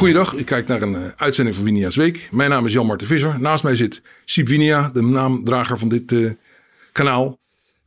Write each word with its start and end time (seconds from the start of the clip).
Goeiedag, 0.00 0.34
ik 0.34 0.46
kijk 0.46 0.66
naar 0.66 0.82
een 0.82 0.92
uh, 0.92 1.08
uitzending 1.16 1.56
van 1.56 1.64
Winia's 1.64 1.96
Week. 1.96 2.28
Mijn 2.32 2.50
naam 2.50 2.66
is 2.66 2.72
Jan-Marten 2.72 3.06
Visser. 3.06 3.40
Naast 3.40 3.62
mij 3.62 3.74
zit 3.74 4.02
Siep 4.24 4.48
Winia, 4.48 4.90
de 4.92 5.02
naamdrager 5.02 5.78
van 5.78 5.88
dit 5.88 6.12
uh, 6.12 6.30
kanaal. 6.92 7.26
Uh, 7.26 7.36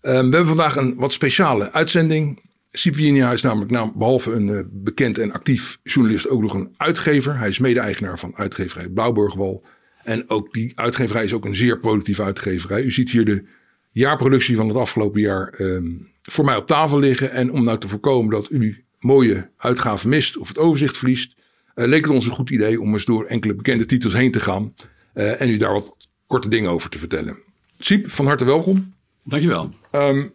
we 0.01 0.11
hebben 0.11 0.45
vandaag 0.45 0.75
een 0.75 0.95
wat 0.95 1.13
speciale 1.13 1.71
uitzending. 1.71 2.41
Siep 2.71 2.95
Winia 2.95 3.31
is 3.31 3.41
namelijk 3.41 3.71
naam, 3.71 3.93
behalve 3.95 4.31
een 4.31 4.47
uh, 4.47 4.59
bekend 4.71 5.18
en 5.18 5.31
actief 5.31 5.79
journalist 5.84 6.29
ook 6.29 6.41
nog 6.41 6.54
een 6.54 6.73
uitgever. 6.77 7.38
Hij 7.38 7.47
is 7.47 7.59
mede-eigenaar 7.59 8.20
van 8.20 8.34
uitgeverij 8.36 8.88
Blauwburgwal. 8.88 9.64
En 10.04 10.30
ook 10.30 10.54
die 10.54 10.71
uitgeverij 10.75 11.23
is 11.23 11.34
ook 11.34 11.45
een 11.45 11.55
zeer 11.55 11.80
productieve 11.80 12.23
uitgeverij. 12.23 12.84
U 12.84 12.91
ziet 12.91 13.11
hier 13.11 13.25
de 13.25 13.43
jaarproductie 13.91 14.55
van 14.55 14.68
het 14.68 14.77
afgelopen 14.77 15.21
jaar 15.21 15.54
um, 15.59 16.09
voor 16.21 16.45
mij 16.45 16.55
op 16.55 16.68
tafel 16.68 17.00
liggen. 17.00 17.32
En 17.32 17.52
om 17.52 17.64
nou 17.64 17.77
te 17.77 17.88
voorkomen 17.88 18.32
dat 18.32 18.51
u 18.51 18.83
mooie 19.00 19.50
uitgaven 19.57 20.09
mist 20.09 20.37
of 20.37 20.47
het 20.47 20.57
overzicht 20.57 20.97
verliest, 20.97 21.36
leek 21.73 22.05
het 22.05 22.13
ons 22.13 22.25
een 22.25 22.32
goed 22.32 22.50
idee 22.50 22.82
om 22.82 22.93
eens 22.93 23.05
door 23.05 23.25
enkele 23.25 23.54
bekende 23.54 23.86
titels 23.86 24.14
heen 24.14 24.31
te 24.31 24.39
gaan 24.39 24.73
uh, 25.15 25.41
en 25.41 25.50
u 25.50 25.57
daar 25.57 25.73
wat 25.73 26.07
korte 26.27 26.50
dingen 26.50 26.69
over 26.69 26.89
te 26.89 27.00
vertellen. 27.00 27.37
Siep, 27.79 28.11
van 28.11 28.25
harte 28.25 28.45
welkom. 28.45 28.93
Dankjewel. 29.23 29.73
Um, 29.91 30.33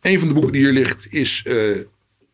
een 0.00 0.18
van 0.18 0.28
de 0.28 0.34
boeken 0.34 0.52
die 0.52 0.62
hier 0.62 0.72
ligt 0.72 1.06
is 1.10 1.44
uh, 1.46 1.76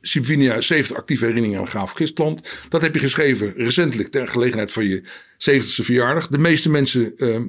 Siep 0.00 0.24
Vinia, 0.24 0.60
70 0.60 0.96
actieve 0.96 1.24
herinneringen 1.24 1.60
aan 1.60 1.69
Graaf 1.69 1.92
Gistland. 1.92 2.66
Dat 2.69 2.82
heb 2.82 2.95
je 2.95 3.00
geschreven 3.00 3.52
recentelijk 3.56 4.08
ter 4.08 4.27
gelegenheid 4.27 4.72
van 4.72 4.84
je 4.84 5.02
70ste 5.33 5.84
verjaardag. 5.84 6.27
De 6.27 6.38
meeste 6.38 6.70
mensen 6.70 7.12
uh, 7.16 7.41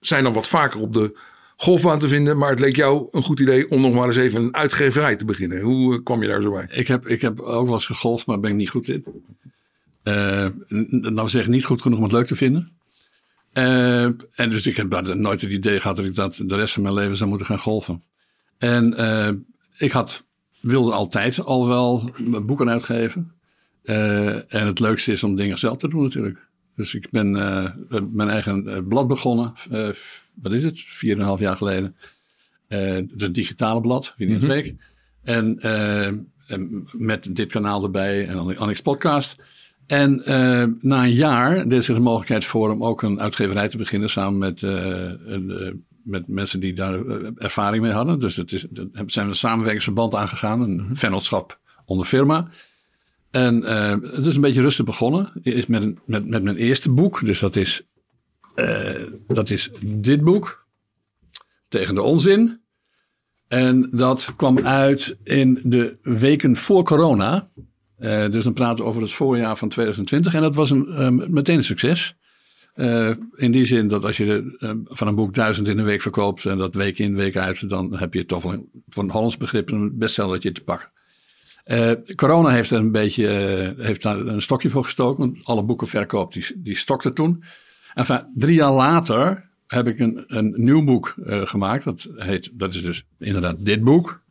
zijn 0.00 0.22
dan 0.22 0.32
wat 0.32 0.48
vaker 0.48 0.80
op 0.80 0.92
de 0.92 1.18
golfbaan 1.56 1.98
te 1.98 2.08
vinden. 2.08 2.38
Maar 2.38 2.50
het 2.50 2.60
leek 2.60 2.76
jou 2.76 3.08
een 3.10 3.22
goed 3.22 3.40
idee 3.40 3.70
om 3.70 3.80
nog 3.80 3.94
maar 3.94 4.06
eens 4.06 4.16
even 4.16 4.42
een 4.42 4.54
uitgeverij 4.54 5.16
te 5.16 5.24
beginnen. 5.24 5.60
Hoe 5.60 5.94
uh, 5.94 6.00
kwam 6.02 6.22
je 6.22 6.28
daar 6.28 6.42
zo 6.42 6.50
bij? 6.50 6.66
Ik 6.70 6.88
heb, 6.88 7.06
ik 7.06 7.20
heb 7.20 7.40
ook 7.40 7.64
wel 7.64 7.74
eens 7.74 7.86
gegolfd, 7.86 8.26
maar 8.26 8.40
ben 8.40 8.50
ik 8.50 8.56
niet 8.56 8.70
goed 8.70 8.88
in. 8.88 9.04
Uh, 10.04 10.46
nou 10.90 11.28
zeg 11.28 11.48
niet 11.48 11.64
goed 11.64 11.82
genoeg 11.82 11.98
om 11.98 12.04
het 12.04 12.12
leuk 12.12 12.26
te 12.26 12.36
vinden. 12.36 12.76
Uh, 13.52 14.04
en 14.04 14.50
dus 14.50 14.66
ik 14.66 14.76
heb 14.76 15.14
nooit 15.14 15.40
het 15.40 15.50
idee 15.50 15.80
gehad 15.80 15.96
dat 15.96 16.06
ik 16.06 16.14
dat 16.14 16.42
de 16.46 16.56
rest 16.56 16.74
van 16.74 16.82
mijn 16.82 16.94
leven 16.94 17.16
zou 17.16 17.28
moeten 17.28 17.46
gaan 17.46 17.58
golven. 17.58 18.02
En 18.58 18.94
uh, 18.98 19.28
ik 19.78 19.92
had, 19.92 20.24
wilde 20.60 20.92
altijd 20.92 21.44
al 21.44 21.68
wel 21.68 22.10
boeken 22.42 22.68
uitgeven. 22.68 23.32
en 23.82 24.66
het 24.66 24.80
leukste 24.80 25.12
is 25.12 25.22
om 25.22 25.36
dingen 25.36 25.58
zelf 25.58 25.76
te 25.76 25.88
doen 25.88 26.02
natuurlijk. 26.02 26.48
Dus 26.76 26.94
ik 26.94 27.10
ben 27.10 27.30
mijn 28.12 28.28
eigen 28.28 28.86
blad 28.88 29.08
begonnen. 29.08 29.52
wat 30.34 30.52
is 30.52 30.62
het? 30.62 30.80
Vier 30.80 31.12
en 31.12 31.20
een 31.20 31.26
half 31.26 31.40
jaar 31.40 31.56
geleden. 31.56 31.96
het 32.68 33.12
is 33.16 33.22
een 33.22 33.32
digitale 33.32 33.80
blad, 33.80 34.14
wie 34.16 34.28
niet 34.28 34.42
mm 34.42 34.50
-hmm. 34.50 34.78
En, 35.22 35.60
en 36.46 36.88
met 36.92 37.36
dit 37.36 37.52
kanaal 37.52 37.84
erbij 37.84 38.26
en 38.26 38.56
Annex 38.56 38.80
Podcast. 38.80 39.36
En 39.88 40.22
uh, 40.28 40.64
na 40.80 41.04
een 41.04 41.12
jaar 41.12 41.56
er 41.56 41.72
is 41.72 41.88
er 41.88 41.94
de 41.94 42.00
mogelijkheid 42.00 42.44
voor 42.44 42.70
om 42.70 42.84
ook 42.84 43.02
een 43.02 43.20
uitgeverij 43.20 43.68
te 43.68 43.76
beginnen 43.76 44.10
samen 44.10 44.38
met, 44.38 44.62
uh, 44.62 45.12
uh, 45.26 45.72
met 46.02 46.28
mensen 46.28 46.60
die 46.60 46.72
daar 46.72 47.06
ervaring 47.36 47.82
mee 47.82 47.92
hadden. 47.92 48.20
Dus 48.20 48.36
het 48.36 48.52
is, 48.52 48.66
zijn 49.06 49.06
we 49.06 49.20
een 49.20 49.34
samenwerkingsverband 49.34 50.14
aangegaan, 50.14 50.60
een 50.60 50.88
vennootschap 50.92 51.58
onder 51.84 52.06
firma. 52.06 52.48
En 53.30 53.62
het 54.14 54.26
is 54.26 54.34
een 54.34 54.40
beetje 54.40 54.60
rustig 54.60 54.84
begonnen. 54.84 55.32
Is 55.42 55.66
met, 55.66 55.94
met, 56.06 56.28
met 56.28 56.42
mijn 56.42 56.56
eerste 56.56 56.90
boek, 56.90 57.24
dus 57.24 57.38
dat 57.38 57.56
is, 57.56 57.82
dat 59.26 59.50
is 59.50 59.70
dit 59.80 60.20
boek, 60.20 60.66
Tegen 61.68 61.94
de 61.94 62.02
Onzin. 62.02 62.60
En 63.48 63.88
dat 63.92 64.32
kwam 64.36 64.58
uit 64.58 65.16
in 65.22 65.60
de 65.64 65.96
weken 66.02 66.56
voor 66.56 66.84
corona. 66.84 67.50
Uh, 68.00 68.30
dus 68.30 68.44
dan 68.44 68.52
praten 68.52 68.84
we 68.84 68.90
over 68.90 69.02
het 69.02 69.12
voorjaar 69.12 69.56
van 69.56 69.68
2020. 69.68 70.34
En 70.34 70.42
dat 70.42 70.54
was 70.54 70.70
een, 70.70 71.02
um, 71.02 71.32
meteen 71.32 71.56
een 71.56 71.64
succes. 71.64 72.16
Uh, 72.74 73.10
in 73.34 73.50
die 73.50 73.64
zin 73.64 73.88
dat 73.88 74.04
als 74.04 74.16
je 74.16 74.56
uh, 74.58 74.70
van 74.84 75.08
een 75.08 75.14
boek 75.14 75.34
duizend 75.34 75.68
in 75.68 75.78
een 75.78 75.84
week 75.84 76.00
verkoopt. 76.00 76.46
en 76.46 76.58
dat 76.58 76.74
week 76.74 76.98
in, 76.98 77.14
week 77.14 77.36
uit. 77.36 77.68
dan 77.68 77.96
heb 77.96 78.14
je 78.14 78.24
toch 78.24 78.42
wel 78.42 78.68
voor 78.88 79.02
een 79.02 79.10
Hollands 79.10 79.36
begrip 79.36 79.70
een 79.70 79.98
bestsellertje 79.98 80.52
te 80.52 80.62
pakken. 80.62 80.88
corona 82.14 82.50
heeft 82.50 82.70
er 82.70 82.78
een 82.78 82.92
beetje 82.92 83.26
heeft 83.78 84.02
daar 84.02 84.18
een 84.18 84.42
stokje 84.42 84.70
voor 84.70 84.84
gestoken. 84.84 85.18
Want 85.18 85.44
alle 85.44 85.64
boekenverkoop 85.64 86.32
die, 86.32 86.52
die 86.56 86.76
stokte 86.76 87.12
toen. 87.12 87.44
Enfin, 87.94 88.32
drie 88.34 88.54
jaar 88.54 88.72
later 88.72 89.50
heb 89.66 89.86
ik 89.86 89.98
een, 89.98 90.24
een 90.26 90.54
nieuw 90.56 90.84
boek 90.84 91.14
gemaakt. 91.24 91.84
Dat, 91.84 92.08
heet, 92.16 92.50
dat 92.52 92.74
is 92.74 92.82
dus 92.82 93.04
inderdaad 93.18 93.64
dit 93.64 93.82
boek. 93.84 94.22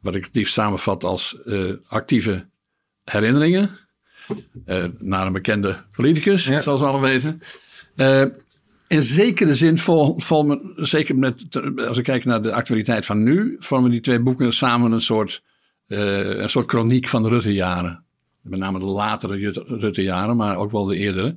Wat 0.00 0.14
ik 0.14 0.24
het 0.24 0.34
liefst 0.34 0.54
samenvat 0.54 1.04
als 1.04 1.38
actieve 1.86 2.46
herinneringen. 3.10 3.70
Uh, 4.66 4.84
naar 4.98 5.26
een 5.26 5.32
bekende 5.32 5.76
politicus, 5.96 6.46
ja. 6.46 6.60
zoals 6.60 6.80
we 6.80 6.86
allemaal 6.86 7.08
weten. 7.10 7.42
Uh, 7.96 8.24
in 8.86 9.02
zekere 9.02 9.54
zin 9.54 9.78
vormen, 10.16 10.72
zeker 10.76 11.16
met, 11.16 11.60
als 11.88 11.98
ik 11.98 12.04
kijk 12.04 12.24
naar 12.24 12.42
de 12.42 12.52
actualiteit 12.52 13.06
van 13.06 13.22
nu, 13.22 13.56
vormen 13.58 13.90
die 13.90 14.00
twee 14.00 14.20
boeken 14.20 14.52
samen 14.52 14.92
een 14.92 15.00
soort, 15.00 15.42
uh, 15.88 16.38
een 16.38 16.48
soort 16.48 16.70
chroniek 16.70 17.08
van 17.08 17.22
de 17.22 17.28
Rutte-jaren. 17.28 18.04
Met 18.40 18.58
name 18.58 18.78
de 18.78 18.84
latere 18.84 19.64
Rutte-jaren, 19.66 20.36
maar 20.36 20.56
ook 20.56 20.70
wel 20.70 20.84
de 20.84 20.96
eerdere. 20.96 21.36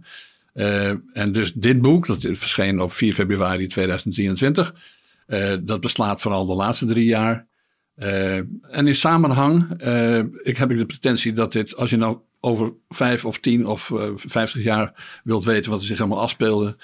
en 1.13 1.31
dus 1.31 1.53
dit 1.53 1.81
boek, 1.81 2.07
dat 2.07 2.21
verscheen 2.21 2.81
op 2.81 2.91
4 2.91 3.13
februari 3.13 3.67
2023, 3.67 4.73
dat 5.61 5.81
beslaat 5.81 6.21
vooral 6.21 6.45
de 6.45 6.53
laatste 6.53 6.85
drie 6.85 7.05
jaar. 7.05 7.47
Uh, 8.01 8.35
en 8.35 8.87
in 8.87 8.95
samenhang 8.95 9.83
uh, 9.83 10.17
ik 10.43 10.57
heb 10.57 10.71
ik 10.71 10.77
de 10.77 10.85
pretentie 10.85 11.33
dat 11.33 11.51
dit, 11.51 11.75
als 11.75 11.89
je 11.89 11.97
nou 11.97 12.17
over 12.39 12.73
vijf 12.89 13.25
of 13.25 13.39
tien 13.39 13.65
of 13.65 13.89
uh, 13.89 14.03
vijftig 14.15 14.63
jaar 14.63 15.19
wilt 15.23 15.43
weten 15.43 15.71
wat 15.71 15.79
er 15.79 15.85
zich 15.85 15.99
allemaal 15.99 16.21
afspeelde 16.21 16.75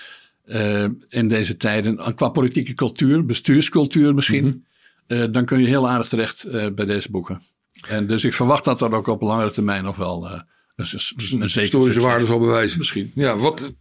in 1.09 1.27
deze 1.27 1.57
tijden, 1.57 2.15
qua 2.15 2.29
politieke 2.29 2.73
cultuur, 2.73 3.25
bestuurscultuur 3.25 4.13
misschien, 4.13 4.45
mm 4.45 4.63
-hmm. 5.07 5.31
dan 5.31 5.45
kun 5.45 5.59
je 5.59 5.67
heel 5.67 5.89
aardig 5.89 6.07
terecht 6.07 6.51
bij 6.75 6.85
deze 6.85 7.11
boeken. 7.11 7.41
En 7.87 8.07
dus 8.07 8.23
ik 8.23 8.33
verwacht 8.33 8.65
dat 8.65 8.79
dat 8.79 8.91
ook 8.91 9.07
op 9.07 9.21
langere 9.21 9.51
termijn 9.51 9.83
nog 9.83 9.95
wel 9.95 10.29
een, 10.29 10.43
een, 10.75 11.41
een 11.41 11.49
historische 11.61 12.01
waarde 12.01 12.25
zal 12.25 12.39
bewijzen. 12.39 12.77
Misschien. 12.77 13.11
Ja, 13.15 13.37
wat 13.37 13.73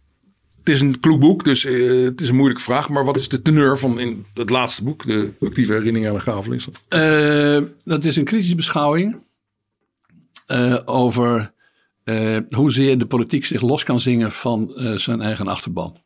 het 0.67 0.75
is 0.75 0.81
een 0.81 0.99
kloek 0.99 1.19
boek, 1.19 1.43
dus 1.43 1.63
uh, 1.63 2.05
het 2.05 2.21
is 2.21 2.29
een 2.29 2.35
moeilijke 2.35 2.63
vraag. 2.63 2.89
Maar 2.89 3.05
wat 3.05 3.17
is 3.17 3.29
de 3.29 3.41
teneur 3.41 3.77
van 3.77 3.99
in 3.99 4.25
het 4.33 4.49
laatste 4.49 4.83
boek, 4.83 5.05
de 5.05 5.31
actieve 5.41 5.73
herinnering 5.73 6.07
aan 6.07 6.13
de 6.13 6.19
Gavel? 6.19 6.53
Uh, 6.53 7.69
dat 7.83 8.05
is 8.05 8.15
een 8.15 8.23
kritische 8.23 8.55
beschouwing 8.55 9.17
uh, 10.47 10.77
over 10.85 11.51
hoezeer 12.49 12.97
de 12.97 13.05
politiek 13.05 13.45
zich 13.45 13.61
los 13.61 13.83
kan 13.83 13.99
zingen 13.99 14.31
van 14.31 14.73
zijn 14.95 15.21
eigen 15.21 15.47
achterban. 15.47 15.97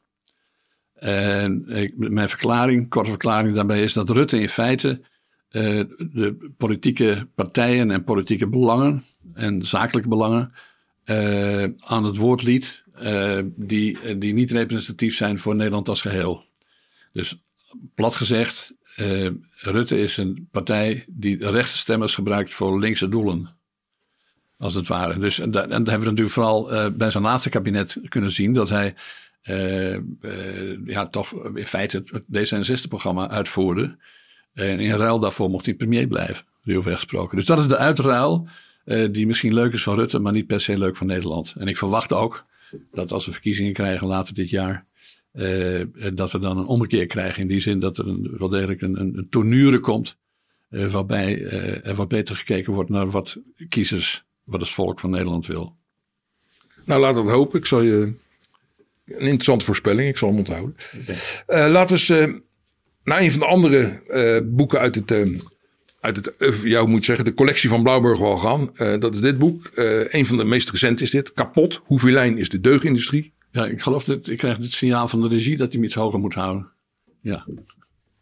En 0.96 1.66
mijn 1.96 2.30
verklaring, 2.30 2.90
korte 2.90 3.10
verklaring 3.10 3.56
daarbij 3.56 3.82
is 3.82 3.94
dat 3.94 4.10
Rutte 4.10 4.40
in 4.40 4.50
feite 4.50 5.02
de 5.50 6.52
politieke 6.58 7.28
partijen 7.36 7.92
en 7.92 8.04
politieke 8.04 8.48
belangen 8.48 9.04
en 9.34 9.66
zakelijke 9.66 10.10
belangen 10.10 10.54
aan 11.80 12.04
het 12.04 12.18
woord 12.18 12.44
liet 12.44 12.84
die, 13.56 14.17
die 14.17 14.34
niet 14.34 14.51
representatief 14.51 15.16
zijn 15.16 15.39
voor 15.39 15.56
Nederland 15.56 15.89
als 15.89 16.01
geheel. 16.01 16.44
Dus 17.13 17.41
plat 17.95 18.16
gezegd, 18.16 18.73
uh, 18.97 19.29
Rutte 19.51 20.00
is 20.00 20.17
een 20.17 20.47
partij 20.51 21.06
die 21.07 21.50
rechtse 21.50 21.78
stemmers 21.78 22.16
gebruikt 22.16 22.53
voor 22.53 22.79
linkse 22.79 23.09
doelen. 23.09 23.56
Als 24.57 24.73
het 24.73 24.88
ware. 24.88 25.19
Dus, 25.19 25.39
en, 25.39 25.51
dat, 25.51 25.63
en 25.63 25.69
dat 25.69 25.78
hebben 25.78 26.00
we 26.00 26.06
natuurlijk 26.06 26.34
vooral 26.34 26.91
bij 26.91 27.12
zijn 27.12 27.23
laatste 27.23 27.50
kabinet 27.50 27.97
kunnen 28.07 28.31
zien. 28.31 28.53
Dat 28.53 28.69
hij 28.69 28.95
ja, 30.85 31.07
toch 31.07 31.33
in 31.53 31.66
feite 31.66 32.03
het 32.06 32.53
D66-programma 32.53 33.29
uitvoerde. 33.29 33.97
En 34.53 34.79
in 34.79 34.95
ruil 34.95 35.19
daarvoor 35.19 35.50
mocht 35.50 35.66
hij 35.66 35.75
premier 35.75 36.07
blijven, 36.07 36.45
ruwweg 36.63 36.94
gesproken. 36.94 37.38
Dus 37.38 37.45
dat 37.45 37.59
is 37.59 37.68
de 37.68 37.78
uitruil 37.78 38.47
die 39.12 39.27
misschien 39.27 39.54
leuk 39.54 39.74
is 39.74 39.83
van 39.83 39.95
Rutte, 39.95 40.19
maar 40.19 40.33
niet 40.33 40.47
per 40.47 40.59
se 40.59 40.77
leuk 40.77 40.95
voor 40.95 41.07
Nederland. 41.07 41.54
En 41.57 41.68
ik 41.68 41.77
verwacht 41.77 42.13
ook 42.13 42.45
dat 42.91 43.12
als 43.12 43.25
we 43.25 43.31
verkiezingen 43.31 43.73
krijgen 43.73 44.07
later 44.07 44.33
dit 44.33 44.50
jaar, 44.50 44.85
uh, 45.33 45.85
dat 46.13 46.31
we 46.31 46.39
dan 46.39 46.57
een 46.57 46.65
ommekeer 46.65 47.06
krijgen. 47.06 47.41
In 47.41 47.47
die 47.47 47.59
zin 47.59 47.79
dat 47.79 47.97
er 47.97 48.07
een, 48.07 48.35
wel 48.38 48.50
degelijk 48.50 48.81
een, 48.81 49.00
een, 49.00 49.18
een 49.18 49.29
tournure 49.29 49.79
komt. 49.79 50.18
Uh, 50.69 50.91
waarbij 50.91 51.38
uh, 51.38 51.85
er 51.85 51.95
wat 51.95 52.07
beter 52.07 52.35
gekeken 52.35 52.73
wordt 52.73 52.89
naar 52.89 53.09
wat 53.09 53.38
kiezers, 53.69 54.23
wat 54.44 54.59
het 54.59 54.69
volk 54.69 55.00
van 55.00 55.09
Nederland 55.09 55.45
wil. 55.45 55.75
Nou, 56.85 57.01
laten 57.01 57.21
we 57.21 57.27
het 57.27 57.38
hopen. 57.38 57.59
Ik 57.59 57.65
zal 57.65 57.81
je. 57.81 58.13
Een 59.06 59.19
interessante 59.19 59.65
voorspelling, 59.65 60.09
ik 60.09 60.18
zal 60.18 60.29
hem 60.29 60.38
onthouden. 60.38 60.75
laten 61.47 61.95
we 61.95 62.15
eens 62.15 62.39
naar 63.03 63.21
een 63.21 63.31
van 63.31 63.39
de 63.39 63.45
andere 63.45 64.03
boeken 64.45 64.79
uit 64.79 64.95
het 64.95 65.07
uit 66.01 66.15
het, 66.15 66.38
eh, 66.38 66.63
jou 66.63 66.88
moet 66.88 67.06
zeggen, 67.06 67.25
de 67.25 67.33
collectie 67.33 67.69
van 67.69 67.83
Blauwburg 67.83 68.19
wel 68.19 68.38
gaan. 68.38 68.69
Uh, 68.75 69.00
dat 69.00 69.15
is 69.15 69.21
dit 69.21 69.38
boek. 69.38 69.71
Uh, 69.75 70.13
een 70.13 70.25
van 70.25 70.38
de 70.38 70.44
meest 70.44 70.69
recente 70.69 71.03
is 71.03 71.09
dit. 71.09 71.33
Kapot. 71.33 71.81
Hoeveel 71.83 72.12
lijn 72.12 72.38
is 72.38 72.50
de 72.50 72.59
deugindustrie? 72.59 73.33
Ja, 73.51 73.65
ik 73.65 73.81
geloof 73.81 74.03
dat 74.03 74.27
ik 74.27 74.38
krijg 74.38 74.57
het 74.57 74.71
signaal 74.71 75.07
van 75.07 75.21
de 75.21 75.27
regie 75.27 75.57
dat 75.57 75.68
hij 75.68 75.75
hem 75.75 75.83
iets 75.83 75.95
hoger 75.95 76.19
moet 76.19 76.33
houden. 76.33 76.68
Ja. 77.21 77.45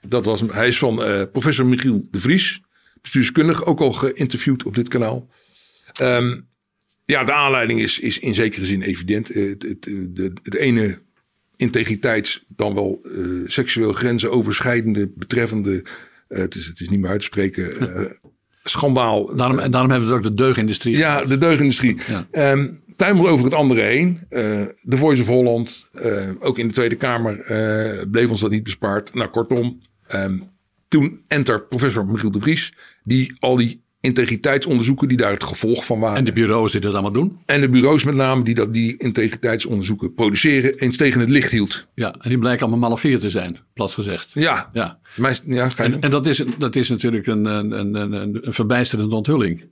Dat 0.02 0.26
was 0.26 0.42
Hij 0.42 0.68
is 0.68 0.78
van 0.78 1.10
uh, 1.10 1.22
professor 1.32 1.66
Michiel 1.66 2.08
de 2.12 2.20
Vries. 2.20 2.62
Bestuurskundig, 3.02 3.66
ook 3.66 3.82
al 3.82 3.94
geïnterviewd 3.94 4.64
op 4.64 4.76
dit 4.76 4.88
kanaal. 4.88 5.30
Um, 6.02 6.48
ja, 7.06 7.24
de 7.24 7.34
aanleiding 7.34 7.82
is, 7.82 8.00
is 8.00 8.20
in 8.20 8.34
zekere 8.34 8.66
zin 8.66 8.82
evident. 8.82 9.30
Eh, 9.30 9.50
Het, 9.50 9.64
het, 9.64 9.84
de, 9.84 10.32
het 10.44 10.56
ene 10.56 11.00
integriteits, 11.56 12.46
dan 12.48 12.74
wel 12.74 13.00
eh, 13.02 13.28
seksueel 13.46 13.94
grenzen 13.94 14.32
overschrijdende, 14.32 15.12
betreffende, 15.16 15.82
eh, 15.82 15.92
het, 16.30 16.56
is, 16.56 16.66
het 16.66 16.80
is 16.80 16.90
niet 16.90 17.00
meer 17.00 17.10
uit 17.10 17.20
te 17.20 17.26
spreken, 17.26 17.96
eh, 17.96 18.12
schandaal. 18.64 19.36
Daarom, 19.36 19.60
en 19.60 19.72
daarom 19.72 19.92
hebben 19.92 20.10
we 20.10 20.16
het 20.16 20.26
ook 20.26 20.30
de 20.30 20.44
deugindustrie. 20.44 20.98
Ja, 20.98 21.24
de 21.24 21.38
deugindustrie. 21.38 21.98
Ja. 22.08 22.58
Tuimel 23.00 23.28
over 23.28 23.46
het 23.46 23.54
andere 23.54 23.82
heen. 23.82 24.20
Eh, 24.30 24.42
De 24.82 24.98
Voice 24.98 25.22
of 25.22 25.28
Holland, 25.28 25.90
eh, 25.94 26.30
ook 26.40 26.58
in 26.58 26.68
de 26.68 26.74
Tweede 26.74 26.96
Kamer, 26.96 27.42
eh, 27.42 28.06
bleef 28.12 28.30
ons 28.30 28.40
dat 28.40 28.52
niet 28.52 28.64
bespaard. 28.64 29.14
Nou, 29.14 29.30
kortom, 29.30 29.82
ehm, 30.08 30.40
toen 30.88 31.22
enter 31.28 31.62
professor 31.62 32.06
Michiel 32.06 32.32
de 32.32 32.40
Vries, 32.40 32.74
die 33.02 33.36
al 33.40 33.56
die 33.56 33.84
integriteitsonderzoeken 34.02 35.08
die 35.08 35.18
daar 35.18 35.32
het 35.32 35.44
gevolg 35.44 35.86
van 35.86 36.00
waren. 36.00 36.18
En 36.18 36.24
de 36.24 36.34
bureaus 36.34 36.72
die 36.72 36.82
dat 36.82 36.94
allemaal 36.94 37.12
doen. 37.12 37.40
En 37.46 37.62
de 37.62 37.70
bureaus 37.70 38.04
met 38.04 38.16
name 38.16 38.44
die 38.44 38.56
dat, 38.56 38.74
die 38.74 38.98
integriteitsonderzoeken 38.98 40.14
produceren, 40.14 40.74
eens 40.78 40.98
tegen 40.98 41.20
het 41.20 41.30
licht 41.30 41.52
hield. 41.52 41.88
Ja, 41.96 42.16
en 42.22 42.30
die 42.30 42.38
blijken 42.38 42.62
allemaal 42.68 42.90
malafeer 42.90 43.20
te 43.20 43.30
zijn, 43.30 43.58
plat 43.74 43.94
gezegd. 43.94 44.32
Ja, 44.34 44.70
Ja. 44.74 45.00
ja 45.46 45.70
En, 45.76 46.02
en 46.02 46.12
dat, 46.12 46.26
is, 46.28 46.44
dat 46.58 46.76
is 46.76 46.90
natuurlijk 46.90 47.28
een, 47.28 47.46
een, 47.46 47.72
een, 47.72 47.96
een, 47.96 48.48
een 48.48 48.54
verbijsterende 48.54 49.16
onthulling. 49.16 49.64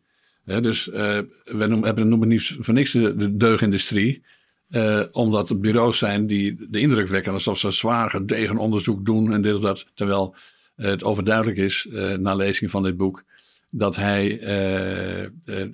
Dus 0.62 0.89
eh 0.89 1.19
we 1.44 1.65
noemen, 1.68 1.83
hebben 1.85 2.07
noemen 2.09 2.27
niet 2.27 2.56
voor 2.59 2.74
niks 2.74 2.91
de, 2.91 3.15
de 3.15 3.38
deugindustrie. 3.38 4.24
eh, 4.69 5.01
omdat 5.12 5.50
het 5.50 5.62
bureaus 5.62 5.97
zijn 5.97 6.27
die 6.27 6.56
de 6.69 6.79
indruk 6.79 7.07
wekken 7.07 7.33
alsof 7.33 7.57
ze 7.57 7.71
zwaar 7.71 8.09
gedegen 8.09 8.57
onderzoek 8.57 9.06
doen 9.06 9.33
en 9.33 9.41
dit 9.41 9.53
of 9.56 9.62
dat. 9.62 9.85
Terwijl 9.94 10.35
het 10.75 11.03
overduidelijk 11.03 11.57
is, 11.57 11.88
eh, 11.94 12.13
na 12.13 12.35
lezing 12.35 12.71
van 12.71 12.83
dit 12.83 12.97
boek, 12.97 13.24
dat, 13.69 13.96
hij, 13.96 14.40
eh, 14.40 15.24
eh, 15.24 15.30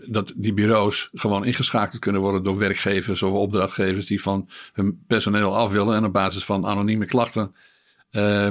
dat 0.08 0.34
die 0.36 0.54
bureaus 0.54 1.10
gewoon 1.14 1.46
ingeschakeld 1.46 2.02
kunnen 2.02 2.22
worden 2.22 2.44
door 2.44 2.58
werkgevers 2.58 3.24
of 3.24 3.34
opdrachtgevers 3.34 4.06
die 4.06 4.22
van 4.22 4.50
hun 4.74 5.04
personeel 5.08 5.56
af 5.56 5.72
willen. 5.72 5.96
En 5.96 6.06
op 6.06 6.14
basis 6.14 6.46
van 6.46 6.66
anonieme 6.66 7.06
klachten 7.06 7.56
eh, 8.10 8.48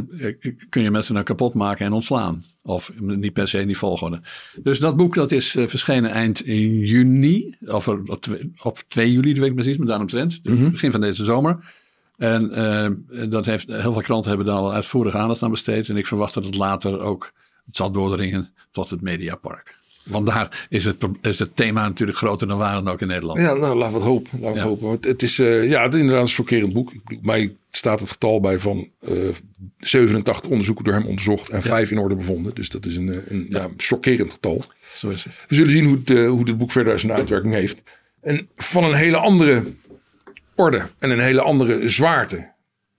kun 0.68 0.82
je 0.82 0.90
mensen 0.90 1.14
nou 1.14 1.26
kapot 1.26 1.54
maken 1.54 1.86
en 1.86 1.92
ontslaan. 1.92 2.42
Of 2.62 2.92
niet 2.98 3.32
per 3.32 3.48
se 3.48 3.60
in 3.60 3.66
die 3.66 3.78
volgorde. 3.78 4.20
Dus 4.62 4.78
dat 4.78 4.96
boek 4.96 5.14
dat 5.14 5.32
is 5.32 5.50
verschenen 5.50 6.10
eind 6.10 6.40
in 6.46 6.78
juni. 6.78 7.56
Of 7.66 7.88
op, 7.88 8.18
twee- 8.20 8.52
op 8.62 8.78
2 8.88 9.12
juli, 9.12 9.34
weet 9.34 9.48
ik 9.48 9.54
precies, 9.54 9.76
maar 9.76 9.86
daaromtrent. 9.86 10.44
Dus 10.44 10.70
begin 10.70 10.90
van 10.90 11.00
deze 11.00 11.24
zomer. 11.24 11.74
En 12.16 12.48
dat 13.28 13.46
heeft, 13.46 13.66
heel 13.66 13.92
veel 13.92 14.02
kranten 14.02 14.28
hebben 14.28 14.46
daar 14.46 14.56
al 14.56 14.72
uitvoerig 14.72 15.14
aandacht 15.14 15.42
aan 15.42 15.50
besteed. 15.50 15.88
En 15.88 15.96
ik 15.96 16.06
verwacht 16.06 16.34
dat 16.34 16.44
het 16.44 16.54
later 16.54 17.00
ook 17.00 17.32
het 17.66 17.76
zal 17.76 17.90
doordringen 17.90 18.50
tot 18.72 18.90
het 18.90 19.00
Mediapark. 19.00 19.80
Want 20.04 20.26
daar 20.26 20.66
is 20.68 20.84
het, 20.84 21.04
is 21.20 21.38
het 21.38 21.56
thema 21.56 21.82
natuurlijk 21.82 22.18
groter 22.18 22.46
dan 22.46 22.58
waar 22.58 22.74
dan 22.74 22.88
ook 22.88 23.00
in 23.00 23.06
Nederland. 23.06 23.38
Ja, 23.38 23.54
nou, 23.54 23.76
laten 23.76 23.92
we 23.92 24.00
het 24.00 24.08
hopen. 24.08 24.40
Ja. 24.40 24.48
het 24.48 24.58
hopen. 24.58 24.86
Want 24.86 25.04
het 25.04 25.22
is, 25.22 25.38
eh, 25.38 25.68
ja, 25.68 25.82
het 25.82 25.94
is 25.94 26.00
inderdaad 26.00 26.24
een 26.24 26.34
chockerend 26.34 26.72
boek. 26.72 26.92
Mij 27.22 27.54
staat 27.70 28.00
het 28.00 28.10
getal 28.10 28.40
bij 28.40 28.58
van 28.58 28.88
eh 29.00 29.28
87 29.78 30.50
onderzoeken 30.50 30.84
door 30.84 30.94
hem 30.94 31.06
onderzocht 31.06 31.48
en 31.48 31.62
vijf 31.62 31.90
in 31.90 31.98
orde 31.98 32.14
bevonden. 32.14 32.54
Dus 32.54 32.68
dat 32.68 32.86
is 32.86 32.96
een, 32.96 33.08
eh, 33.08 33.30
een 33.30 33.46
ja. 33.48 33.68
chockerend 33.76 34.32
getal. 34.32 34.64
Zo 34.82 35.08
is 35.08 35.24
het. 35.24 35.32
We 35.48 35.54
zullen 35.54 35.72
zien 35.72 35.84
hoe 35.84 35.96
het, 35.96 36.10
eh, 36.10 36.28
hoe 36.28 36.44
het 36.44 36.58
boek 36.58 36.72
verder 36.72 36.98
zijn 36.98 37.12
uitwerking 37.12 37.54
heeft. 37.54 37.82
En 38.20 38.48
van 38.56 38.84
een 38.84 38.94
hele 38.94 39.16
andere 39.16 39.62
orde 40.54 40.86
en 40.98 41.10
een 41.10 41.20
hele 41.20 41.40
andere 41.40 41.88
zwaarte 41.88 42.50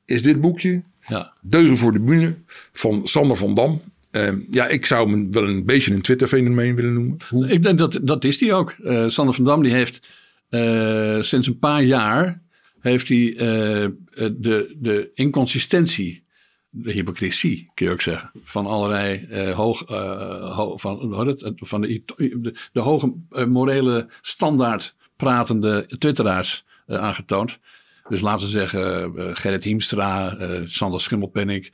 is 0.05 0.21
dit 0.21 0.41
boekje 0.41 0.83
Ja. 1.07 1.33
Deugen 1.41 1.77
voor 1.77 1.93
de 1.93 1.99
Bühne 1.99 2.35
van 2.73 3.07
Sander 3.07 3.37
van 3.37 3.53
Dam. 3.53 3.81
Eh, 4.13 4.29
ja, 4.49 4.67
ik 4.67 4.85
zou 4.85 5.09
hem 5.09 5.31
wel 5.31 5.47
een 5.47 5.65
beetje 5.65 5.93
een 5.93 6.01
Twitter-fenomeen 6.01 6.75
willen 6.75 6.93
noemen. 6.93 7.17
Ik 7.49 7.63
denk 7.63 7.77
dat 7.79 7.99
dat 8.01 8.23
is 8.23 8.37
die 8.37 8.53
ook. 8.53 8.71
Eh 8.83 9.07
Sander 9.07 9.35
van 9.35 9.43
Dam 9.45 9.63
die 9.63 9.71
heeft 9.71 10.07
eh, 10.49 11.21
sinds 11.21 11.47
een 11.47 11.59
paar 11.59 11.83
jaar 11.83 12.41
heeft 12.79 13.07
hij 13.07 13.35
eh, 13.35 13.87
de, 14.15 14.75
de 14.79 15.11
inconsistentie, 15.13 16.23
de 16.69 16.91
hypocrisie 16.91 17.71
kun 17.73 17.85
je 17.85 17.91
ook 17.91 18.01
zeggen, 18.01 18.31
van 18.43 18.65
allerlei 18.65 19.27
hoog, 19.53 19.87
ho- 20.55 20.77
van, 20.77 21.27
het, 21.27 21.51
van 21.55 21.81
de, 21.81 22.01
de, 22.71 22.79
hoge 22.79 23.13
morele 23.47 24.07
standaard 24.21 24.95
pratende 25.17 25.85
twitteraars 25.97 26.65
aangetoond. 26.87 27.59
Dus 28.09 28.21
laten 28.21 28.45
we 28.45 28.51
zeggen 28.51 29.11
Gerrit 29.37 29.63
Hiemstra, 29.63 30.37
Sander 30.65 31.01
Schimmelpenninck. 31.01 31.69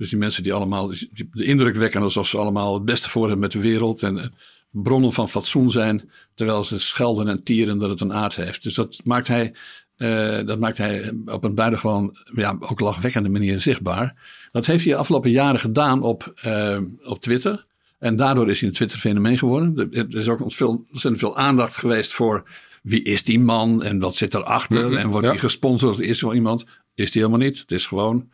Dus 0.00 0.08
die 0.10 0.18
mensen 0.18 0.42
die 0.42 0.52
allemaal 0.52 0.88
de 1.32 1.44
indruk 1.44 1.76
wekken 1.76 2.02
alsof 2.02 2.26
ze 2.28 2.38
allemaal 2.38 2.74
het 2.74 2.84
beste 2.84 3.10
voor 3.10 3.22
hebben 3.22 3.40
met 3.40 3.52
de 3.52 3.60
wereld. 3.60 4.02
En 4.02 4.18
eh, 4.18 4.26
bronnen 4.70 5.12
van 5.12 5.28
fatsoen 5.28 5.70
zijn. 5.70 6.10
Terwijl 6.34 6.64
ze 6.64 6.78
schelden 6.78 7.28
en 7.28 7.42
tieren 7.42 7.78
dat 7.78 7.90
het 7.90 8.00
een 8.00 8.12
aard 8.12 8.36
heeft. 8.36 8.62
Dus 8.62 8.74
dat 8.74 9.00
maakt 9.04 9.28
hij, 9.28 9.54
eh, 9.96 10.46
dat 10.46 10.58
maakt 10.58 10.78
hij 10.78 11.12
op 11.26 11.44
een 11.44 11.54
buitengewoon, 11.54 12.16
ja, 12.34 12.56
ook 12.60 12.80
lachwekkende 12.80 13.28
manier 13.28 13.60
zichtbaar. 13.60 14.14
Dat 14.52 14.66
heeft 14.66 14.84
hij 14.84 14.92
de 14.92 14.98
afgelopen 14.98 15.30
jaren 15.30 15.60
gedaan 15.60 16.02
op, 16.02 16.32
eh, 16.34 16.78
op 17.04 17.20
Twitter. 17.20 17.66
En 17.98 18.16
daardoor 18.16 18.50
is 18.50 18.60
hij 18.60 18.68
een 18.68 18.74
Twitter-fenomeen 18.74 19.38
geworden. 19.38 19.90
Er- 19.92 20.16
is 20.16 20.28
ook 20.28 20.40
ontzettend 20.40 20.54
veel, 20.54 20.84
ontzettend 20.90 21.18
veel 21.18 21.36
aandacht 21.36 21.76
geweest 21.76 22.12
voor 22.12 22.48
wie 22.82 23.02
is 23.02 23.24
die 23.24 23.40
man 23.40 23.82
en 23.82 23.98
wat 23.98 24.14
zit 24.14 24.34
erachter. 24.34 24.86
Mhm, 24.88 24.96
En 24.96 25.08
wordt 25.08 25.24
ja. 25.26 25.30
hij 25.32 25.40
gesponsord? 25.40 25.98
Is 25.98 26.18
er 26.20 26.26
wel 26.26 26.34
iemand? 26.34 26.64
Is 26.94 27.10
die 27.10 27.22
helemaal 27.22 27.46
niet. 27.46 27.58
Het 27.58 27.72
is 27.72 27.86
gewoon 27.86 28.28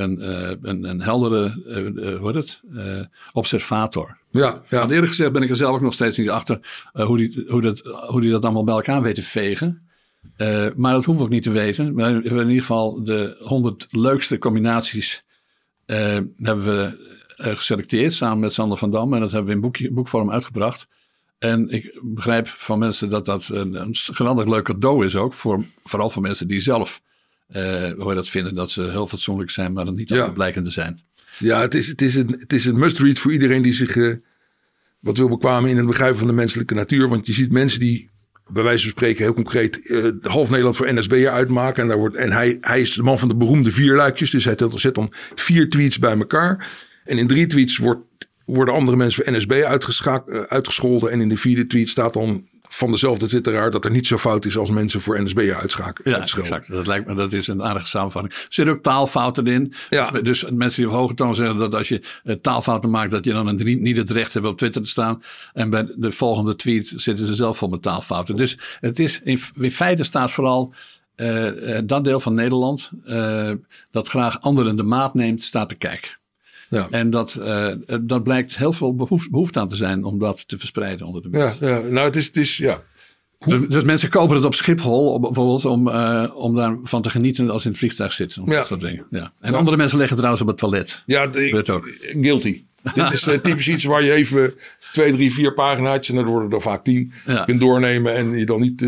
een, 0.00 0.20
eh, 0.20 0.56
een, 0.62 0.84
een 0.84 1.02
heldere 1.02 1.62
eh, 1.66 1.86
eh, 1.86 2.18
hoe 2.18 2.32
heet 2.32 2.34
het? 2.34 2.62
Observator. 3.32 4.18
Ja, 4.30 4.62
ja. 4.68 4.78
Want 4.78 4.90
eerlijk 4.90 5.08
gezegd 5.08 5.32
ben 5.32 5.42
ik 5.42 5.50
er 5.50 5.56
zelf 5.56 5.74
ook 5.74 5.80
nog 5.80 5.94
steeds 5.94 6.16
niet 6.16 6.30
achter 6.30 6.60
hoe, 6.92 7.16
die, 7.16 7.44
hoe, 7.48 7.60
dat, 7.60 7.78
hoe 8.08 8.20
die 8.20 8.30
dat 8.30 8.44
allemaal 8.44 8.64
bij 8.64 8.74
elkaar 8.74 9.02
weet 9.02 9.14
te 9.14 9.22
vegen. 9.22 9.88
Maar 10.76 10.92
dat 10.92 11.04
hoeven 11.04 11.16
we 11.16 11.22
ook 11.22 11.28
niet 11.28 11.42
te 11.42 11.50
weten. 11.50 11.94
Maar 11.94 12.08
we 12.08 12.20
hebben 12.20 12.40
in 12.40 12.48
ieder 12.48 12.60
geval 12.60 13.04
de 13.04 13.36
100 13.40 13.86
leukste 13.90 14.38
combinaties 14.38 15.24
hebben 16.36 16.64
we 16.64 17.08
geselecteerd 17.36 18.12
samen 18.12 18.40
met 18.40 18.52
Sander 18.52 18.78
van 18.78 18.90
Dam. 18.90 19.14
En 19.14 19.20
dat 19.20 19.30
hebben 19.30 19.48
we 19.48 19.54
in 19.54 19.60
boekje, 19.60 19.90
boekvorm 19.90 20.30
uitgebracht. 20.30 20.88
En 21.38 21.68
ik 21.68 22.00
begrijp 22.02 22.48
van 22.48 22.78
mensen 22.78 23.08
dat 23.08 23.24
dat 23.24 23.48
een, 23.48 23.74
een 23.74 23.94
geweldig 23.94 24.46
leuk 24.46 24.64
cadeau 24.64 25.04
is 25.04 25.16
ook. 25.16 25.32
Voor, 25.32 25.64
vooral 25.84 26.10
voor 26.10 26.22
mensen 26.22 26.48
die 26.48 26.60
zelf 26.60 27.00
eh, 27.50 27.92
hoe 27.98 28.08
je 28.08 28.14
dat 28.14 28.28
vinden 28.28 28.54
dat 28.54 28.70
ze 28.70 28.82
heel 28.82 29.06
fatsoenlijk 29.06 29.50
zijn, 29.50 29.72
maar 29.72 29.84
dat 29.84 29.94
niet 29.96 30.08
Ja. 30.08 30.16
altijd 30.16 30.34
blijken 30.34 30.64
te 30.64 30.70
zijn. 30.70 31.00
Ja, 31.38 31.60
het 31.60 31.74
is, 31.74 31.86
het 31.86 32.02
is 32.02 32.14
een, 32.14 32.36
het 32.38 32.52
is 32.52 32.64
een 32.64 32.78
must-read 32.78 33.18
voor 33.18 33.32
iedereen 33.32 33.62
die 33.62 33.72
zich 33.72 33.96
eh, 33.96 34.14
wat 35.00 35.16
wil 35.16 35.28
bekwamen 35.28 35.70
in 35.70 35.76
het 35.76 35.86
begrijpen 35.86 36.18
van 36.18 36.26
de 36.26 36.32
menselijke 36.32 36.74
natuur. 36.74 37.08
Want 37.08 37.26
je 37.26 37.32
ziet 37.32 37.52
mensen 37.52 37.80
die, 37.80 38.10
bij 38.48 38.62
wijze 38.62 38.82
van 38.82 38.90
spreken, 38.90 39.24
heel 39.24 39.34
concreet 39.34 39.88
eh, 39.88 40.04
half 40.22 40.48
Nederland 40.50 40.76
voor 40.76 40.94
NSB'er 40.94 41.30
uitmaken. 41.30 41.82
En, 41.82 41.88
daar 41.88 41.98
wordt, 41.98 42.16
en 42.16 42.32
hij, 42.32 42.58
hij 42.60 42.80
is 42.80 42.94
de 42.94 43.02
man 43.02 43.18
van 43.18 43.28
de 43.28 43.36
beroemde 43.36 43.70
vier 43.70 43.96
luikjes. 43.96 44.30
Dus 44.30 44.44
hij 44.44 44.56
zet 44.74 44.94
dan 44.94 45.12
vier 45.34 45.68
tweets 45.68 45.98
bij 45.98 46.16
elkaar. 46.18 46.70
En 47.04 47.18
in 47.18 47.26
drie 47.26 47.46
tweets 47.46 47.76
wordt, 47.76 48.06
worden 48.44 48.74
andere 48.74 48.96
mensen 48.96 49.24
voor 49.24 49.34
NSB 49.34 49.50
eh, 49.52 50.42
uitgescholden. 50.48 51.10
En 51.10 51.20
in 51.20 51.28
de 51.28 51.36
vierde 51.36 51.66
tweet 51.66 51.88
staat 51.88 52.12
dan 52.12 52.48
van 52.72 52.90
dezelfde 52.90 53.26
twitteraar 53.26 53.70
dat 53.70 53.84
er 53.84 53.90
niet 53.90 54.06
zo 54.06 54.16
fout 54.16 54.44
is 54.44 54.56
als 54.56 54.70
mensen 54.70 55.00
voor 55.00 55.22
NSB'er 55.22 55.56
uitschakelen. 55.56 56.12
Ja, 56.12 56.20
exact. 56.20 56.72
Dat 56.72 56.86
lijkt 56.86 57.06
me, 57.06 57.14
dat 57.14 57.32
is 57.32 57.46
een 57.46 57.62
aardige 57.62 57.86
samenvatting. 57.86 58.34
Er 58.34 58.46
zitten 58.48 58.74
ook 58.74 58.82
taalfouten 58.82 59.46
in. 59.46 59.72
Ja. 59.88 60.10
Dus, 60.10 60.22
dus 60.22 60.50
mensen 60.50 60.82
die 60.82 60.90
op 60.90 60.96
hoge 60.96 61.14
toon 61.14 61.34
zeggen 61.34 61.56
dat 61.56 61.74
als 61.74 61.88
je 61.88 62.02
eh, 62.24 62.34
taalfouten 62.34 62.90
maakt, 62.90 63.10
dat 63.10 63.24
je 63.24 63.32
dan 63.32 63.46
een 63.46 63.82
niet 63.82 63.96
het 63.96 64.10
recht 64.10 64.34
hebt 64.34 64.46
op 64.46 64.58
Twitter 64.58 64.82
te 64.82 64.88
staan. 64.88 65.22
En 65.52 65.70
bij 65.70 65.88
de 65.96 66.12
volgende 66.12 66.56
tweet 66.56 66.92
zitten 66.96 67.26
ze 67.26 67.34
zelf 67.34 67.58
vol 67.58 67.68
met 67.68 67.82
taalfouten. 67.82 68.36
Dus 68.36 68.58
het 68.80 68.98
is, 68.98 69.20
in, 69.24 69.40
in 69.60 69.72
feite 69.72 70.04
staat 70.04 70.32
vooral 70.32 70.74
eh, 71.14 71.76
eh, 71.76 71.84
dat 71.86 72.04
deel 72.04 72.20
van 72.20 72.34
Nederland 72.34 72.90
dat 73.90 74.08
graag 74.08 74.40
anderen 74.40 74.76
de 74.76 74.82
maat 74.82 75.14
neemt, 75.14 75.42
staat 75.42 75.68
te 75.68 75.74
kijken. 75.74 76.19
Ja. 76.70 76.86
En 76.90 77.10
dat, 77.10 77.34
eh, 77.34 77.68
dat 78.00 78.22
blijkt 78.22 78.56
heel 78.56 78.72
veel 78.72 78.94
behoef- 78.94 79.30
behoefte 79.30 79.60
aan 79.60 79.68
te 79.68 79.76
zijn 79.76 80.04
om 80.04 80.18
dat 80.18 80.48
te 80.48 80.58
verspreiden 80.58 81.06
onder 81.06 81.22
de 81.22 81.28
mensen. 81.28 81.66
Ja, 81.68 81.74
ja, 81.76 81.80
nou 81.88 82.06
het 82.06 82.16
is, 82.16 82.26
het 82.26 82.36
is 82.36 82.56
ja. 82.56 82.82
Dus, 83.46 83.68
dus 83.68 83.82
mensen 83.84 84.08
kopen 84.08 84.36
het 84.36 84.44
op 84.44 84.54
Schiphol 84.54 85.12
om- 85.12 85.20
bijvoorbeeld 85.20 85.64
om, 85.64 85.88
eh, 85.88 86.30
om 86.34 86.54
daarvan 86.54 87.02
te 87.02 87.10
genieten 87.10 87.50
als 87.50 87.60
ze 87.62 87.66
in 87.66 87.70
het 87.74 87.80
vliegtuig 87.82 88.12
zitten. 88.12 88.42
Ja. 88.46 88.50
Dat 88.56 88.66
soort 88.66 88.80
dingen. 88.80 89.06
Ja. 89.10 89.32
En 89.40 89.54
andere 89.54 89.76
mensen 89.76 89.98
leggen 89.98 90.16
trouwens 90.16 90.42
op 90.42 90.48
het 90.48 90.58
toilet. 90.58 91.02
Ja, 91.06 91.30
Weet 91.30 91.70
ook. 91.70 91.88
guilty. 92.00 92.62
Dit 92.94 93.12
is 93.12 93.26
eh, 93.26 93.38
typisch 93.38 93.68
iets 93.68 93.84
waar 93.84 94.02
je 94.04 94.12
even 94.12 94.54
twee, 94.92 95.12
drie, 95.12 95.32
vier 95.32 95.54
pagina's 95.54 96.08
en 96.08 96.14
dan 96.14 96.24
worden 96.24 96.50
er 96.50 96.60
vaak 96.60 96.84
tien 96.84 97.12
Ja. 97.26 97.44
kunt 97.44 97.60
doornemen 97.60 98.14
en 98.14 98.38
je 98.38 98.46
dan 98.46 98.60
niet 98.60 98.80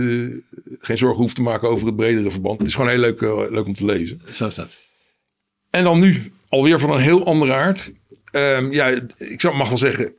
geen 0.80 0.96
zorgen 0.96 1.20
hoeft 1.20 1.34
te 1.34 1.42
maken 1.42 1.68
over 1.68 1.86
het 1.86 1.96
bredere 1.96 2.30
verband. 2.30 2.58
Het 2.58 2.68
is 2.68 2.74
gewoon 2.74 2.90
heel 2.90 2.98
leuk, 2.98 3.20
leuk 3.50 3.66
om 3.66 3.74
te 3.74 3.84
lezen. 3.84 4.20
Zo 4.32 4.46
is 4.46 4.54
dat. 4.54 4.76
En 5.70 5.84
dan 5.84 5.98
nu 6.00 6.32
alweer 6.52 6.78
van 6.78 6.90
een 6.90 7.00
heel 7.00 7.26
andere 7.26 7.52
aard. 7.52 7.92
Ehm, 8.30 8.72
ja, 8.72 8.86
ik 9.16 9.40
zou 9.40 9.56
mag 9.56 9.68
wel 9.68 9.78
zeggen 9.78 10.14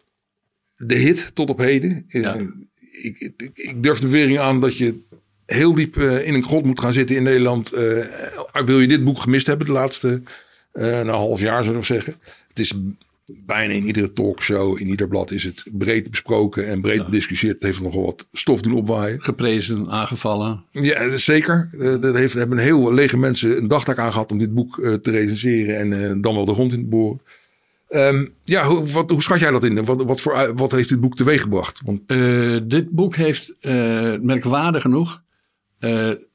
de 0.77 0.95
hit 0.95 1.35
tot 1.35 1.49
op 1.49 1.57
heden. 1.57 2.05
Eh, 2.09 2.35
ik, 2.91 3.19
ik, 3.19 3.51
ik 3.53 3.83
durf 3.83 3.99
de 3.99 4.05
bewering 4.05 4.39
aan 4.39 4.59
dat 4.59 4.77
je 4.77 4.99
heel 5.45 5.73
diep 5.73 5.97
eh, 5.97 6.27
in 6.27 6.33
een 6.33 6.43
grot 6.43 6.63
moet 6.63 6.79
gaan 6.79 6.93
zitten 6.93 7.15
in 7.15 7.23
Nederland. 7.23 7.71
Eh, 7.71 8.05
wil 8.65 8.79
je 8.79 8.87
dit 8.87 9.03
boek 9.03 9.19
gemist 9.19 9.47
hebben 9.47 9.65
de 9.65 9.73
laatste 9.73 10.21
een 10.71 11.07
half 11.07 11.39
jaar, 11.39 11.63
zou 11.63 11.77
ik 11.77 11.83
zeggen. 11.83 12.15
Het 12.47 12.59
is 12.59 12.73
bijna 13.25 13.73
in 13.73 13.85
iedere 13.85 14.13
talkshow, 14.13 14.79
in 14.79 14.87
ieder 14.87 15.07
blad 15.07 15.31
is 15.31 15.43
het 15.43 15.65
breed 15.71 16.09
besproken 16.09 16.67
en 16.67 16.81
breed 16.81 17.05
bediscussieerd. 17.05 17.55
Het 17.55 17.63
heeft 17.63 17.81
nogal 17.81 18.05
wat 18.05 18.27
stof 18.31 18.61
doen 18.61 18.75
opwaaien. 18.75 19.21
Geprezen, 19.21 19.89
aangevallen. 19.89 20.63
Ja, 20.71 21.17
zeker. 21.17 21.69
Uh, 21.73 22.01
dat 22.01 22.15
heeft, 22.15 22.33
hebben 22.33 22.57
een 22.57 22.63
heel 22.63 22.93
lege 22.93 23.17
mensen 23.17 23.57
een 23.57 23.67
dagtaak 23.67 23.97
aan 23.97 24.11
gehad 24.11 24.31
om 24.31 24.37
dit 24.37 24.53
boek 24.53 24.77
uh, 24.77 24.93
te 24.93 25.11
recenseren 25.11 25.77
en 25.77 25.91
uh, 25.91 26.21
dan 26.21 26.35
wel 26.35 26.45
de 26.45 26.53
grond 26.53 26.71
in 26.71 26.79
te 26.79 26.87
boren. 26.87 27.21
Um, 27.89 28.33
ja, 28.43 28.65
hoe, 28.65 28.85
wat, 28.85 29.09
hoe 29.09 29.21
schat 29.21 29.39
jij 29.39 29.51
dat 29.51 29.63
in? 29.63 29.85
Wat, 29.85 30.03
wat, 30.03 30.21
voor, 30.21 30.55
wat 30.55 30.71
heeft 30.71 30.89
dit 30.89 30.99
boek 30.99 31.15
teweeggebracht? 31.15 31.81
Want... 31.85 32.07
dit 32.69 32.89
boek 32.89 33.15
heeft, 33.15 33.53
merkwaardig 34.21 34.81
genoeg, 34.81 35.23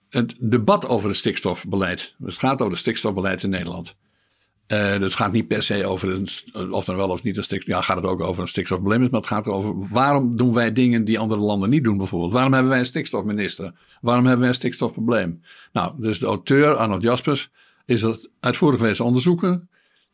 het 0.08 0.34
debat 0.38 0.88
over 0.88 1.08
het 1.08 1.18
stikstofbeleid. 1.18 2.14
Het 2.24 2.38
gaat 2.38 2.60
over 2.60 2.72
het 2.72 2.80
stikstofbeleid 2.80 3.42
in 3.42 3.50
Nederland. 3.50 3.96
Uh, 4.72 4.92
dus 4.92 5.02
het 5.02 5.14
gaat 5.14 5.32
niet 5.32 5.48
per 5.48 5.62
se 5.62 5.86
over 5.86 6.10
een, 6.10 6.72
of 6.72 6.86
er 6.86 6.96
wel 6.96 7.08
of 7.08 7.22
niet 7.22 7.36
een 7.36 7.42
stikstof. 7.42 7.74
Ja, 7.74 7.82
gaat 7.82 7.96
het 7.96 8.06
ook 8.06 8.20
over 8.20 8.42
een 8.42 8.48
stikstofprobleem. 8.48 9.00
Maar 9.00 9.20
het 9.20 9.26
gaat 9.26 9.46
over 9.46 9.88
waarom 9.88 10.36
doen 10.36 10.54
wij 10.54 10.72
dingen 10.72 11.04
die 11.04 11.18
andere 11.18 11.40
landen 11.40 11.70
niet 11.70 11.84
doen, 11.84 11.96
bijvoorbeeld. 11.96 12.32
Waarom 12.32 12.52
hebben 12.52 12.70
wij 12.70 12.78
een 12.78 12.86
stikstofminister? 12.86 13.72
Waarom 14.00 14.22
hebben 14.22 14.40
wij 14.40 14.48
een 14.48 14.54
stikstofprobleem? 14.54 15.42
Nou, 15.72 15.92
dus 15.96 16.18
de 16.18 16.26
auteur, 16.26 16.74
Arnold 16.74 17.02
Jaspers, 17.02 17.50
is 17.84 18.00
dat 18.00 18.28
uitvoerig 18.40 18.80
wezen 18.80 19.04
onderzoeken. 19.04 19.68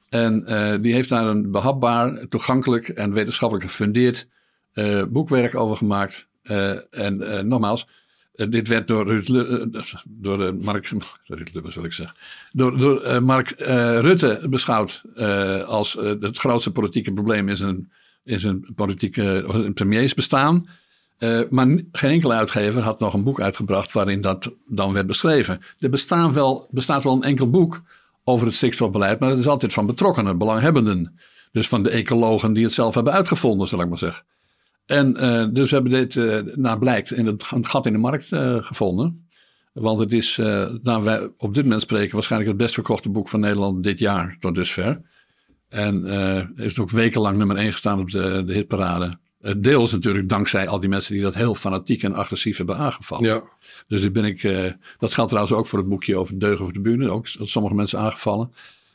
En 0.08 0.44
uh, 0.48 0.74
die 0.80 0.92
heeft 0.92 1.08
daar 1.08 1.26
een 1.26 1.50
behapbaar, 1.50 2.26
toegankelijk 2.28 2.88
en 2.88 3.12
wetenschappelijk 3.12 3.66
gefundeerd 3.66 4.28
boekwerk 5.08 5.54
over 5.54 5.76
gemaakt. 5.76 6.28
en 6.90 7.48
nogmaals, 7.48 7.86
dit 8.34 8.68
werd 8.68 8.88
door, 8.88 9.06
Ruud, 9.06 9.28
uh, 9.28 9.82
door 10.04 10.42
uh, 10.42 10.50
Mark, 10.60 10.88
wil 11.26 11.84
ik 11.84 11.92
zeggen, 11.92 12.16
door, 12.52 12.78
door 12.78 13.22
Mark 13.22 13.54
Rutte 14.00 14.40
beschouwd 14.48 15.02
als 15.66 15.92
het 15.92 16.38
grootste 16.38 16.70
politieke 16.70 17.12
probleem 17.12 17.48
in 17.48 17.56
zijn, 17.56 17.92
in 18.24 18.40
zijn 18.40 18.66
politieke 18.74 19.70
premiersbestaan. 19.74 20.68
maar 21.50 21.66
geen 21.92 22.10
enkele 22.10 22.34
uitgever 22.34 22.82
had 22.82 23.00
nog 23.00 23.14
een 23.14 23.24
boek 23.24 23.40
uitgebracht 23.40 23.92
waarin 23.92 24.20
dat 24.20 24.52
dan 24.66 24.92
werd 24.92 25.06
beschreven. 25.06 25.60
Er 25.78 25.90
bestaan 25.90 26.32
wel, 26.32 26.68
bestaat 26.70 27.04
wel 27.04 27.14
een 27.14 27.22
enkel 27.22 27.50
boek 27.50 27.82
over 28.24 28.46
het 28.46 28.56
stikstofbeleid, 28.56 29.18
maar 29.18 29.28
dat 29.28 29.38
is 29.38 29.48
altijd 29.48 29.72
van 29.72 29.86
betrokkenen, 29.86 30.38
belanghebbenden. 30.38 31.18
Dus 31.52 31.68
van 31.68 31.82
de 31.82 31.90
ecologen 31.90 32.52
die 32.52 32.64
het 32.64 32.72
zelf 32.72 32.94
hebben 32.94 33.12
uitgevonden, 33.12 33.68
zal 33.68 33.80
ik 33.80 33.88
maar 33.88 33.98
zeggen. 33.98 34.24
En 34.86 35.16
uh, 35.24 35.46
dus 35.50 35.70
we 35.70 35.74
hebben 35.74 35.92
dit, 35.92 36.14
uh, 36.14 36.38
nou 36.54 36.78
blijkt, 36.78 37.12
in 37.12 37.26
het, 37.26 37.50
het, 37.50 37.66
gat 37.66 37.86
in 37.86 37.92
de 37.92 37.98
markt 37.98 38.30
uh, 38.30 38.56
gevonden. 38.60 39.28
Want 39.72 40.00
het 40.00 40.12
is, 40.12 40.36
nou 40.82 41.02
wij 41.02 41.30
op 41.36 41.54
dit 41.54 41.62
moment 41.64 41.82
spreken, 41.82 42.14
waarschijnlijk 42.14 42.50
het 42.50 42.60
best 42.60 42.74
verkochte 42.74 43.08
boek 43.08 43.28
van 43.28 43.40
Nederland 43.40 43.82
dit 43.82 43.98
jaar 43.98 44.36
tot 44.40 44.54
dusver. 44.54 45.00
En 45.68 46.04
heeft 46.56 46.78
ook 46.78 46.90
wekenlang 46.90 47.38
nummer 47.38 47.56
1 47.56 47.72
gestaan 47.72 48.00
op 48.00 48.10
de, 48.10 48.42
de 48.46 48.52
hitparade. 48.52 49.18
Deels 49.56 49.92
natuurlijk 49.92 50.28
dankzij 50.28 50.68
al 50.68 50.80
die 50.80 50.88
mensen 50.88 51.14
die 51.14 51.22
dat 51.22 51.34
heel 51.34 51.54
fanatiek 51.54 52.02
en 52.02 52.14
agressief 52.14 52.56
hebben 52.56 52.76
aangevallen. 52.76 53.24
Ja. 53.24 53.42
Dus 53.88 54.02
dit 54.02 54.12
ben 54.12 54.24
ik, 54.24 54.42
dat 54.98 55.14
geldt 55.14 55.30
trouwens 55.30 55.56
ook 55.56 55.66
voor 55.66 55.78
het 55.78 55.88
boekje 55.88 56.16
over 56.16 56.38
deugen 56.38 56.64
voor 56.64 56.74
de 56.74 56.80
bühne. 56.80 57.10
Ook 57.10 57.26
sommige 57.26 57.74
mensen 57.74 57.98
aangevallen. 57.98 58.52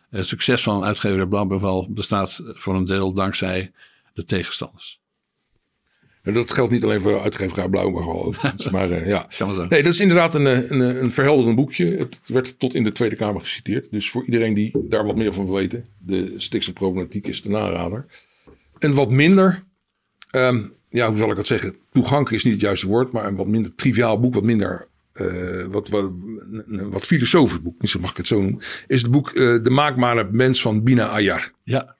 Het 0.09 0.27
succes 0.27 0.63
van 0.63 0.83
uitgever 0.83 1.27
Blauwbevel 1.27 1.87
bestaat 1.89 2.41
voor 2.43 2.75
een 2.75 2.85
deel 2.85 3.13
dankzij 3.13 3.71
de 4.13 4.23
tegenstanders. 4.23 4.99
En 6.21 6.33
dat 6.33 6.51
geldt 6.51 6.71
niet 6.71 6.83
alleen 6.83 7.01
voor 7.01 7.21
uitgeverij 7.21 7.69
Blauw, 7.69 7.89
maar 7.89 8.51
Maar 8.71 8.89
uh, 8.89 9.07
ja. 9.07 9.27
Nee, 9.69 9.83
dat 9.83 9.93
is 9.93 9.99
inderdaad 9.99 10.35
een, 10.35 10.47
eh, 10.47 10.69
een, 10.69 11.03
een 11.03 11.11
verhelderend 11.11 11.55
boekje. 11.55 11.85
Het 11.85 12.19
werd 12.25 12.59
tot 12.59 12.73
in 12.73 12.83
de 12.83 12.91
Tweede 12.91 13.15
Kamer 13.15 13.41
geciteerd. 13.41 13.91
Dus 13.91 14.09
voor 14.09 14.25
iedereen 14.25 14.53
die 14.53 14.71
daar 14.89 15.05
wat 15.05 15.15
meer 15.15 15.33
van 15.33 15.45
wil 15.45 15.55
weten, 15.55 15.85
de 15.97 16.33
stikstofproblematiek 16.35 17.27
is 17.27 17.41
de 17.41 17.49
narader. 17.49 18.05
En 18.79 18.93
wat 18.93 19.11
minder, 19.11 19.63
um, 20.31 20.73
ja, 20.89 21.07
hoe 21.07 21.17
zal 21.17 21.29
ik 21.29 21.35
dat 21.35 21.47
zeggen? 21.47 21.75
Toegankelijk 21.91 22.35
is 22.35 22.43
niet 22.43 22.53
het 22.53 22.61
juiste 22.61 22.87
woord, 22.87 23.11
maar 23.11 23.25
een 23.25 23.35
wat 23.35 23.47
minder 23.47 23.75
triviaal 23.75 24.19
boek, 24.19 24.33
wat 24.33 24.43
minder 24.43 24.87
uh, 25.13 25.65
wat, 25.69 25.89
wat, 25.89 27.05
filosofisch 27.05 27.61
boek, 27.61 27.81
misschien 27.81 28.01
mag 28.01 28.11
ik 28.11 28.17
het 28.17 28.27
zo 28.27 28.41
noemen, 28.41 28.61
is 28.87 29.01
het 29.01 29.11
boek 29.11 29.31
uh, 29.33 29.63
De 29.63 29.69
maakbare 29.69 30.27
mens 30.31 30.61
van 30.61 30.83
Bina 30.83 31.07
Ayar. 31.07 31.51
Ja. 31.63 31.95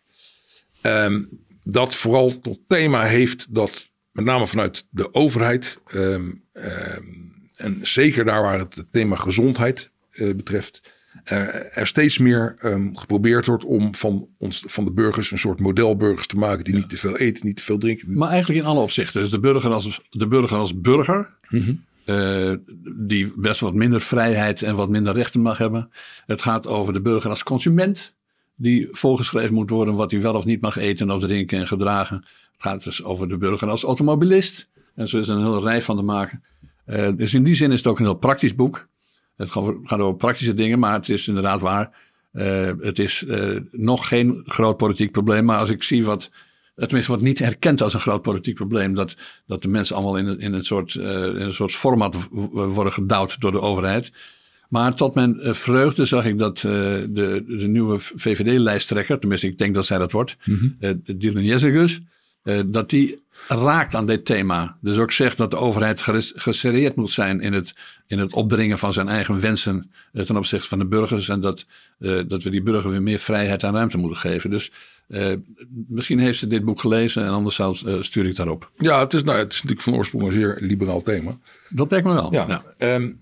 Um, 0.83 1.29
dat 1.63 1.95
vooral 1.95 2.39
tot 2.41 2.59
thema 2.67 3.03
heeft 3.03 3.45
dat 3.49 3.88
met 4.19 4.33
name 4.33 4.47
vanuit 4.47 4.85
de 4.89 5.13
overheid. 5.13 5.79
Um, 5.93 6.43
um, 6.53 7.33
en 7.55 7.79
zeker 7.81 8.25
daar 8.25 8.41
waar 8.41 8.59
het, 8.59 8.85
thema 8.91 9.15
gezondheid 9.15 9.91
uh, 10.11 10.35
betreft. 10.35 10.97
Uh, 11.31 11.77
er 11.77 11.88
steeds 11.88 12.17
meer 12.17 12.57
um, 12.61 12.97
geprobeerd 12.97 13.45
wordt 13.45 13.65
om 13.65 13.95
van, 13.95 14.27
ons, 14.38 14.63
van 14.67 14.85
de 14.85 14.91
burgers 14.91 15.31
een 15.31 15.38
soort 15.38 15.59
modelburgers 15.59 16.27
te 16.27 16.38
maken. 16.38 16.63
die 16.63 16.73
niet 16.73 16.89
te 16.89 16.97
veel 16.97 17.17
eten, 17.17 17.45
niet 17.45 17.55
te 17.55 17.63
veel 17.63 17.77
drinken. 17.77 18.13
Maar 18.13 18.29
eigenlijk 18.29 18.61
in 18.61 18.67
alle 18.67 18.79
opzichten. 18.79 19.21
Dus 19.21 19.31
de 19.31 19.39
burger 19.39 19.71
als, 19.71 20.01
de 20.09 20.27
burger, 20.27 20.57
als 20.57 20.81
burger. 20.81 21.38
Mm 21.49 21.61
-hmm. 21.61 21.83
uh, 22.05 22.55
die 22.97 23.33
best 23.35 23.59
wat 23.59 23.73
minder 23.73 24.01
vrijheid 24.01 24.61
en 24.61 24.75
wat 24.75 24.89
minder 24.89 25.13
rechten 25.13 25.41
mag 25.41 25.57
hebben. 25.57 25.89
Het 26.25 26.41
gaat 26.41 26.67
over 26.67 26.93
de 26.93 27.01
burger 27.01 27.29
als 27.29 27.43
consument. 27.43 28.17
Die 28.62 28.88
voorgeschreven 28.92 29.54
moet 29.54 29.70
worden 29.70 29.96
wat 29.96 30.12
hij 30.12 30.22
wel 30.22 30.34
of 30.34 30.46
niet 30.46 30.62
mag 30.62 30.78
eten 30.78 31.12
of 31.12 31.20
drinken 31.20 31.60
en 31.60 31.68
gedragen. 31.68 32.16
Het 32.51 32.62
gaat 32.62 32.84
dus 32.84 33.04
over 33.04 33.30
de 33.30 33.38
burger 33.38 33.70
als 33.70 33.84
automobilist. 33.84 34.70
En 34.96 35.08
zo 35.08 35.18
is 35.18 35.28
er 35.28 35.36
een 35.36 35.44
hele 35.44 35.62
rij 35.62 35.82
van 35.82 35.96
te 35.96 36.01
maken. 36.01 36.44
Uh, 36.88 37.12
dus 37.16 37.34
in 37.34 37.44
die 37.44 37.56
zin 37.56 37.72
is 37.72 37.78
het 37.78 37.88
ook 37.88 38.00
een 38.00 38.06
heel 38.06 38.13
praktisch 38.13 38.56
boek. 38.56 38.88
Het 39.36 39.50
gaat 39.50 40.00
over 40.00 40.16
praktische 40.16 40.54
dingen, 40.54 40.80
maar 40.80 40.94
het 40.94 41.10
is 41.10 41.28
inderdaad 41.28 41.62
waar. 41.62 41.98
Uh, 42.34 42.72
het 42.80 43.00
is 43.00 43.24
uh, 43.28 43.60
nog 43.72 44.08
geen 44.08 44.44
groot 44.46 44.78
politiek 44.78 45.12
probleem. 45.12 45.46
Maar 45.46 45.60
als 45.60 45.70
ik 45.70 45.84
zie 45.84 46.06
wat, 46.06 46.32
tenminste 46.75 47.12
wat 47.12 47.22
niet 47.22 47.39
herkend 47.39 47.82
als 47.82 47.94
een 47.94 48.00
groot 48.00 48.22
politiek 48.22 48.56
probleem, 48.56 48.94
dat, 48.94 49.18
dat 49.48 49.62
de 49.62 49.68
mensen 49.68 49.96
allemaal 49.96 50.18
in, 50.18 50.39
in, 50.39 50.54
een, 50.54 50.66
soort, 50.66 50.96
in 50.96 51.42
een 51.42 51.54
soort 51.54 51.72
format 51.72 52.28
worden 52.51 52.94
gedouwd 52.94 53.42
door 53.42 53.51
de 53.51 53.62
overheid. 53.62 54.12
Maar 54.69 54.93
tot 54.93 55.15
mijn 55.15 55.38
vreugde 55.41 56.05
zag 56.05 56.25
ik 56.25 56.38
dat 56.38 56.57
de, 56.57 57.43
de 57.47 57.67
nieuwe 57.67 57.99
VVD-lijsttrekker, 57.99 59.19
tenminste 59.19 59.47
ik 59.47 59.57
denk 59.57 59.75
dat 59.75 59.85
zij 59.85 59.97
dat 59.97 60.11
wordt, 60.11 60.38
mm 60.45 60.75
-hmm. 60.79 61.01
Dylan 61.17 61.43
Jezegus, 61.43 62.01
uh, 62.43 62.59
dat 62.65 62.89
die 62.89 63.21
raakt 63.47 63.95
aan 63.95 64.05
dit 64.05 64.25
thema. 64.25 64.77
Dus 64.81 64.97
ook 64.97 65.11
zegt 65.11 65.38
dat 65.38 65.51
de 65.51 65.57
overheid 65.57 66.01
geserreerd 66.35 66.95
moet 66.95 67.11
zijn 67.11 67.41
in 67.41 67.53
het, 67.53 67.75
in 68.07 68.19
het 68.19 68.33
opdringen 68.33 68.77
van 68.77 68.93
zijn 68.93 69.07
eigen 69.07 69.39
wensen 69.39 69.91
uh, 70.13 70.23
ten 70.23 70.38
opzichte 70.38 70.67
van 70.67 70.79
de 70.79 70.85
burgers. 70.85 71.29
En 71.29 71.39
dat, 71.39 71.65
uh, 71.99 72.21
dat 72.27 72.43
we 72.43 72.49
die 72.49 72.61
burger 72.61 72.91
weer 72.91 73.03
meer 73.03 73.19
vrijheid 73.19 73.63
en 73.63 73.73
ruimte 73.73 73.97
moeten 73.97 74.19
geven. 74.19 74.49
Dus 74.49 74.71
misschien 75.88 76.19
heeft 76.19 76.39
ze 76.39 76.47
dit 76.47 76.65
boek 76.65 76.79
gelezen 76.79 77.23
en 77.23 77.29
anders 77.29 77.55
zou, 77.55 77.75
stuur 78.03 78.25
ik 78.25 78.35
daarop. 78.35 78.71
Ja, 78.77 78.99
het 78.99 79.13
is, 79.13 79.23
nou, 79.23 79.38
het 79.38 79.53
is 79.53 79.55
natuurlijk 79.55 79.81
van 79.81 79.95
oorsprong 79.95 80.23
een 80.25 80.31
zeer 80.31 80.57
liberaal 80.59 81.01
thema. 81.01 81.38
Dat 81.69 81.91
lijkt 81.91 82.07
me 82.07 82.13
wel. 82.13 82.33
Ja. 82.33 82.63
ja. 82.77 82.95
Um, 82.95 83.19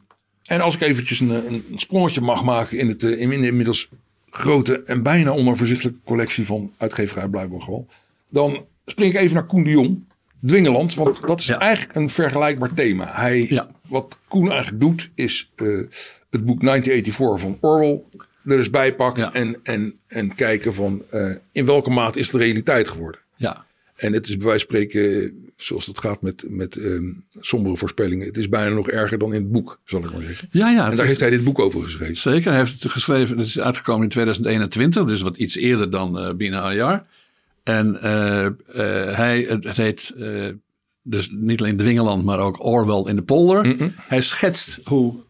en 0.47 0.61
als 0.61 0.75
ik 0.75 0.81
eventjes 0.81 1.19
een, 1.19 1.29
een 1.29 1.63
sprongetje 1.75 2.21
mag 2.21 2.43
maken 2.43 2.77
in, 2.77 2.87
het, 2.87 3.03
in 3.03 3.29
de 3.29 3.47
inmiddels 3.47 3.89
grote 4.29 4.83
en 4.83 5.03
bijna 5.03 5.31
onoverzichtelijke 5.31 5.99
collectie 6.05 6.45
van 6.45 6.73
uitgeverij 6.77 7.27
Blijkbaar 7.27 7.83
Dan 8.29 8.65
spring 8.85 9.13
ik 9.13 9.19
even 9.19 9.35
naar 9.35 9.45
Koen 9.45 9.63
de 9.63 9.69
Jong. 9.69 10.05
Dwingeland, 10.45 10.95
want 10.95 11.27
dat 11.27 11.39
is 11.39 11.49
eigenlijk 11.49 11.95
een 11.95 12.09
vergelijkbaar 12.09 12.73
thema. 12.73 13.11
Hij, 13.13 13.45
ja. 13.49 13.67
Wat 13.87 14.17
Koen 14.27 14.51
eigenlijk 14.51 14.81
doet, 14.81 15.09
is 15.15 15.51
uh, 15.55 15.87
het 16.29 16.45
boek 16.45 16.61
1984 16.61 17.39
van 17.39 17.57
Orwell 17.61 18.03
er 18.45 18.57
eens 18.57 18.69
bijpakken 18.69 19.33
en, 19.33 19.59
en, 19.63 19.99
en 20.07 20.35
kijken 20.35 20.73
van 20.73 21.03
uh, 21.13 21.35
in 21.51 21.65
welke 21.65 21.89
mate 21.89 22.19
is 22.19 22.29
de 22.29 22.37
realiteit 22.37 22.87
geworden. 22.87 23.21
Ja. 23.35 23.65
En 23.95 24.13
het 24.13 24.27
is 24.27 24.37
bij 24.37 24.47
wijze 24.47 24.65
van 24.65 24.75
spreken, 24.75 25.46
zoals 25.57 25.85
het 25.85 25.99
gaat 25.99 26.21
met, 26.21 26.43
met 26.47 26.75
um, 26.75 27.25
sombere 27.39 27.77
voorspellingen, 27.77 28.27
het 28.27 28.37
is 28.37 28.49
bijna 28.49 28.75
nog 28.75 28.89
erger 28.89 29.17
dan 29.17 29.33
in 29.33 29.41
het 29.41 29.51
boek, 29.51 29.79
zal 29.85 30.03
ik 30.03 30.11
maar 30.11 30.21
zeggen. 30.21 30.47
Ja, 30.51 30.69
ja. 30.69 30.89
En 30.89 30.95
daar 30.95 31.05
heeft 31.05 31.19
hij 31.19 31.29
dit 31.29 31.43
boek 31.43 31.59
over 31.59 31.83
geschreven. 31.83 32.17
Zeker, 32.17 32.49
hij 32.49 32.59
heeft 32.59 32.83
het 32.83 32.91
geschreven, 32.91 33.37
het 33.37 33.47
is 33.47 33.59
uitgekomen 33.59 34.03
in 34.03 34.09
2021, 34.09 35.05
dus 35.05 35.21
wat 35.21 35.37
iets 35.37 35.55
eerder 35.55 35.89
dan 35.89 36.17
uh, 36.17 36.33
binnen 36.33 36.65
een 36.65 36.75
jaar. 36.75 37.05
En 37.63 37.99
uh, 38.03 38.43
uh, 38.43 39.15
hij, 39.15 39.45
het, 39.49 39.77
heet 39.77 40.13
dus 41.01 41.29
niet 41.31 41.59
alleen 41.59 41.77
Dwingeland, 41.77 42.23
maar 42.23 42.39
ook 42.39 42.65
Orwell 42.65 43.09
in 43.09 43.15
de 43.15 43.21
polder. 43.21 43.65
Mm 43.65 43.75
-mm. 43.77 43.93
Hij 43.95 44.21
schetst 44.21 44.79
hoe 44.83 45.23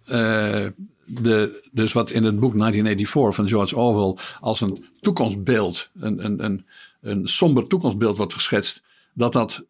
de, 1.05 1.63
dus 1.71 1.93
wat 1.93 2.11
in 2.11 2.23
het 2.23 2.39
boek 2.39 2.57
1984 2.57 3.35
van 3.35 3.47
George 3.47 3.75
Orwell 3.75 4.23
als 4.39 4.61
een 4.61 4.85
toekomstbeeld, 4.99 5.89
een, 5.99 6.25
een, 6.25 6.43
een, 6.43 6.65
een 7.01 7.27
somber 7.27 7.67
toekomstbeeld 7.67 8.17
wordt 8.17 8.33
geschetst, 8.33 8.81
dat 9.17 9.33
dat 9.33 9.65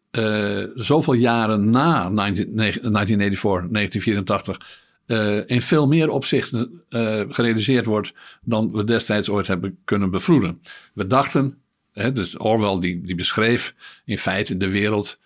zoveel 0.74 1.12
jaren 1.12 1.70
na 1.70 2.10
1984, 2.10 3.70
1984 3.70 4.86
uh, 5.06 5.40
in 5.46 5.62
veel 5.62 5.86
meer 5.86 6.10
opzichten 6.10 6.82
uh, 6.90 7.20
gerealiseerd 7.28 7.84
wordt 7.84 8.12
dan 8.42 8.72
we 8.72 8.84
destijds 8.84 9.28
ooit 9.28 9.46
hebben 9.46 9.78
kunnen 9.84 10.10
bevroeden. 10.10 10.62
We 10.92 11.06
dachten, 11.06 11.58
dus 11.92 12.38
Orwell 12.38 12.80
die, 12.80 13.02
die 13.02 13.14
beschreef 13.14 13.74
in 14.04 14.18
feite 14.18 14.56
de 14.56 14.70
wereld 14.70 15.18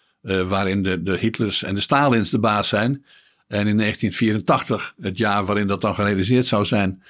waarin 0.46 0.82
de, 0.82 1.02
de 1.02 1.18
Hitlers 1.18 1.62
en 1.62 1.74
de 1.74 1.80
Stalins 1.80 2.30
de 2.30 2.38
baas 2.38 2.68
zijn. 2.68 3.04
En 3.48 3.66
in 3.66 3.76
1984, 3.76 4.94
het 5.00 5.18
jaar 5.18 5.44
waarin 5.44 5.66
dat 5.66 5.80
dan 5.80 5.94
gerealiseerd 5.94 6.46
zou 6.46 6.64
zijn, 6.64 7.02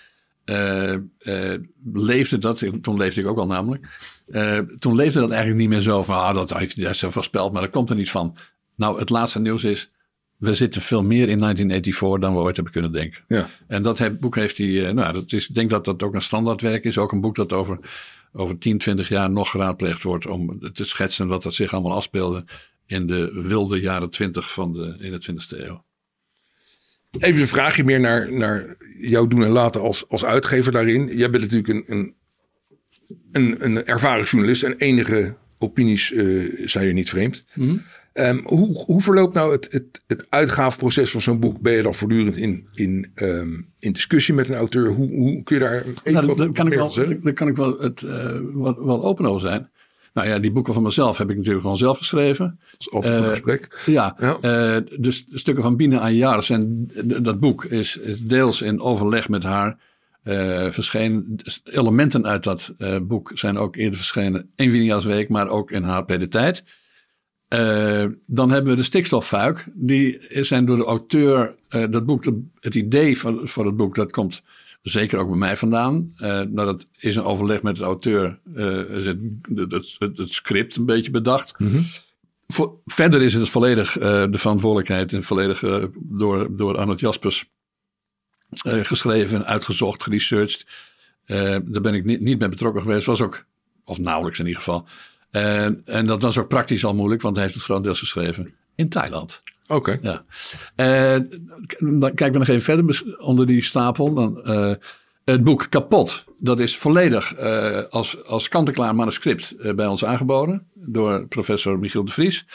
eh, 0.45 0.95
eh, 1.19 1.61
leefde 1.93 2.39
dat, 2.39 2.65
toen 2.83 2.97
leefde 2.97 3.21
ik 3.21 3.27
ook 3.27 3.39
al 3.39 3.47
namelijk, 3.47 3.89
eh, 4.27 4.59
toen 4.59 4.95
leefde 4.95 5.21
dat 5.21 5.31
eigenlijk 5.31 5.61
niet 5.61 5.69
meer 5.69 5.81
zo 5.81 6.03
van, 6.03 6.17
ah, 6.17 6.35
dat 6.35 6.59
heeft 6.59 6.77
hij 6.77 6.93
zo 6.93 7.11
voorspeld, 7.11 7.53
maar 7.53 7.63
dat 7.63 7.71
komt 7.71 7.91
er 7.91 7.97
niet 7.97 8.11
van. 8.11 8.37
Nou, 8.77 8.99
het 8.99 9.11
laatste 9.11 9.41
nieuws 9.41 9.65
is, 9.65 9.91
we 10.37 10.55
zitten 10.55 10.83
veel 10.83 11.03
meer 11.03 11.29
in 11.29 11.39
1984 11.39 12.21
dan 12.21 12.35
we 12.35 12.41
ooit 12.41 12.55
hebben 12.55 12.73
kunnen 12.73 12.93
denken. 12.93 13.23
Ja. 13.27 13.49
En 13.67 13.83
dat 13.83 14.19
boek 14.19 14.35
heeft 14.35 14.59
hij, 14.59 14.93
nou, 14.93 15.13
dat 15.13 15.33
is, 15.33 15.49
ik 15.49 15.55
denk 15.55 15.71
dat 15.71 15.85
dat 15.85 16.03
ook 16.03 16.15
een 16.15 16.23
standaardwerk 16.23 16.85
is. 16.85 16.99
Ook 16.99 17.13
een 17.13 17.21
boek 17.21 17.35
dat 17.35 17.53
over, 17.53 17.79
over 18.33 18.59
10, 18.59 18.79
20 18.79 19.09
jaar 19.09 19.31
nog 19.31 19.51
geraadpleegd 19.51 20.03
wordt 20.03 20.27
om 20.27 20.73
te 20.73 20.85
schetsen 20.85 21.29
wat 21.29 21.43
dat 21.43 21.55
zich 21.55 21.73
allemaal 21.73 21.97
afspeelde 21.97 22.45
in 22.87 23.07
de 23.07 23.41
wilde 23.43 23.81
jaren 23.81 24.11
20 24.11 24.53
van 24.53 24.73
de 24.73 25.21
21ste 25.21 25.67
eeuw. 25.67 25.85
Even 27.19 27.41
een 27.41 27.47
vraagje 27.47 27.85
meer 27.85 28.01
naar, 28.01 28.33
naar 28.33 28.77
jouw 28.99 29.27
doen 29.27 29.45
en 29.45 29.51
laten 29.51 29.81
als, 29.81 30.09
als 30.09 30.25
uitgever 30.25 30.73
daarin. 30.73 31.17
Jij 31.17 31.31
bent 31.31 31.43
natuurlijk 31.43 31.69
een, 31.69 31.85
een, 31.87 32.15
een, 33.33 33.65
een 33.65 33.85
ervaren 33.85 34.25
journalist 34.25 34.63
en 34.63 34.77
enige 34.77 35.37
opinies 35.59 36.13
eh, 36.13 36.53
zijn 36.65 36.87
je 36.87 36.93
niet 36.93 37.09
vreemd. 37.09 37.45
Ehm, 38.13 38.41
hoe, 38.43 38.85
hoe 38.87 39.01
verloopt 39.01 39.35
nou 39.35 39.53
het, 39.53 39.69
het, 39.71 40.03
het 40.07 40.27
uitgaafproces 40.29 41.11
van 41.11 41.21
zo'n 41.21 41.41
boek? 41.41 41.61
Ben 41.61 41.73
je 41.73 41.83
dan 41.83 41.95
voortdurend 41.95 42.37
in, 42.37 42.69
in, 42.75 43.11
ehm, 43.15 43.61
in 43.79 43.93
discussie 43.93 44.35
met 44.35 44.49
een 44.49 44.55
auteur? 44.55 44.89
Hoe, 44.89 45.11
hoe 45.11 45.43
kun 45.43 45.57
je 45.57 45.63
daar 45.63 45.75
even 45.75 46.13
Nou, 46.13 46.27
wat 46.27 46.37
daar, 46.37 46.53
kan 46.53 46.67
ik 46.67 46.75
wel, 46.75 46.95
daar 47.23 47.33
kan 47.33 47.49
ik 47.49 47.57
wel, 47.57 47.79
het, 47.79 48.03
eh, 48.03 48.39
wel, 48.55 48.85
wel 48.85 49.05
open 49.05 49.27
over 49.27 49.41
zijn. 49.41 49.71
Nou 50.13 50.29
ja, 50.29 50.39
die 50.39 50.53
boeken 50.53 50.75
van 50.75 50.83
mezelf 50.83 51.19
heb 51.19 51.31
ik 51.31 51.37
natuurlijk 51.37 51.63
gewoon 51.63 51.77
zelf 51.77 51.99
geschreven. 51.99 52.59
Dat 52.71 52.81
is 52.81 52.91
altijd 52.91 53.15
een 53.15 53.23
Eh, 53.25 53.29
gesprek. 53.31 53.83
Ja, 53.87 54.17
st- 55.13 55.27
stukken 55.31 55.63
van 55.63 55.77
Bina 55.77 55.99
Ayar 55.99 56.43
zijn, 56.43 56.91
dat 57.05 57.41
boek 57.41 57.65
is, 57.65 57.97
is 57.97 58.21
deels 58.21 58.63
in 58.63 58.81
overleg 58.81 59.29
met 59.29 59.43
haar 59.43 59.79
eh 60.23 60.67
verschenen. 60.71 61.25
Dus 61.37 61.61
Elementen 61.65 62.27
uit 62.27 62.45
dat 62.45 62.73
boek 63.03 63.31
zijn 63.35 63.59
ook 63.59 63.77
eerder 63.77 63.97
verschenen 63.97 64.51
in 64.57 64.71
Winia's 64.71 65.05
Week, 65.05 65.29
maar 65.29 65.49
ook 65.49 65.71
in 65.71 65.83
HP 65.83 66.09
De 66.09 66.29
Tijd. 66.29 66.65
Dan 68.27 68.51
hebben 68.51 68.71
we 68.71 68.77
de 68.77 68.83
stikstoffuik. 68.83 69.67
Die 69.75 70.19
zijn 70.31 70.65
door 70.65 70.77
de 70.77 70.85
auteur, 70.85 71.55
dat 71.69 72.07
boek, 72.07 72.25
het 72.61 72.75
idee 72.75 73.19
van, 73.19 73.41
voor 73.49 73.67
het 73.67 73.77
boek, 73.77 73.95
dat 73.95 74.13
komt 74.13 74.43
zeker 74.83 75.19
ook 75.19 75.29
bij 75.29 75.39
mij 75.39 75.57
vandaan. 75.57 76.13
Eh, 76.17 76.29
nou, 76.29 76.55
dat 76.55 76.87
is 76.99 77.17
een 77.17 77.23
overleg 77.23 77.63
met 77.63 77.77
de 77.77 77.85
auteur, 77.85 78.39
is 78.91 79.07
het, 79.07 79.19
het, 79.55 79.97
het, 79.99 80.19
het 80.19 80.31
script 80.31 80.77
een 80.77 80.87
beetje 80.87 81.11
bedacht. 81.11 81.55
Voor, 82.47 82.81
verder 82.85 83.23
is 83.23 83.35
het 83.35 83.49
volledig 83.49 83.99
eh, 83.99 84.25
de 84.31 84.39
verantwoordelijkheid 84.39 85.13
en 85.13 85.23
volledig 85.23 85.63
door, 85.95 86.57
door 86.57 86.77
Arnold 86.77 87.01
Jaspers 87.01 87.51
geschreven, 88.63 89.47
uitgezocht, 89.47 90.03
geresearched. 90.03 90.67
Daar 91.27 91.81
ben 91.81 91.95
ik 91.95 92.05
niet, 92.05 92.21
niet 92.21 92.39
mee 92.39 92.49
betrokken 92.49 92.83
geweest. 92.83 93.07
Was 93.07 93.21
ook, 93.21 93.45
of 93.85 93.99
nauwelijks 93.99 94.39
in 94.39 94.47
ieder 94.47 94.63
geval. 94.63 94.87
En, 95.31 95.83
en 95.85 96.07
dat 96.07 96.23
was 96.23 96.39
ook 96.39 96.49
praktisch 96.49 96.85
al 96.85 96.95
moeilijk, 96.95 97.23
want 97.23 97.35
hij 97.35 97.45
heeft 97.45 97.57
het 97.57 97.65
grotendeels 97.65 97.99
geschreven 97.99 98.55
in 98.75 98.89
Thailand. 98.89 99.43
Oké. 99.73 99.99
Ja. 100.03 100.25
Eh, 100.75 101.17
dan 101.79 102.01
kijken 102.01 102.33
we 102.33 102.39
nog 102.39 102.49
even 102.49 102.63
verder 102.63 103.17
onder 103.19 103.47
die 103.47 103.63
stapel. 103.63 104.15
Dan, 104.15 104.45
eh, 104.45 104.75
het 105.25 105.45
boek 105.45 105.67
Kapot, 105.69 106.25
dat 106.39 106.61
is 106.61 106.77
volledig 106.77 107.35
eh, 107.35 107.83
als, 107.91 108.25
als 108.25 108.49
kant-en-klaar 108.49 108.95
manuscript 108.95 109.75
bij 109.77 109.87
ons 109.87 110.05
aangeboden 110.05 110.67
door 110.75 111.27
professor 111.27 111.79
Michiel 111.79 112.05
de 112.05 112.11
Vries. 112.11 112.47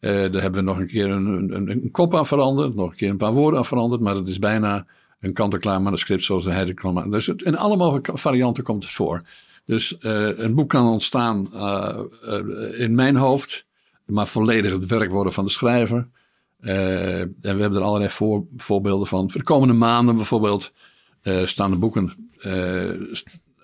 Eh, 0.00 0.12
daar 0.12 0.42
hebben 0.42 0.64
we 0.64 0.70
nog 0.70 0.78
een 0.78 0.86
keer 0.86 1.10
een, 1.10 1.54
een, 1.54 1.70
een 1.70 1.90
kop 1.90 2.14
aan 2.14 2.26
veranderd, 2.26 2.74
nog 2.74 2.90
een 2.90 2.96
keer 2.96 3.10
een 3.10 3.16
paar 3.16 3.32
woorden 3.32 3.58
aan 3.58 3.66
veranderd, 3.66 4.00
maar 4.00 4.14
het 4.14 4.28
is 4.28 4.38
bijna 4.38 4.86
een 5.20 5.32
kant-en-klaar 5.32 5.82
manuscript 5.82 6.24
zoals 6.24 6.44
hij 6.44 6.54
het 6.54 6.74
kwam 6.74 6.98
aan. 6.98 7.10
Dus 7.10 7.26
het, 7.26 7.42
in 7.42 7.56
alle 7.56 7.76
mogelijke 7.76 8.18
varianten 8.18 8.64
komt 8.64 8.82
het 8.82 8.92
voor. 8.92 9.22
Dus 9.64 9.96
een 10.00 10.54
boek 10.54 10.68
kan 10.68 10.86
ontstaan 10.86 11.54
in 12.72 12.94
mijn 12.94 13.16
hoofd, 13.16 13.66
maar 14.04 14.26
volledig 14.26 14.72
het 14.72 14.86
werk 14.86 15.10
worden 15.10 15.32
van 15.32 15.44
de 15.44 15.50
schrijver. 15.50 16.08
Eh, 16.60 17.20
en 17.20 17.36
we 17.40 17.60
hebben 17.60 17.74
er 17.74 17.80
allerlei 17.80 18.10
voor, 18.10 18.46
voorbeelden 18.56 19.06
van. 19.06 19.30
Voor 19.30 19.40
de 19.40 19.46
komende 19.46 19.74
maanden 19.74 20.16
bijvoorbeeld 20.16 20.72
eh, 21.22 21.46
staan 21.46 21.70
de 21.70 21.78
boeken. 21.78 22.30
eh 22.38 22.90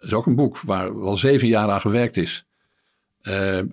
is 0.00 0.12
ook 0.12 0.26
een 0.26 0.34
boek 0.34 0.60
waar 0.60 1.00
wel 1.00 1.16
zeven 1.16 1.48
jaar 1.48 1.70
aan 1.70 1.80
gewerkt 1.80 2.16
is. 2.16 2.46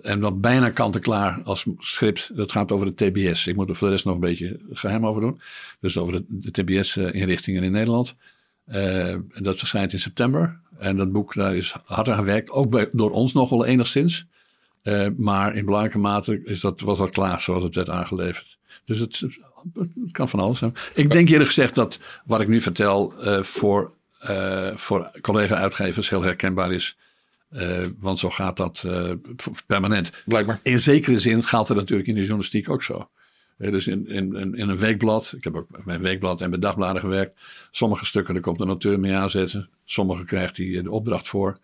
En 0.01 0.19
wat 0.19 0.41
bijna 0.41 0.69
kant-en-klaar 0.69 1.41
als 1.43 1.65
script. 1.77 2.32
Dat 2.36 2.51
gaat 2.51 2.71
over 2.71 2.95
de 2.95 3.12
TBS. 3.12 3.47
Ik 3.47 3.55
moet 3.55 3.69
er 3.69 3.75
voor 3.75 3.88
de 3.88 3.93
rest 3.93 4.05
nog 4.05 4.13
een 4.13 4.19
beetje 4.19 4.60
geheim 4.71 5.05
over 5.05 5.21
doen. 5.21 5.41
Dus 5.79 5.97
over 5.97 6.13
de, 6.13 6.23
de 6.27 6.51
TBS-inrichtingen 6.51 7.63
in 7.63 7.71
Nederland. 7.71 8.15
En 8.65 9.29
dat 9.34 9.58
verschijnt 9.58 9.93
in 9.93 9.99
september. 9.99 10.60
En 10.77 10.95
dat 10.95 11.12
boek, 11.12 11.34
daar 11.34 11.55
is 11.55 11.75
hard 11.86 12.10
aan 12.10 12.17
gewerkt. 12.17 12.49
Ook 12.49 12.69
bij, 12.69 12.89
door 12.91 13.12
ons 13.12 13.34
nog 13.34 13.49
wel 13.49 13.65
enigszins. 13.65 14.27
Eh, 14.82 15.08
maar 15.18 15.56
in 15.56 15.65
belangrijke 15.65 15.98
mate 15.98 16.42
is 16.44 16.60
dat, 16.60 16.80
was 16.80 16.98
dat 16.98 17.10
klaar 17.10 17.42
zoals 17.42 17.63
het 17.63 17.76
werd 17.76 17.89
aangeleverd. 17.89 18.58
Dus 18.86 19.00
het, 19.00 19.24
het 19.74 20.12
kan 20.12 20.30
van 20.30 20.39
alles 20.39 20.60
zijn. 20.60 20.74
Ik 20.94 21.12
denk 21.12 21.30
eerlijk 21.30 21.48
gezegd 21.48 21.76
dat 21.76 22.00
wat 22.26 22.42
ik 22.42 22.48
nu 22.48 22.62
vertel 22.62 23.13
eh, 23.20 23.44
voor, 23.44 23.94
eh, 24.20 24.76
voor 24.76 25.12
collega-uitgevers 25.22 26.10
heel 26.10 26.22
herkenbaar 26.22 26.72
is. 26.72 26.98
Want 28.00 28.20
zo 28.20 28.30
gaat 28.30 28.58
dat 28.58 28.86
permanent. 29.65 30.12
Blijkbaar. 30.26 30.60
In 30.63 30.80
zekere 30.80 31.20
zin 31.20 31.44
gaat 31.44 31.68
het 31.68 31.78
natuurlijk 31.78 32.08
in 32.08 32.13
de 32.13 32.20
journalistiek 32.20 32.70
ook 32.70 32.84
zo. 32.84 33.10
Dus 33.58 33.88
in, 33.88 34.08
in, 34.08 34.36
in 34.36 34.70
een 34.70 34.78
weekblad, 34.78 35.34
ik 35.38 35.44
heb 35.44 35.56
ook 35.56 35.84
bij 35.84 35.96
een 35.96 36.02
weekblad 36.02 36.42
en 36.42 36.50
bij 36.50 36.60
dagbladen 36.60 37.02
gewerkt. 37.02 37.39
Sommige 37.72 38.06
stukken, 38.06 38.34
daar 38.34 38.44
komt 38.44 38.62
een 38.62 38.68
auteur 38.68 39.00
mee 39.00 39.15
aanzetten. 39.15 39.70
Sommige 39.86 40.24
krijgt 40.24 40.58
hij 40.58 40.82
de 40.82 40.92
opdracht 40.92 41.28
voor. 41.28 41.58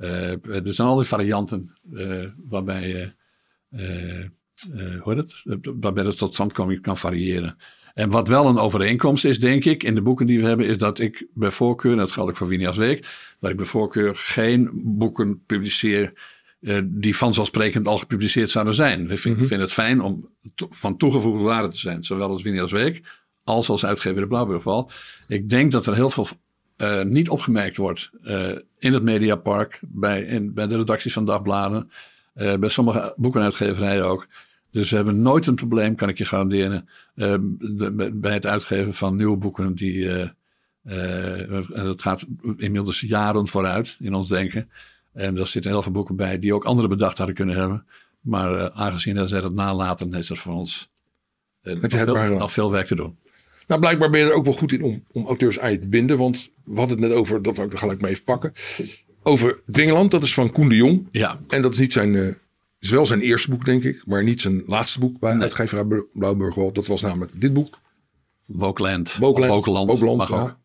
Eh, 0.00 0.30
er 0.30 0.74
zijn 0.74 0.88
allerlei 0.88 1.08
varianten 1.08 1.76
eh, 1.94 2.24
waarbij, 2.48 3.14
eh, 3.70 4.24
het? 5.04 5.42
Waarbij 5.80 6.04
het 6.04 6.18
tot 6.18 6.34
standkoming 6.34 6.82
kan 6.82 6.96
variëren. 6.96 7.56
En 7.94 8.10
wat 8.10 8.28
wel 8.28 8.46
een 8.46 8.58
overeenkomst 8.58 9.24
is, 9.24 9.40
denk 9.40 9.64
ik, 9.64 9.82
in 9.82 9.94
de 9.94 10.02
boeken 10.02 10.26
die 10.26 10.40
we 10.40 10.46
hebben, 10.46 10.66
is 10.66 10.78
dat 10.78 10.98
ik 10.98 11.26
bij 11.34 11.50
voorkeur, 11.50 11.92
en 11.92 11.98
dat 11.98 12.12
geldt 12.12 12.30
ook 12.30 12.36
voor 12.36 12.48
Winias 12.48 12.76
Week, 12.76 13.06
dat 13.40 13.50
ik 13.50 13.56
bij 13.56 13.66
voorkeur 13.66 14.16
geen 14.16 14.70
boeken 14.74 15.44
publiceer 15.46 16.12
die 16.84 17.16
vanzelfsprekend 17.16 17.86
al 17.86 17.98
gepubliceerd 17.98 18.50
zouden 18.50 18.74
zijn. 18.74 19.10
Ik 19.10 19.18
vind, 19.18 19.46
vind 19.46 19.60
het 19.60 19.72
fijn 19.72 20.00
om 20.00 20.28
to- 20.54 20.68
van 20.70 20.96
toegevoegde 20.96 21.44
waarde 21.44 21.68
te 21.68 21.78
zijn, 21.78 22.02
zowel 22.02 22.30
als 22.30 22.42
Winias 22.42 22.72
Week 22.72 23.02
als 23.44 23.68
als 23.68 23.84
uitgever 23.84 24.20
de 24.20 24.26
Blauwburgval. 24.26 24.90
Ik 25.28 25.48
denk 25.48 25.72
dat 25.72 25.86
er 25.86 25.94
heel 25.94 26.10
veel 26.10 26.26
eh, 26.80 27.02
niet 27.02 27.28
opgemerkt 27.28 27.76
wordt 27.76 28.10
eh, 28.22 28.48
in 28.78 28.92
het 28.92 29.02
Mediapark, 29.02 29.80
bij, 29.82 30.22
in, 30.22 30.54
bij 30.54 30.66
de 30.66 30.76
redacties 30.76 31.12
van 31.12 31.24
dagbladen, 31.24 31.90
eh, 32.34 32.56
bij 32.56 32.68
sommige 32.68 33.14
boekenuitgeverijen 33.16 34.04
ook. 34.04 34.26
Dus 34.70 34.90
we 34.90 34.96
hebben 34.96 35.22
nooit 35.22 35.46
een 35.46 35.54
probleem, 35.54 35.94
kan 35.94 36.08
ik 36.08 36.18
je 36.18 36.24
garanderen, 36.24 36.88
de- 37.14 38.10
bij- 38.14 38.32
het 38.32 38.46
uitgeven 38.46 38.94
van 38.94 39.16
nieuwe 39.16 39.36
boeken. 39.36 39.74
Die, 39.74 40.08
en 40.82 41.68
dat 41.72 42.02
gaat 42.02 42.26
inmiddels 42.56 43.00
jaren 43.00 43.46
vooruit 43.48 43.96
in 44.00 44.14
ons 44.14 44.28
denken. 44.28 44.70
En 45.12 45.34
daar 45.34 45.46
zitten 45.46 45.70
heel 45.70 45.82
veel 45.82 45.92
boeken 45.92 46.16
bij 46.16 46.38
die 46.38 46.54
ook 46.54 46.64
anderen 46.64 46.90
bedacht 46.90 47.18
hadden 47.18 47.36
kunnen 47.36 47.56
hebben. 47.56 47.86
Maar 48.20 48.70
aangezien 48.72 49.14
dat 49.14 49.28
zij 49.28 49.40
dat 49.40 49.52
nalaten, 49.52 50.14
is 50.14 50.30
er 50.30 50.36
voor 50.36 50.54
ons 50.54 50.88
veel, 52.04 52.14
nog 52.38 52.52
veel 52.52 52.70
werk 52.70 52.86
te 52.86 52.94
doen. 52.94 53.16
Nou, 53.70 53.82
blijkbaar 53.82 54.10
ben 54.10 54.20
je 54.20 54.26
er 54.26 54.32
ook 54.32 54.44
wel 54.44 54.54
goed 54.54 54.72
in 54.72 54.82
om, 54.82 55.04
om 55.12 55.26
auteurs 55.26 55.58
aan 55.58 55.70
je 55.70 55.78
te 55.78 55.86
binden. 55.86 56.16
Want 56.16 56.50
we 56.64 56.78
hadden 56.78 56.98
het 56.98 57.08
net 57.08 57.16
over, 57.16 57.42
dat 57.42 57.58
ik 57.58 57.72
er 57.72 57.78
gelijk 57.78 58.00
maar 58.00 58.10
even 58.10 58.24
pakken. 58.24 58.52
Over 59.22 59.60
Dwingeland, 59.70 60.10
dat 60.10 60.22
is 60.22 60.34
van 60.34 60.52
Koen 60.52 60.68
de 60.68 60.76
Jong. 60.76 61.08
Ja, 61.10 61.40
En 61.48 61.62
dat 61.62 61.72
is 61.72 61.78
niet 61.78 61.92
zijn, 61.92 62.16
eh, 62.16 62.28
is 62.78 62.90
wel 62.90 63.06
zijn 63.06 63.20
eerste 63.20 63.50
boek, 63.50 63.64
denk 63.64 63.84
ik. 63.84 64.02
Maar 64.06 64.24
niet 64.24 64.40
zijn 64.40 64.62
laatste 64.66 64.98
boek 64.98 65.18
bij 65.18 65.38
uitgeverij 65.38 66.02
Blauwburgwal. 66.12 66.72
Dat 66.72 66.86
was 66.86 67.00
namelijk 67.00 67.32
dit 67.34 67.52
boek. 67.52 67.78
Mag 70.16 70.28
ja. 70.28 70.42
ook. 70.42 70.56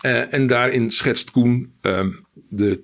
Eh, 0.00 0.34
en 0.34 0.46
daarin 0.46 0.90
schetst 0.90 1.30
Koen 1.30 1.72
ehm, 1.80 2.10
de 2.48 2.82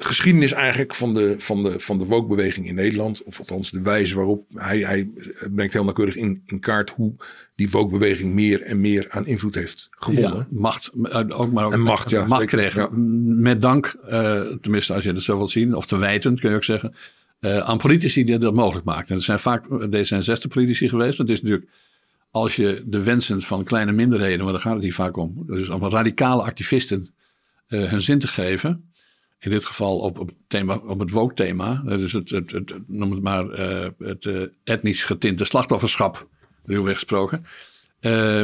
geschiedenis 0.00 0.52
eigenlijk 0.52 0.94
van 0.94 1.14
de, 1.14 1.34
van 1.38 1.62
de, 1.62 1.80
van 1.80 1.98
de 1.98 2.04
woke-beweging 2.04 2.66
in 2.66 2.74
Nederland. 2.74 3.22
Of 3.22 3.38
althans 3.38 3.70
de 3.70 3.80
wijze 3.80 4.14
waarop 4.14 4.44
hij, 4.54 4.78
hij 4.78 5.08
brengt 5.54 5.72
heel 5.72 5.84
nauwkeurig 5.84 6.16
in, 6.16 6.42
in 6.46 6.60
kaart 6.60 6.90
hoe 6.90 7.12
die 7.54 7.70
woke-beweging 7.70 8.34
meer 8.34 8.62
en 8.62 8.80
meer 8.80 9.06
aan 9.10 9.26
invloed 9.26 9.54
heeft 9.54 9.88
gewonnen. 9.90 10.36
Ja, 10.36 10.46
macht, 10.50 10.90
eh, 11.02 11.40
ook 11.40 11.52
maar 11.52 11.64
ook 11.64 11.72
En 11.72 11.80
macht, 11.80 12.10
ja, 12.10 12.26
macht 12.26 12.44
kreeg. 12.44 12.74
ja. 12.74 12.88
Met 12.92 13.60
dank, 13.60 13.86
eh, 13.86 14.40
tenminste 14.60 14.94
als 14.94 15.04
je 15.04 15.12
het 15.12 15.22
zo 15.22 15.36
wilt 15.36 15.50
zien, 15.50 15.74
of 15.74 15.86
te 15.86 15.96
wijten 15.96 16.38
kun 16.38 16.50
je 16.50 16.56
ook 16.56 16.64
zeggen, 16.64 16.94
eh, 17.40 17.58
aan 17.58 17.78
politici 17.78 18.24
die 18.24 18.38
dat 18.38 18.54
mogelijk 18.54 18.86
maakten. 18.86 19.08
En 19.08 19.16
er 19.16 19.22
zijn 19.22 19.38
vaak 19.38 19.64
D66-politici 19.66 20.88
geweest. 20.88 21.18
Het 21.18 21.30
is 21.30 21.42
natuurlijk, 21.42 21.70
als 22.30 22.56
je 22.56 22.82
de 22.86 23.02
wensen 23.02 23.42
van 23.42 23.64
kleine 23.64 23.92
minderheden, 23.92 24.44
maar 24.44 24.52
daar 24.52 24.62
gaat 24.62 24.74
het 24.74 24.82
hier 24.82 24.94
vaak 24.94 25.16
om, 25.16 25.44
dus 25.46 25.68
om 25.68 25.84
radicale 25.84 26.42
activisten 26.42 27.08
hun 27.66 28.02
zin 28.02 28.18
te 28.18 28.28
geven. 28.28 28.87
In 29.38 29.50
dit 29.50 29.64
geval 29.64 29.98
op, 29.98 30.18
op, 30.18 30.30
thema, 30.46 30.76
op 30.76 30.98
het 31.00 31.10
woke-thema. 31.10 31.82
Eh, 31.86 31.98
Dus 31.98 32.12
het, 32.12 32.30
het, 32.30 32.50
het, 32.50 32.74
noem 32.86 33.10
het 33.10 33.22
maar 33.22 33.44
het 33.98 34.26
eh, 34.26 34.42
etnisch 34.64 35.04
getinte 35.04 35.44
slachtofferschap, 35.44 36.28
ruwweg 36.64 36.94
gesproken. 36.94 37.44
Eh, 38.00 38.42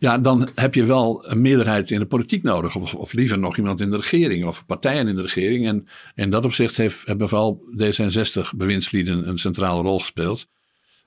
Ja, 0.00 0.18
dan 0.18 0.48
heb 0.54 0.74
je 0.74 0.84
wel 0.84 1.30
een 1.30 1.40
meerderheid 1.40 1.90
in 1.90 1.98
de 1.98 2.06
politiek 2.06 2.42
nodig. 2.42 2.76
Of, 2.76 2.94
of 2.94 3.12
liever 3.12 3.38
nog 3.38 3.56
iemand 3.56 3.80
in 3.80 3.90
de 3.90 3.96
regering 3.96 4.44
of 4.44 4.66
partijen 4.66 5.08
in 5.08 5.16
de 5.16 5.22
regering. 5.22 5.66
En 5.66 5.88
in 6.14 6.30
dat 6.30 6.44
opzicht 6.44 6.76
heeft, 6.76 7.06
hebben 7.06 7.28
vooral 7.28 7.62
D66 7.72 8.56
bewindslieden 8.56 9.28
een 9.28 9.38
centrale 9.38 9.82
rol 9.82 9.98
gespeeld. 9.98 10.48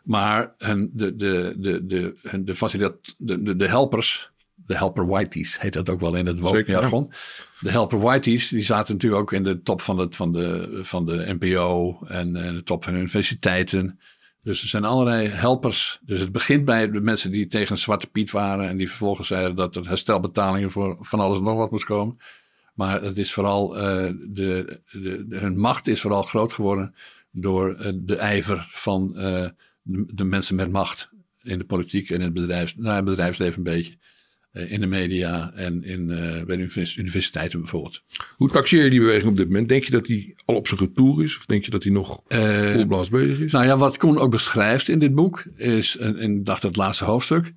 Maar 0.04 0.56
de, 0.58 0.90
de, 0.92 1.16
de, 1.16 1.56
de, 1.58 1.86
de, 1.86 2.16
de, 3.18 3.44
de, 3.44 3.56
de 3.56 3.68
helpers, 3.68 4.31
de 4.72 4.78
helper 4.78 5.08
whiteys 5.08 5.60
heet 5.60 5.74
dat 5.74 5.90
ook 5.90 6.00
wel 6.00 6.16
in 6.16 6.26
het 6.26 6.40
woke-jargon. 6.40 7.14
De 7.60 7.72
helper 7.72 8.00
whiteys, 8.00 8.48
die 8.48 8.64
zaten 8.64 8.94
natuurlijk 8.94 9.22
ook 9.22 9.34
in 9.34 9.44
de 9.44 9.62
top 9.62 9.82
van, 9.82 9.98
het, 9.98 10.16
van, 10.16 10.32
de, 10.32 10.80
van 10.82 11.06
de 11.06 11.36
NPO 11.40 12.00
en, 12.08 12.36
en 12.36 12.54
de 12.56 12.64
top 12.64 12.84
van 12.84 12.94
de 12.94 13.00
universiteiten. 13.00 14.00
Dus 14.44 14.62
er 14.62 14.68
zijn 14.68 14.86
allerlei 14.86 15.28
helpers. 15.28 16.00
Dus 16.02 16.20
het 16.20 16.32
begint 16.32 16.66
bij 16.66 16.92
de 16.92 17.02
mensen 17.02 17.32
die 17.32 17.48
tegen 17.48 17.78
Zwarte 17.78 18.08
Piet 18.08 18.32
waren. 18.32 18.70
En 18.70 18.78
die 18.78 18.90
vervolgens 18.90 19.28
zeiden 19.28 19.56
dat 19.56 19.76
er 19.76 19.88
herstelbetalingen 19.88 20.72
voor 20.72 20.98
van 21.00 21.20
alles 21.20 21.38
en 21.38 21.44
nog 21.44 21.58
wat 21.58 21.72
moest 21.72 21.86
komen. 21.86 22.18
Maar 22.74 23.02
het 23.02 23.18
is 23.18 23.34
vooral, 23.34 23.78
uh, 23.78 23.84
de, 24.30 24.82
de, 24.92 25.26
hun 25.30 25.60
macht 25.60 25.88
is 25.88 26.02
vooral 26.02 26.24
groot 26.24 26.54
geworden 26.54 26.96
door 27.32 27.76
uh, 27.80 27.92
de 27.96 28.16
ijver 28.16 28.68
van 28.72 29.12
uh, 29.16 29.22
de, 29.82 30.06
de, 30.14 30.24
mensen 30.24 30.56
met 30.56 30.72
macht 30.72 31.10
in 31.42 31.58
de 31.58 31.66
politiek 31.66 32.10
en 32.10 32.16
in 32.16 32.22
het, 32.22 32.34
bedrijfs, 32.34 32.76
nou, 32.76 32.96
het 32.96 33.06
bedrijfsleven 33.06 33.58
een 33.58 33.64
beetje. 33.64 33.98
In 34.54 34.82
de 34.82 34.88
media 34.88 35.52
en 35.56 35.84
in, 35.84 36.08
bij 36.48 36.58
de 36.58 36.94
universiteiten 36.98 37.60
bijvoorbeeld. 37.60 38.02
Hoe 38.38 38.50
taxeer 38.50 38.84
je 38.84 38.90
die 38.90 39.00
beweging 39.00 39.30
op 39.30 39.38
dit 39.38 39.48
moment? 39.48 39.70
Denk 39.70 39.84
je 39.84 39.92
dat 39.92 40.06
die 40.06 40.36
al 40.46 40.56
op 40.56 40.68
zijn 40.68 40.80
retour 40.80 41.24
is? 41.24 41.38
Of 41.38 41.46
denk 41.46 41.66
je 41.66 41.72
dat 41.72 41.84
hij 41.84 41.92
nog 41.92 42.22
uh, 42.28 42.74
volblaas 42.74 43.10
bezig 43.10 43.40
is? 43.40 43.52
Nou 43.52 43.66
ja, 43.66 43.78
wat 43.78 43.98
Koen 43.98 44.18
ook 44.18 44.32
beschrijft 44.32 44.88
in 44.88 45.00
dit 45.00 45.16
boek, 45.16 45.44
is, 45.56 45.98
en, 45.98 46.18
ik 46.18 46.46
dacht 46.46 46.64
het 46.64 46.76
laatste 46.76 47.06
hoofdstuk, 47.06 47.54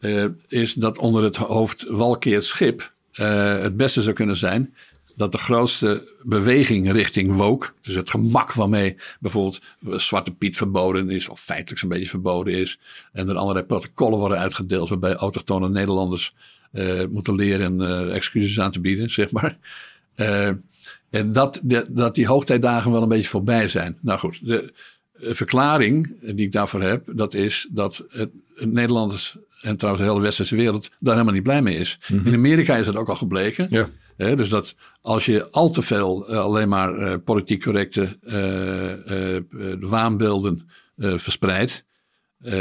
uh, 0.00 0.24
is 0.48 0.74
dat 0.74 0.98
onder 0.98 1.22
het 1.22 1.36
hoofd 1.36 1.86
Walkeert 1.88 2.44
Schip 2.44 2.94
het 3.12 3.76
beste 3.76 4.02
zou 4.02 4.14
kunnen 4.14 4.36
zijn 4.36 4.74
dat 5.16 5.32
de 5.32 5.38
grootste 5.38 6.14
beweging 6.22 6.92
richting 6.92 7.36
woke, 7.36 7.68
dus 7.80 7.94
het 7.94 8.10
gemak 8.10 8.52
waarmee 8.52 8.96
bijvoorbeeld 9.20 9.60
Zwarte 9.80 10.32
Piet 10.32 10.56
verboden 10.56 11.10
is, 11.10 11.28
of 11.28 11.40
feitelijk 11.40 11.80
zo'n 11.80 11.88
beetje 11.88 12.08
verboden 12.08 12.54
is, 12.54 12.78
en 13.12 13.28
er 13.28 13.36
allerlei 13.36 13.64
protocollen 13.66 14.18
worden 14.18 14.38
uitgedeeld 14.38 14.88
waarbij 14.88 15.14
autochtone 15.14 15.68
Nederlanders 15.68 16.34
uh, 16.72 17.04
moeten 17.10 17.34
leren 17.34 17.80
uh, 17.80 18.14
excuses 18.14 18.60
aan 18.60 18.70
te 18.70 18.80
bieden, 18.80 19.10
zeg 19.10 19.30
maar. 19.30 19.58
Uh, 20.16 20.48
en 21.10 21.32
dat, 21.32 21.60
dat 21.88 22.14
die 22.14 22.26
hoogtijdagen 22.26 22.90
wel 22.90 23.02
een 23.02 23.08
beetje 23.08 23.28
voorbij 23.28 23.68
zijn. 23.68 23.98
Nou 24.00 24.18
goed, 24.18 24.46
de 24.46 24.72
verklaring 25.20 26.14
die 26.20 26.46
ik 26.46 26.52
daarvoor 26.52 26.82
heb, 26.82 27.02
dat 27.06 27.34
is 27.34 27.68
dat 27.70 28.04
het, 28.08 28.30
het 28.54 28.72
Nederlanders 28.72 29.36
en 29.60 29.76
trouwens 29.76 30.04
de 30.04 30.10
hele 30.10 30.24
westerse 30.24 30.56
wereld 30.56 30.90
daar 30.98 31.12
helemaal 31.12 31.34
niet 31.34 31.42
blij 31.42 31.62
mee 31.62 31.76
is. 31.76 31.98
Mm 32.08 32.18
-hmm. 32.18 32.26
In 32.26 32.34
Amerika 32.34 32.76
is 32.76 32.86
dat 32.86 32.96
ook 32.96 33.08
al 33.08 33.16
gebleken. 33.16 33.66
Ja. 33.70 33.88
Hè, 34.16 34.36
dus 34.36 34.48
dat 34.48 34.74
als 35.00 35.26
je 35.26 35.50
al 35.50 35.70
te 35.70 35.82
veel 35.82 36.30
uh, 36.30 36.38
alleen 36.38 36.68
maar 36.68 36.98
uh, 36.98 37.14
politiek 37.24 37.62
correcte 37.62 38.18
uh, 38.22 39.40
waanbeelden 39.80 40.68
verspreidt, 40.98 41.84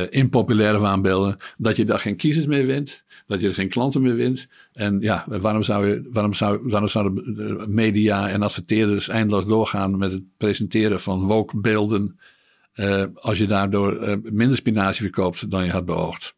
impopulaire 0.09 0.79
waanbeelden, 0.79 1.37
dat 1.57 1.75
je 1.75 1.85
daar 1.85 1.99
geen 1.99 2.15
kiezers 2.15 2.45
meer 2.45 2.65
wint, 2.65 3.03
dat 3.27 3.41
je 3.41 3.47
er 3.47 3.53
geen 3.53 3.69
klanten 3.69 4.01
meer 4.01 4.15
wint. 4.15 4.47
En 4.73 4.99
ja, 4.99 5.25
waarom 5.27 5.63
zou 5.63 5.87
je, 5.87 6.09
waarom 6.11 6.33
zou, 6.33 6.59
waarom 6.63 6.89
zouden 6.89 7.35
de 7.35 7.65
media 7.67 8.29
en 8.29 8.41
adverteerders 8.41 9.07
eindeloos 9.07 9.45
doorgaan 9.45 9.97
met 9.97 10.11
het 10.11 10.23
presenteren 10.37 11.01
van 11.01 11.25
woke 11.25 11.57
beelden, 11.57 12.19
als 13.13 13.37
je 13.37 13.47
daardoor 13.47 14.19
minder 14.23 14.57
spinazie 14.57 15.01
verkoopt 15.01 15.51
dan 15.51 15.65
je 15.65 15.71
had 15.71 15.85
beoogd? 15.85 16.35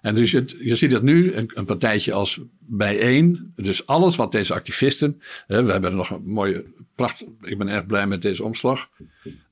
En 0.00 0.14
dus 0.14 0.30
je, 0.30 0.44
je 0.58 0.74
ziet 0.74 0.92
het 0.92 1.02
nu, 1.02 1.32
een, 1.32 1.50
een, 1.54 1.64
partijtje 1.64 2.12
als 2.12 2.40
bijeen. 2.58 3.52
Dus 3.56 3.86
alles 3.86 4.16
wat 4.16 4.32
deze 4.32 4.54
activisten. 4.54 5.22
Hè, 5.46 5.64
we 5.64 5.72
hebben 5.72 5.96
nog 5.96 6.10
een 6.10 6.22
mooie, 6.24 6.64
pracht. 6.94 7.24
Ik 7.42 7.58
ben 7.58 7.68
erg 7.68 7.86
blij 7.86 8.06
met 8.06 8.22
deze 8.22 8.44
omslag. 8.44 8.88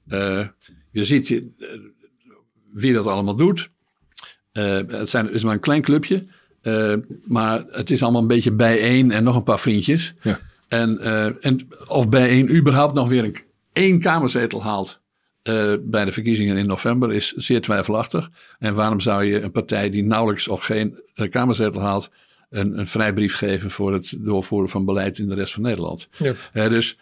Uh, 0.09 0.47
je 0.91 1.05
ziet 1.05 1.31
uh, 1.31 1.41
wie 2.73 2.93
dat 2.93 3.07
allemaal 3.07 3.37
doet. 3.37 3.71
Uh, 4.53 4.81
het 4.87 5.09
zijn, 5.09 5.33
is 5.33 5.45
maar 5.45 5.55
een 5.55 5.61
klein 5.61 5.83
clubje. 5.83 6.25
maar 7.25 7.65
het 7.71 7.91
is 7.91 8.03
allemaal 8.03 8.21
een 8.23 8.29
beetje 8.29 8.53
bijeen 8.53 9.11
en 9.11 9.25
nog 9.25 9.37
een 9.37 9.43
paar 9.43 9.61
vriendjes. 9.61 10.15
Ja. 10.23 10.41
En, 10.69 11.01
en 11.41 11.69
of 11.87 12.09
bijeen 12.09 12.57
überhaupt 12.57 12.95
nog 12.95 13.09
weer 13.09 13.25
een, 13.25 13.37
één 13.73 14.01
kamerzetel 14.01 14.63
haalt. 14.63 15.01
Uh, 15.49 15.75
bij 15.81 16.05
de 16.05 16.13
verkiezingen 16.13 16.57
in 16.57 16.67
november 16.67 17.13
is 17.13 17.33
zeer 17.33 17.61
twijfelachtig. 17.61 18.31
En 18.59 18.75
waarom 18.75 19.01
zou 19.01 19.25
je 19.25 19.41
een 19.41 19.51
partij 19.51 19.91
die 19.91 20.05
nauwelijks 20.05 20.49
of 20.49 20.65
geen 20.65 21.01
uh, 21.15 21.31
kamerzetel 21.31 21.81
haalt, 21.81 22.11
een, 22.51 22.79
een 22.79 22.87
vrijbrief 22.87 23.35
geven 23.35 23.71
voor 23.71 23.93
het 23.93 24.15
doorvoeren 24.19 24.69
van 24.69 24.85
beleid 24.85 25.19
in 25.19 25.29
de 25.29 25.35
rest 25.35 25.53
van 25.53 25.63
Nederland? 25.63 26.09
Ja. 26.17 26.33
Uh, 26.55 26.69
dus 26.69 26.97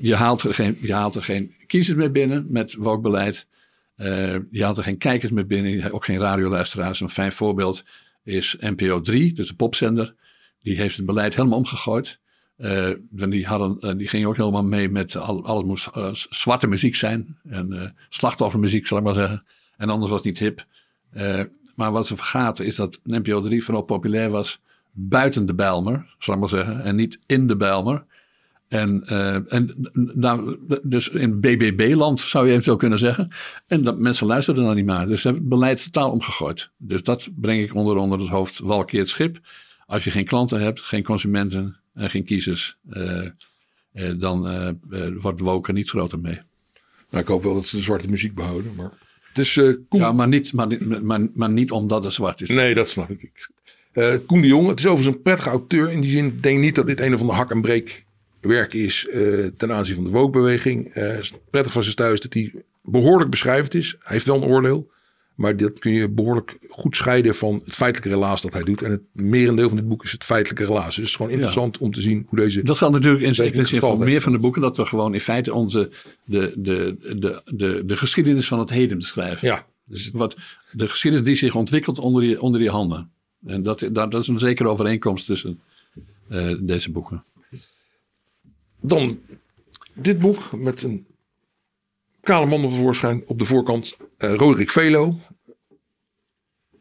je, 0.00 0.14
haalt 0.14 0.42
er 0.42 0.54
geen, 0.54 0.78
je 0.80 0.92
haalt 0.92 1.14
er 1.14 1.24
geen 1.24 1.52
kiezers 1.66 1.96
meer 1.96 2.10
binnen 2.10 2.46
met 2.48 2.74
welk 2.74 3.02
beleid. 3.02 3.46
je 4.50 4.60
haalt 4.60 4.78
er 4.78 4.84
geen 4.84 4.98
kijkers 4.98 5.30
meer 5.30 5.46
binnen, 5.46 5.92
ook 5.92 6.04
geen 6.04 6.20
radioluisteraars. 6.20 7.00
Een 7.00 7.10
fijn 7.10 7.32
voorbeeld 7.32 7.84
is 8.24 8.56
NPO 8.60 9.00
3, 9.00 9.32
dus 9.32 9.48
de 9.48 9.54
popzender. 9.54 10.14
Die 10.62 10.76
heeft 10.76 10.96
het 10.96 11.06
beleid 11.06 11.34
helemaal 11.34 11.58
omgegooid. 11.58 12.18
Uh, 12.58 12.90
die, 13.10 13.46
hadden, 13.46 13.76
uh, 13.80 13.96
die 13.96 14.08
gingen 14.08 14.28
ook 14.28 14.36
helemaal 14.36 14.64
mee 14.64 14.88
met 14.88 15.16
al, 15.16 15.44
alles 15.44 15.64
moest 15.64 15.88
uh, 15.96 16.08
zwarte 16.12 16.66
muziek 16.66 16.94
zijn. 16.94 17.38
En 17.48 17.94
slachtoffermuziek, 18.08 18.86
zal 18.86 18.98
ik 18.98 19.04
maar 19.04 19.14
zeggen. 19.14 19.44
En 19.76 19.88
anders 19.88 20.10
was 20.10 20.22
het 20.24 20.28
niet 20.28 20.38
hip. 20.38 20.64
maar 21.74 21.92
wat 21.92 22.06
ze 22.06 22.16
vergaten 22.16 22.66
is 22.66 22.76
dat 22.76 23.00
NPO 23.04 23.40
3 23.40 23.64
vooral 23.64 23.82
populair 23.82 24.30
was 24.30 24.60
buiten 24.92 25.46
de 25.46 25.54
Bijlmer, 25.54 26.14
zal 26.18 26.34
ik 26.34 26.40
maar 26.40 26.48
zeggen. 26.48 26.82
En 26.82 26.96
niet 26.96 27.18
in 27.26 27.46
de 27.46 27.56
Bijlmer. 27.56 28.04
En, 28.68 29.06
en 29.48 29.90
nou, 30.14 30.56
dus 30.82 31.08
in 31.08 31.40
BBB-land 31.40 32.20
zou 32.20 32.44
je 32.44 32.50
eventueel 32.50 32.76
kunnen 32.76 32.98
zeggen. 32.98 33.30
En 33.66 33.82
dat 33.82 33.98
mensen 33.98 34.26
luisterden 34.26 34.64
dan 34.64 34.74
niet 34.74 34.86
meer. 34.86 35.06
Dus 35.06 35.20
ze 35.20 35.28
hebben 35.28 35.46
het 35.46 35.58
beleid 35.58 35.82
totaal 35.82 36.10
omgegooid. 36.10 36.70
Dus 36.76 37.02
dat 37.02 37.28
breng 37.34 37.62
ik 37.62 37.74
onder, 37.74 37.96
onder 37.96 38.18
het 38.18 38.28
hoofd 38.28 38.58
walkeert 38.58 39.08
schip. 39.08 39.38
Als 39.86 40.04
je 40.04 40.10
geen 40.10 40.24
klanten 40.24 40.60
hebt, 40.60 40.80
geen 40.80 41.02
consumenten, 41.02 41.76
en 41.87 41.87
geen 41.94 42.24
kiezers, 42.24 42.76
uh, 42.90 43.28
uh, 43.94 44.12
dan 44.16 44.46
uh, 44.90 45.08
wordt 45.20 45.40
Woken 45.40 45.74
niet 45.74 45.88
groter 45.88 46.18
mee. 46.18 46.40
Nou, 47.10 47.22
ik 47.22 47.28
hoop 47.28 47.42
wel 47.42 47.54
dat 47.54 47.66
ze 47.66 47.76
de 47.76 47.82
zwarte 47.82 48.08
muziek 48.08 48.34
behouden. 48.34 48.74
Maar 48.74 48.92
het 49.28 49.38
is, 49.38 49.60
Koen... 49.88 50.00
Ja, 50.00 50.12
maar 50.12 50.28
niet, 50.28 50.52
maar, 50.52 51.02
maar, 51.02 51.28
maar 51.34 51.50
niet 51.50 51.70
omdat 51.70 52.04
het 52.04 52.12
zwart 52.12 52.40
is. 52.40 52.48
Nee, 52.48 52.74
dat 52.74 52.88
snap 52.88 53.10
ik. 53.10 53.50
Koen 54.26 54.40
de 54.40 54.46
Jong, 54.46 54.68
het 54.68 54.78
is 54.78 54.86
overigens 54.86 55.16
een 55.16 55.22
prettige 55.22 55.50
auteur. 55.50 55.90
In 55.90 56.00
die 56.00 56.10
zin 56.10 56.26
ik 56.26 56.42
denk 56.42 56.60
niet 56.60 56.74
dat 56.74 56.86
dit 56.86 57.00
een 57.00 57.14
of 57.14 57.20
ander 57.20 57.36
hak 57.36 57.50
en 57.50 57.60
breek 57.60 58.04
werk 58.40 58.72
is 58.72 59.08
ten 59.56 59.72
aanzien 59.72 59.94
van 59.94 60.04
de 60.04 60.10
wookbeweging. 60.10 60.92
prettig 61.50 61.72
van 61.72 61.82
zijn 61.82 61.94
thuis 61.94 62.20
dat 62.20 62.34
hij 62.34 62.54
behoorlijk 62.82 63.30
beschrijvend 63.30 63.74
is. 63.74 63.90
Hij 63.90 64.12
heeft 64.12 64.26
wel 64.26 64.36
een 64.36 64.48
oordeel. 64.48 64.90
Maar 65.38 65.56
dat 65.56 65.78
kun 65.78 65.92
je 65.92 66.08
behoorlijk 66.08 66.58
goed 66.68 66.96
scheiden 66.96 67.34
van 67.34 67.60
het 67.64 67.74
feitelijke 67.74 68.14
relaas 68.14 68.42
dat 68.42 68.52
hij 68.52 68.62
doet. 68.62 68.82
En 68.82 68.90
het 68.90 69.02
merendeel 69.12 69.68
van 69.68 69.76
dit 69.76 69.88
boek 69.88 70.04
is 70.04 70.12
het 70.12 70.24
feitelijke 70.24 70.64
relaas. 70.64 70.86
Dus 70.86 70.96
het 70.96 71.04
is 71.04 71.14
gewoon 71.14 71.30
interessant 71.30 71.78
om 71.78 71.92
te 71.92 72.00
zien 72.00 72.26
hoe 72.28 72.38
deze. 72.38 72.62
Dat 72.62 72.78
geldt 72.78 72.94
natuurlijk 72.94 73.22
in 73.22 73.34
zekere 73.34 73.64
zin 73.64 73.80
van 73.80 73.98
meer 73.98 74.20
van 74.20 74.32
de 74.32 74.38
boeken. 74.38 74.62
Dat 74.62 74.76
we 74.76 74.86
gewoon 74.86 75.14
in 75.14 75.20
feite 75.20 75.52
onze. 75.52 75.90
de, 76.24 76.52
de, 76.56 76.96
de, 77.16 77.42
de, 77.44 77.82
de 77.86 77.96
geschiedenis 77.96 78.48
van 78.48 78.58
het 78.58 78.70
heden 78.70 78.98
beschrijven. 78.98 79.48
Ja. 79.48 79.66
Dus 79.84 80.10
wat, 80.10 80.36
de 80.72 80.88
geschiedenis 80.88 81.26
die 81.26 81.36
zich 81.36 81.54
ontwikkelt 81.54 81.98
onder 81.98 82.22
je, 82.22 82.40
onder 82.40 82.60
je 82.60 82.70
handen. 82.70 83.10
En 83.46 83.62
dat, 83.62 83.88
dat, 83.92 84.14
is 84.14 84.28
een 84.28 84.38
zekere 84.38 84.68
overeenkomst 84.68 85.26
tussen 85.26 85.60
uh, 86.30 86.56
deze 86.60 86.90
boeken. 86.90 87.24
Dan 88.80 89.20
dit 89.92 90.18
boek 90.18 90.52
met 90.52 90.82
een 90.82 91.06
kale 92.20 92.46
man 92.46 92.64
op 92.64 92.70
de 92.70 92.76
voorschijn. 92.76 93.22
Op 93.26 93.38
de 93.38 93.44
voorkant 93.44 93.96
Roderick 94.18 94.70
Velo. 94.70 95.20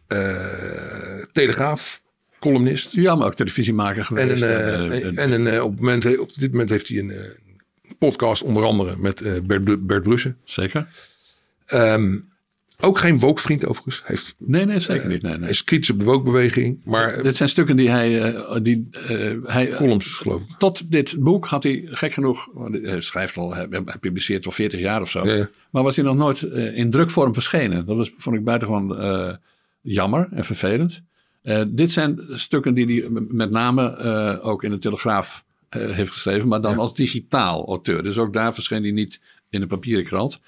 Uh, 0.08 1.24
Telegraaf. 1.32 2.02
Columnist. 2.40 2.92
Ja, 2.92 3.16
maar 3.16 3.28
ook 3.28 3.36
televisiemaker 3.36 4.06
geweest. 4.06 4.42
En, 4.42 4.92
een, 4.92 5.16
uh, 5.16 5.24
en 5.24 5.32
een, 5.32 5.62
op, 5.62 5.76
moment, 5.76 6.20
op 6.20 6.34
dit 6.34 6.52
moment 6.52 6.70
heeft 6.70 6.88
hij 6.88 6.98
een 6.98 7.14
podcast 8.00 8.44
onder 8.44 8.64
andere 8.64 8.96
met 8.98 9.48
Bert, 9.48 9.86
Bert 9.88 10.04
Brussen. 10.04 10.38
Zeker. 10.44 10.88
Um, 11.74 12.30
ook 12.80 12.98
geen 12.98 13.20
woke-vriend 13.20 13.66
overigens. 13.66 14.02
Heeft, 14.06 14.36
nee, 14.38 14.66
nee, 14.66 14.80
zeker 14.80 15.08
niet. 15.08 15.22
Nee, 15.22 15.38
nee. 15.38 15.50
Is 15.50 15.64
kritisch 15.64 15.90
op 15.90 16.00
de. 16.00 16.76
Maar, 16.84 17.24
dit 17.24 17.36
zijn 17.36 17.50
stukken 17.50 17.76
die 17.76 17.90
hij... 17.90 18.34
Uh, 18.34 18.56
die, 18.62 18.90
uh, 19.10 19.38
hij 19.46 19.70
columns, 19.70 20.14
geloof 20.14 20.42
ik. 20.42 20.48
Tot 20.58 20.92
dit 20.92 21.16
boek 21.20 21.46
had 21.46 21.64
hij, 21.64 21.88
gek 21.90 22.14
genoeg... 22.14 22.50
Hij 22.72 23.02
schrijft 23.02 23.38
al, 23.38 23.54
hij, 23.56 23.68
hij 23.70 23.98
publiceert 24.00 24.46
al 24.46 24.52
40 24.52 24.80
jaar 24.80 25.02
of 25.02 25.10
zo. 25.10 25.26
Ja. 25.26 25.50
Maar 25.70 25.84
was 25.84 25.96
hij 25.96 26.06
nog 26.06 26.16
nooit 26.16 26.42
uh, 26.42 26.78
in 26.78 26.90
drukvorm 26.90 27.34
verschenen. 27.34 27.86
Dat 27.86 27.98
was, 27.98 28.14
vond 28.18 28.36
ik 28.36 28.44
buitengewoon 28.44 29.38
jammer 29.82 30.28
en 30.32 30.46
vervelend. 30.46 31.02
dit 31.68 31.92
zijn 31.92 32.20
stukken 32.32 32.74
die 32.74 32.86
hij 32.86 33.10
met 33.30 33.52
name 33.52 33.98
ook 34.42 34.64
in 34.64 34.72
de 34.72 34.78
Telegraaf 34.78 35.46
heeft 35.70 36.12
geschreven. 36.12 36.48
Maar 36.48 36.62
dan 36.62 36.72
ja. 36.72 36.78
als 36.78 36.96
digitaal 36.96 37.68
auteur. 37.68 38.04
Dus 38.04 38.18
ook 38.18 38.34
daar 38.34 38.54
verscheen 38.54 38.82
hij 38.82 38.92
niet 38.92 39.20
in 39.50 39.60
de 39.60 39.68
papieren 39.68 40.06
krant. 40.06 40.40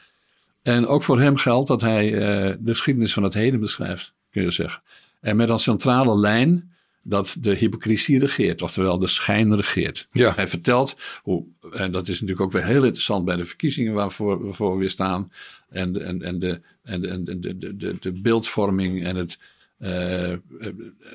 En 0.62 0.88
ook 0.88 1.04
voor 1.04 1.20
hem 1.20 1.38
geldt 1.38 1.68
dat 1.68 1.82
hij 1.82 2.12
uh, 2.12 2.20
de 2.60 2.72
geschiedenis 2.72 3.14
van 3.14 3.24
het 3.24 3.34
heden 3.34 3.60
beschrijft, 3.60 4.14
kun 4.32 4.44
je 4.44 4.52
zeggen. 4.52 4.82
En 5.20 5.36
met 5.36 5.50
als 5.50 5.64
centrale 5.64 6.18
lijn 6.18 6.72
dat 7.02 7.36
de 7.40 7.56
hypocrisie 7.56 8.20
regeert, 8.20 8.62
oftewel 8.62 9.00
de 9.00 9.08
schijn 9.08 9.56
regeert. 9.56 10.08
Ja. 10.12 10.34
Hij 10.36 10.48
vertelt 10.48 10.98
hoe, 11.22 11.44
en 11.72 11.92
dat 11.92 12.04
is 12.08 12.14
natuurlijk 12.14 12.42
ook 12.42 12.52
weer 12.52 12.66
heel 12.66 12.84
interessant 12.84 13.26
bij 13.26 13.36
de 13.36 13.46
verkiezingen 13.46 13.94
waarvoor, 13.94 14.44
waarvoor 14.46 14.74
we 14.74 14.80
weer 14.80 14.90
staan, 14.90 15.32
en, 15.70 15.94
de- 15.94 16.00
en, 16.00 16.22
en, 16.22 16.40
de, 16.40 16.62
en, 16.84 17.10
en 17.10 17.24
de, 17.26 17.58
de, 17.58 17.76
de, 17.78 17.98
de 18.00 18.12
beeldvorming 18.12 19.04
en 19.04 19.16
het, 19.16 19.38
eh, 19.78 19.90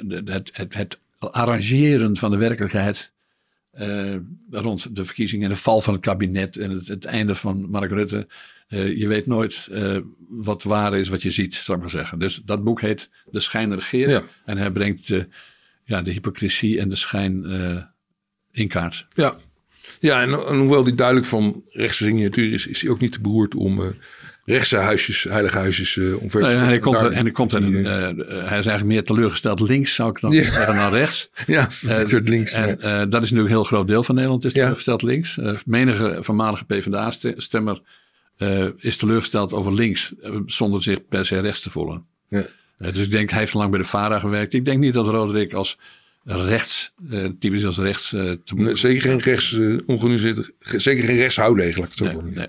de- 0.03 0.23
het, 0.25 0.51
het, 0.53 0.75
het 0.75 0.99
arrangeren 1.19 2.17
van 2.17 2.31
de 2.31 2.37
werkelijkheid 2.37 3.13
eh, 3.71 4.15
rond 4.51 4.97
de 4.97 5.05
verkiezingen 5.05 5.49
en 5.49 5.55
de 5.55 5.61
val 5.61 5.81
van 5.81 5.93
het 5.95 6.03
kabinet 6.03 6.57
en 6.57 6.71
het, 6.71 6.89
het 6.89 7.05
einde 7.05 7.35
van 7.35 7.71
Mark 7.71 7.91
Rutte. 7.91 8.27
Eh, 8.69 8.97
je 8.99 9.09
weet 9.09 9.27
nooit 9.27 9.69
eh, 9.73 9.97
wat 10.29 10.63
waar 10.63 10.99
is 10.99 11.09
wat 11.09 11.23
je 11.23 11.31
ziet, 11.31 11.55
zou 11.55 11.77
ik 11.77 11.83
maar 11.83 11.93
zeggen. 11.93 12.19
Dus 12.19 12.41
dat 12.45 12.65
boek 12.65 12.81
heet 12.81 13.11
De 13.31 13.41
Schijn 13.41 13.75
Regeren. 13.75 14.11
Ja. 14.11 14.23
En 14.45 14.57
hij 14.59 14.71
brengt 14.71 15.09
de, 15.09 15.29
ja, 15.83 16.03
de 16.03 16.11
hypocrisie 16.11 16.81
en 16.81 16.89
de 16.89 16.97
schijn 16.97 17.45
eh, 17.45 17.83
in 18.51 18.69
kaart. 18.69 19.07
Ja, 19.15 19.37
ja 20.01 20.23
en, 20.23 20.33
en 20.33 20.59
hoewel 20.59 20.85
die 20.85 20.95
duidelijk 20.95 21.27
van 21.27 21.63
rechtse 21.69 22.05
signatuur 22.05 22.53
is, 22.53 22.67
is 22.67 22.81
hij 22.83 22.91
ook 22.91 23.01
niet 23.01 23.13
te 23.13 23.21
beroerd 23.21 23.55
om 23.55 23.83
eh 23.83 23.89
rechtse 24.47 24.77
huisjes, 24.77 25.25
heilige 25.25 25.59
huisjes 25.59 25.97
eh 25.97 26.23
omver 26.23 26.41
te 26.41 26.47
Nou 26.47 26.59
ja, 26.59 26.65
hij, 26.65 26.79
komt 26.79 27.01
er, 27.01 27.13
en 27.13 27.23
hij, 27.23 27.31
komt 27.31 27.53
er, 27.53 27.63
eh, 27.63 27.79
eh, 27.87 28.09
eh, 28.11 28.17
hij 28.27 28.39
is 28.39 28.67
eigenlijk 28.67 28.85
meer 28.85 29.05
teleurgesteld 29.05 29.61
links, 29.61 29.95
zou 29.95 30.11
ik 30.11 30.21
dan 30.21 30.33
Ja. 30.33 30.43
zeggen, 30.43 30.75
dan 30.77 30.93
rechts. 30.93 31.31
ja, 31.47 31.69
Eh, 31.87 31.99
Richard 32.03 32.29
links. 32.29 32.53
En 32.53 32.67
ja. 32.69 32.77
eh, 32.77 32.99
dat 32.99 33.23
is 33.23 33.31
natuurlijk 33.31 33.39
een 33.41 33.47
heel 33.47 33.65
groot 33.65 33.87
deel 33.87 34.03
van 34.03 34.15
Nederland, 34.15 34.45
is 34.45 34.53
teleurgesteld 34.53 35.03
links. 35.03 35.39
Eh, 35.39 35.57
menige 35.67 36.19
voormalige 36.21 36.65
PvdA-stemmer 36.65 37.83
eh, 38.37 38.69
is 38.77 38.97
teleurgesteld 38.97 39.53
over 39.53 39.75
links, 39.75 40.15
eh, 40.21 40.37
zonder 40.47 40.83
zich 40.83 41.09
per 41.09 41.27
se 41.27 41.39
rechts 41.41 41.61
te 41.61 41.71
voelen. 41.71 42.05
Ja. 42.29 42.47
Eh, 42.79 42.93
dus 42.93 43.05
ik 43.05 43.11
denk, 43.11 43.31
hij 43.31 43.39
heeft 43.39 43.55
lang 43.55 43.71
bij 43.71 43.79
de 43.79 43.85
VARA 43.87 44.19
gewerkt. 44.19 44.53
Ik 44.53 44.65
denk 44.65 44.79
niet 44.79 44.93
dat 44.95 45.09
Roderick 45.09 45.53
als 45.53 45.79
rechts, 46.25 46.93
typisch 47.39 47.65
als 47.65 47.79
rechts... 47.79 48.09
te 48.09 48.41
Nee, 48.55 48.75
zeker 48.75 49.03
geen 49.03 49.19
rechts, 49.19 49.59
ongenuanceerd- 49.87 50.51
zeker 50.61 51.05
geen 51.05 51.17
het 51.85 51.93
zo 51.95 52.23
Nee, 52.23 52.47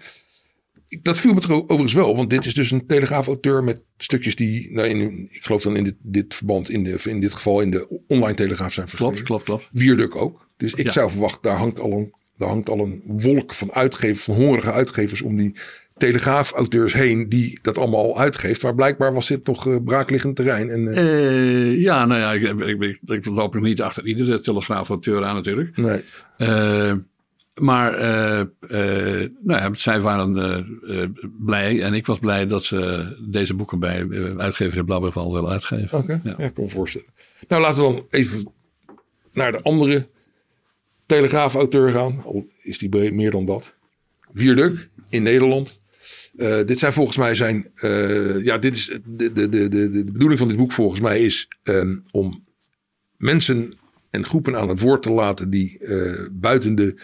Dat 1.02 1.20
viel 1.20 1.34
me 1.34 1.42
er 1.42 1.52
overigens 1.54 1.94
wel, 1.94 2.16
want 2.16 2.30
dit 2.30 2.46
is 2.46 2.54
dus 2.54 2.72
een 2.72 2.88
Telegraaf-auteur 2.88 3.64
met 3.64 3.82
stukjes 3.98 4.36
die, 4.36 4.72
nou 4.74 4.88
in, 4.88 5.28
ik 5.32 5.44
geloof 5.44 5.62
dan 5.64 5.76
in 5.76 5.84
dit, 5.84 5.96
dit 6.02 6.36
verband, 6.36 6.70
in, 6.70 6.84
de, 6.84 7.00
in 7.04 7.20
dit 7.20 7.34
geval 7.34 7.62
in 7.62 7.72
de 7.72 8.02
online 8.08 8.34
Telegraaf 8.36 8.74
zijn 8.74 8.88
verschenen. 8.88 9.14
Klopt, 9.14 9.28
klopt, 9.28 9.44
klopt. 9.44 9.70
Wierduk 9.72 10.16
ook. 10.16 10.50
Dus 10.58 10.74
ik 10.74 10.86
Ja. 10.86 10.92
zou 10.92 11.10
verwachten, 11.10 11.42
daar 11.42 11.58
hangt, 11.58 11.80
al 11.80 11.92
een, 11.92 12.14
daar 12.38 12.50
hangt 12.50 12.70
al 12.70 12.80
een 12.80 13.02
wolk 13.06 13.54
van 13.54 13.72
uitgevers, 13.72 14.24
van 14.24 14.36
hongerige 14.36 14.72
uitgevers 14.72 15.22
om 15.22 15.38
die 15.38 15.56
Telegraaf-auteurs 15.98 16.94
heen 16.94 17.30
die 17.30 17.60
dat 17.62 17.78
allemaal 17.78 18.04
al 18.04 18.20
uitgeeft. 18.20 18.64
Maar 18.64 18.76
blijkbaar 18.76 19.14
was 19.14 19.28
dit 19.28 19.48
nog 19.48 19.68
eh, 19.68 19.76
braakliggend 19.84 20.36
terrein. 20.36 20.70
En, 20.70 20.88
eh, 20.88 21.68
Eh, 21.72 21.82
ja, 21.82 22.06
nou 22.06 22.20
ja, 22.20 22.32
ik, 22.34 22.60
ik, 22.60 22.82
ik, 22.82 23.00
ik 23.06 23.26
loop 23.26 23.54
nog 23.54 23.64
niet 23.64 23.82
achter 23.82 24.06
iedere 24.06 24.40
telegraaf-auteur 24.40 25.24
aan 25.24 25.36
natuurlijk. 25.36 25.78
nee. 25.78 26.04
Maar 27.62 27.92
nou 29.44 29.62
ja, 29.62 29.74
zij 29.74 30.00
waren 30.00 30.66
blij 31.46 31.82
en 31.82 31.94
ik 31.94 32.06
was 32.06 32.20
blij 32.20 32.48
dat 32.48 32.64
ze 32.64 33.08
deze 33.30 33.54
boeken 33.54 33.80
bij 33.80 34.08
uitgever 34.38 34.78
in 34.78 34.86
Blauwbeval 34.86 35.34
willen 35.34 35.50
uitgeven. 35.50 35.98
Oké, 35.98 36.22
Ja. 36.24 36.36
ja. 36.38 36.46
ik 36.46 36.54
kan 36.54 36.64
me 36.64 36.70
voorstellen. 36.70 37.08
Nou, 37.48 37.62
laten 37.62 37.84
we 37.84 37.92
dan 37.94 38.06
even 38.10 38.54
naar 39.34 39.52
de 39.52 39.62
andere 39.62 40.08
Telegraaf-auteur 41.06 41.90
gaan. 41.92 42.24
Is 42.62 42.78
die 42.78 43.12
meer 43.12 43.32
dan 43.32 43.46
dat. 43.46 43.76
Wierduk 44.32 44.90
in 45.10 45.24
Nederland. 45.24 45.82
Eh, 46.38 46.66
dit 46.66 46.80
zijn 46.80 46.94
volgens 46.94 47.18
mij 47.18 47.34
zijn. 47.34 47.72
eh, 47.76 48.44
ja, 48.44 48.58
dit 48.58 48.76
is 48.76 49.00
de, 49.06 49.32
de, 49.32 49.50
de, 49.50 49.68
de, 49.68 49.90
de 49.90 50.04
bedoeling 50.12 50.40
van 50.40 50.48
dit 50.48 50.58
boek 50.58 50.72
volgens 50.72 51.02
mij 51.02 51.22
is 51.24 51.48
ehm, 51.64 51.98
om 52.12 52.46
mensen 53.18 53.74
en 54.10 54.26
groepen 54.26 54.56
aan 54.56 54.70
het 54.70 54.80
woord 54.80 55.02
te 55.02 55.12
laten 55.12 55.50
die 55.50 55.80
eh, 55.80 56.26
buiten 56.32 56.76
de 56.76 57.02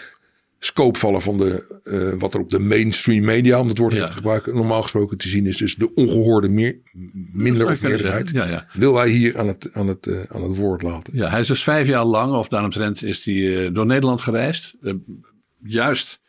scope 0.63 0.99
vallen 0.99 1.21
van 1.21 1.37
de, 1.37 1.79
eh, 1.83 2.19
wat 2.19 2.33
er 2.33 2.39
op 2.39 2.49
de 2.49 2.59
mainstream 2.59 3.23
media, 3.25 3.59
om 3.59 3.67
het 3.67 3.77
woord 3.77 3.93
Ja. 3.93 4.07
te 4.07 4.15
gebruiken, 4.15 4.55
normaal 4.55 4.81
gesproken 4.81 5.17
te 5.17 5.27
zien 5.27 5.45
is. 5.45 5.57
Dus 5.57 5.75
de 5.75 5.93
ongehoorde 5.93 6.49
meer, 6.49 6.77
minder 7.31 7.69
of 7.69 7.81
meerderheid. 7.81 8.29
Ja, 8.29 8.47
ja. 8.47 8.67
Wil 8.73 8.95
hij 8.95 9.09
hier 9.09 9.37
aan 9.37 9.47
het, 9.47 9.69
aan 9.73 9.87
het, 9.87 10.07
eh, 10.07 10.19
aan 10.29 10.43
het 10.43 10.55
woord 10.57 10.81
laten? 10.81 11.15
ja, 11.15 11.29
hij 11.29 11.39
is 11.39 11.47
dus 11.47 11.63
vijf 11.63 11.87
jaar 11.87 12.05
lang, 12.05 12.33
of 12.33 12.47
daaromtrent, 12.47 13.03
is 13.03 13.25
hij 13.25 13.65
eh, 13.65 13.73
door 13.73 13.85
Nederland 13.85 14.21
gereisd. 14.21 14.75
Juist 15.63 16.19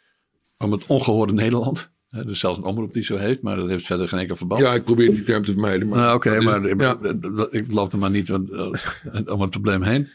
om 0.58 0.72
het 0.72 0.86
ongehoorde 0.86 1.32
Nederland. 1.32 1.90
Er 2.10 2.30
is 2.30 2.38
zelfs 2.38 2.58
een 2.58 2.64
omroep 2.64 2.92
die 2.92 3.02
zo 3.04 3.16
heet, 3.16 3.42
maar 3.42 3.56
dat 3.56 3.68
heeft 3.68 3.86
verder 3.86 4.08
geen 4.08 4.18
enkel 4.18 4.36
verband. 4.36 4.60
Ja, 4.60 4.74
ik 4.74 4.84
probeer 4.84 5.10
die 5.14 5.22
term 5.22 5.44
te 5.44 5.52
vermijden. 5.52 5.88
Maar 5.88 5.98
Nou, 5.98 6.16
Oké, 6.16 6.34
dat 6.34 6.42
maar 6.42 6.64
ik, 6.64 6.80
ja. 6.80 6.98
ik 7.50 7.72
loop 7.72 7.92
er 7.92 7.98
maar 7.98 8.10
niet 8.10 8.32
om, 8.32 8.48
om 9.26 9.40
het 9.40 9.50
probleem 9.50 9.82
heen. 9.82 10.08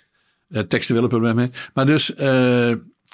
Het 0.48 0.70
textuele 0.70 1.08
probleem 1.08 1.38
heen. 1.38 1.52
Maar 1.74 1.86
dus, 1.86 2.14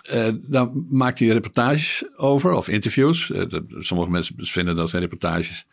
eh, 0.04 0.28
uh, 0.28 0.34
daar 0.42 0.70
maakt 0.89 1.20
hij 1.20 1.28
reportages 1.28 2.04
over 2.16 2.52
of 2.52 2.68
interviews. 2.68 3.32
Eh, 3.32 3.46
sommige 3.80 4.10
mensen 4.10 4.36
vinden 4.38 4.76
dat 4.76 4.89
zijn 4.89 5.02
reportages. 5.02 5.66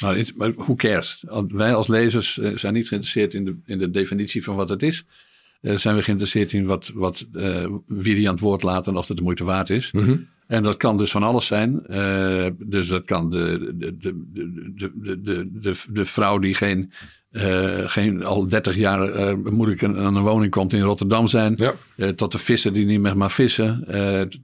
Maar, 0.00 0.24
maar 0.36 0.52
hoe 0.56 0.76
cares? 0.76 1.24
Wij 1.48 1.74
als 1.74 1.88
lezers 1.88 2.38
eh, 2.38 2.56
zijn 2.56 2.74
niet 2.74 2.88
geïnteresseerd 2.88 3.34
in 3.34 3.44
de, 3.44 3.56
in 3.66 3.78
de 3.78 3.90
definitie 3.90 4.44
van 4.44 4.56
wat 4.56 4.68
het 4.68 4.82
is. 4.82 5.04
zijn 5.60 5.96
we 5.96 6.02
geïnteresseerd 6.02 6.52
in 6.52 6.66
wat, 6.66 6.90
wat, 6.94 7.26
wie 7.86 8.14
die 8.14 8.26
aan 8.26 8.34
het 8.34 8.42
woord 8.42 8.62
laat 8.62 8.86
en 8.86 8.96
of 8.96 9.08
het 9.08 9.16
de 9.16 9.22
moeite 9.22 9.44
waard 9.44 9.70
is. 9.70 9.92
Mhm. 9.92 10.16
En 10.46 10.62
dat 10.62 10.76
kan 10.76 10.98
dus 10.98 11.10
van 11.10 11.22
alles 11.22 11.46
zijn. 11.46 11.82
dus 12.58 12.88
dat 12.88 13.04
kan 13.04 13.30
de, 13.30 13.72
de, 13.74 13.96
de, 13.96 14.22
de, 14.32 15.20
de, 15.22 15.48
de, 15.52 15.74
de 15.90 16.04
vrouw 16.04 16.38
die 16.38 16.54
geen 16.54 16.92
eh, 17.34 17.82
geen 17.86 18.24
al 18.24 18.48
30 18.48 18.76
jaar 18.76 19.08
eh, 19.08 19.34
moeilijk 19.34 19.84
aan 19.84 19.98
aan 19.98 20.16
een 20.16 20.22
woning 20.22 20.50
komt 20.50 20.72
in 20.72 20.80
Rotterdam 20.80 21.26
zijn. 21.28 21.54
Ja. 21.56 21.74
Eh, 21.96 22.08
tot 22.08 22.32
de 22.32 22.38
visser 22.38 22.72
die 22.72 22.86
niet 22.86 23.00
meer 23.00 23.16
mag 23.16 23.32
vissen. 23.32 23.84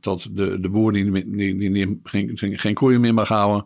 tot 0.01 0.37
de, 0.37 0.61
de 0.61 0.69
boer 0.69 0.93
die, 0.93 1.13
die, 1.13 1.73
die, 1.73 2.01
geen, 2.57 2.75
koeien 2.75 3.01
meer 3.01 3.15
mag 3.15 3.29
houden. 3.29 3.65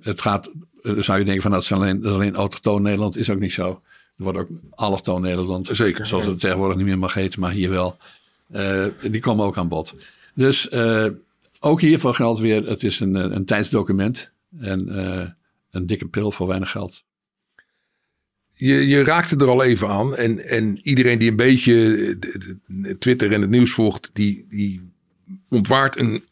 Het 0.00 0.20
gaat, 0.20 0.50
zou 0.82 1.18
je 1.18 1.24
denken 1.24 1.42
van 1.42 1.50
dat 1.50 1.62
is 1.62 1.72
alleen, 1.72 2.00
dat 2.00 2.10
is 2.10 2.16
alleen 2.16 2.34
autochtoon 2.34 2.82
Nederland. 2.82 3.16
Is 3.16 3.30
ook 3.30 3.38
niet 3.38 3.52
zo. 3.52 3.80
Er 4.16 4.24
wordt 4.24 4.38
ook 4.38 4.48
allochtoon 4.70 5.22
Nederland. 5.22 5.68
Zeker, 5.72 6.06
Zoals 6.06 6.24
ja. 6.24 6.30
het 6.30 6.40
tegenwoordig 6.40 6.76
niet 6.76 6.86
meer 6.86 6.98
mag 6.98 7.14
heten, 7.14 7.40
maar 7.40 7.52
hier 7.52 7.70
wel. 7.70 7.96
Die 9.10 9.20
komen 9.20 9.44
ook 9.44 9.56
aan 9.56 9.68
bod. 9.68 9.94
Dus 10.34 10.70
ook 11.60 11.80
hiervoor 11.80 12.14
geldt 12.14 12.40
weer, 12.40 12.66
het 12.66 12.82
is 12.82 13.00
een, 13.00 13.14
een 13.14 13.44
tijdsdocument. 13.44 14.32
En 14.58 14.98
een 15.70 15.86
dikke 15.86 16.06
pil 16.06 16.32
voor 16.32 16.46
weinig 16.46 16.70
geld. 16.70 17.04
Je, 18.66 18.86
je 18.86 19.04
raakte 19.04 19.36
er 19.36 19.48
al 19.48 19.62
even 19.62 19.88
aan. 19.88 20.16
En, 20.16 20.44
en 20.48 20.80
iedereen 20.82 21.18
die 21.18 21.30
een 21.30 21.36
beetje 21.36 22.18
Twitter 22.98 23.32
en 23.32 23.40
het 23.40 23.50
nieuws 23.50 23.72
volgt, 23.72 24.10
die, 24.12 24.46
die 24.48 24.90
ontwaart 25.48 25.98
een, 25.98 26.24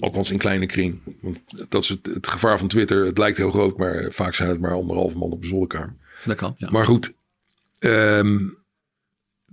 althans 0.00 0.30
in 0.30 0.38
kleine 0.38 0.66
kring. 0.66 0.98
Want 1.20 1.40
dat 1.68 1.82
is 1.82 1.88
het, 1.88 2.06
het 2.06 2.26
gevaar 2.26 2.58
van 2.58 2.68
Twitter. 2.68 3.04
Het 3.06 3.18
lijkt 3.18 3.36
heel 3.36 3.50
groot, 3.50 3.76
maar 3.78 4.06
vaak 4.10 4.34
zijn 4.34 4.48
het 4.48 4.60
maar 4.60 4.72
anderhalve 4.72 5.18
man 5.18 5.30
op 5.30 5.40
de 5.42 5.48
zolderkamer. 5.48 5.94
Dat 6.24 6.36
kan, 6.36 6.54
ja. 6.56 6.70
Maar 6.70 6.84
goed, 6.84 7.12
ehm, 7.78 8.38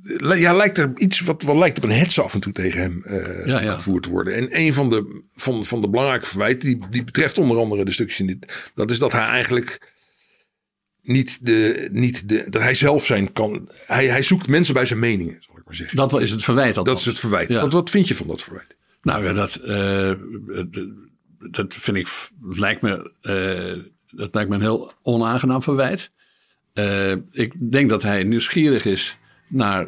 li- 0.03 0.39
ja, 0.39 0.53
lijkt 0.53 0.77
er 0.77 0.91
iets 0.95 1.19
wat, 1.19 1.41
wat 1.43 1.55
lijkt 1.55 1.77
op 1.77 1.83
een 1.83 1.91
hetze 1.91 2.21
af 2.21 2.33
en 2.33 2.39
toe 2.39 2.53
tegen 2.53 2.81
hem 2.81 3.03
Ja, 3.47 3.61
ja. 3.61 3.73
gevoerd 3.73 4.03
te 4.03 4.09
worden. 4.09 4.33
En 4.35 4.59
een 4.59 4.73
van 4.73 4.89
de, 4.89 5.21
van, 5.35 5.65
van 5.65 5.81
de 5.81 5.89
belangrijke 5.89 6.25
verwijten, 6.25 6.69
die, 6.69 6.89
die 6.89 7.03
betreft 7.03 7.37
onder 7.37 7.57
andere 7.57 7.85
de 7.85 7.91
stukjes 7.91 8.19
in 8.19 8.27
dit, 8.27 8.71
dat 8.75 8.91
is 8.91 8.99
dat 8.99 9.11
hij 9.11 9.25
eigenlijk 9.27 9.93
niet 11.05 11.45
de, 11.45 11.89
niet 11.91 12.29
de, 12.29 12.45
dat 12.49 12.61
hij 12.61 12.73
zelf 12.73 13.05
zijn 13.05 13.33
kan. 13.33 13.69
Hij, 13.85 14.07
hij 14.07 14.21
zoekt 14.21 14.47
mensen 14.47 14.73
bij 14.73 14.85
zijn 14.85 14.99
meningen, 14.99 15.37
zal 15.39 15.57
ik 15.57 15.65
maar 15.65 15.75
zeggen. 15.75 15.97
Dat 15.97 16.21
is 16.21 16.31
het 16.31 16.43
verwijt 16.43 16.75
Dat 16.75 16.99
is 16.99 17.05
het 17.05 17.19
verwijt. 17.19 17.47
Ja. 17.47 17.59
Want 17.59 17.73
wat 17.73 17.89
vind 17.89 18.07
je 18.07 18.15
van 18.15 18.27
dat 18.27 18.43
verwijt? 18.43 18.75
Nou 19.01 19.23
ja, 19.23 19.33
dat, 19.33 19.55
eh, 19.55 20.11
dat 21.51 21.73
vind 21.73 21.97
ik, 21.97 22.07
lijkt 22.41 22.81
me, 22.81 23.11
eh, 23.21 23.83
dat 24.17 24.33
lijkt 24.33 24.49
me 24.49 24.55
een 24.55 24.61
heel 24.61 24.91
onaangenaam 25.01 25.61
verwijt. 25.61 26.11
Eh, 26.73 27.11
ik 27.31 27.71
denk 27.71 27.89
dat 27.89 28.03
hij 28.03 28.23
nieuwsgierig 28.23 28.85
is 28.85 29.17
naar, 29.47 29.87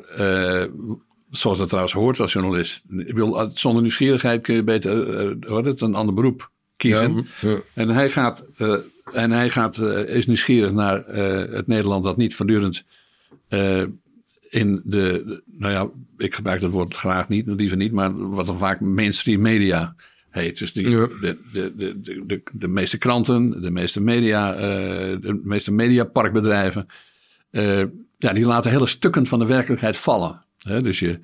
zoals 1.32 1.58
dat 1.58 1.68
trouwens 1.68 1.94
hoort 1.94 2.20
als 2.20 2.34
journalist. 2.34 2.84
Ik 2.90 3.14
bedoel, 3.14 3.50
zonder 3.54 3.82
nieuwsgierigheid 3.82 4.42
kun 4.42 4.56
je 4.56 4.64
beter 4.64 5.38
wat 5.40 5.66
het, 5.66 5.82
een 5.82 5.96
ander 5.96 6.14
beroep 6.14 6.52
kiezen. 6.78 7.28
Ja. 7.42 7.58
En 7.74 7.90
hij 7.90 8.10
gaat, 8.10 8.46
eh, 8.58 8.74
en 9.14 9.32
hij 9.32 9.50
gaat 9.50 9.78
eh, 9.78 10.16
is 10.16 10.28
nieuwsgierig 10.28 10.72
naar 10.72 11.06
eh, 11.06 11.56
het 11.56 11.68
Nederland 11.68 12.04
dat 12.04 12.18
niet 12.18 12.36
voortdurend 12.36 12.84
in 14.50 14.82
de, 14.84 15.42
nou 15.46 15.74
ja, 15.74 15.90
ik 16.18 16.36
gebruik 16.36 16.62
dat 16.62 16.72
woord 16.72 16.96
graag 16.96 17.30
niet, 17.30 17.48
liever 17.48 17.78
niet, 17.78 17.92
maar 17.92 18.30
wat 18.30 18.46
dan 18.46 18.58
vaak 18.58 18.80
mainstream 18.80 19.42
media 19.42 19.96
heet. 20.30 20.60
Dus 20.60 20.74
die, 20.74 20.90
Ja. 20.90 21.08
de, 21.22 21.38
de, 21.54 21.74
de, 21.76 22.02
de, 22.26 22.42
de, 22.52 22.68
meeste 22.68 22.98
kranten, 22.98 23.62
de 23.62 23.72
meeste 23.72 24.02
media, 24.02 24.52
de 25.18 25.40
meeste 25.44 25.72
mediaparkbedrijven, 25.72 26.88
ja, 28.18 28.34
die 28.34 28.46
laten 28.46 28.72
hele 28.72 28.88
stukken 28.88 29.26
van 29.26 29.40
de 29.40 29.46
werkelijkheid 29.46 29.98
vallen. 29.98 30.42
Hè? 30.62 30.82
Dus 30.82 31.00
je 31.00 31.20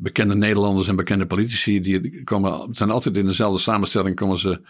bekende 0.00 0.34
Nederlanders 0.34 0.88
en 0.88 0.96
bekende 0.96 1.26
politici, 1.26 1.80
die 1.80 2.24
komen, 2.24 2.74
zijn 2.74 2.90
altijd 2.90 3.16
in 3.16 3.26
dezelfde 3.26 3.60
samenstelling, 3.60 4.16
komen 4.16 4.38
ze, 4.38 4.60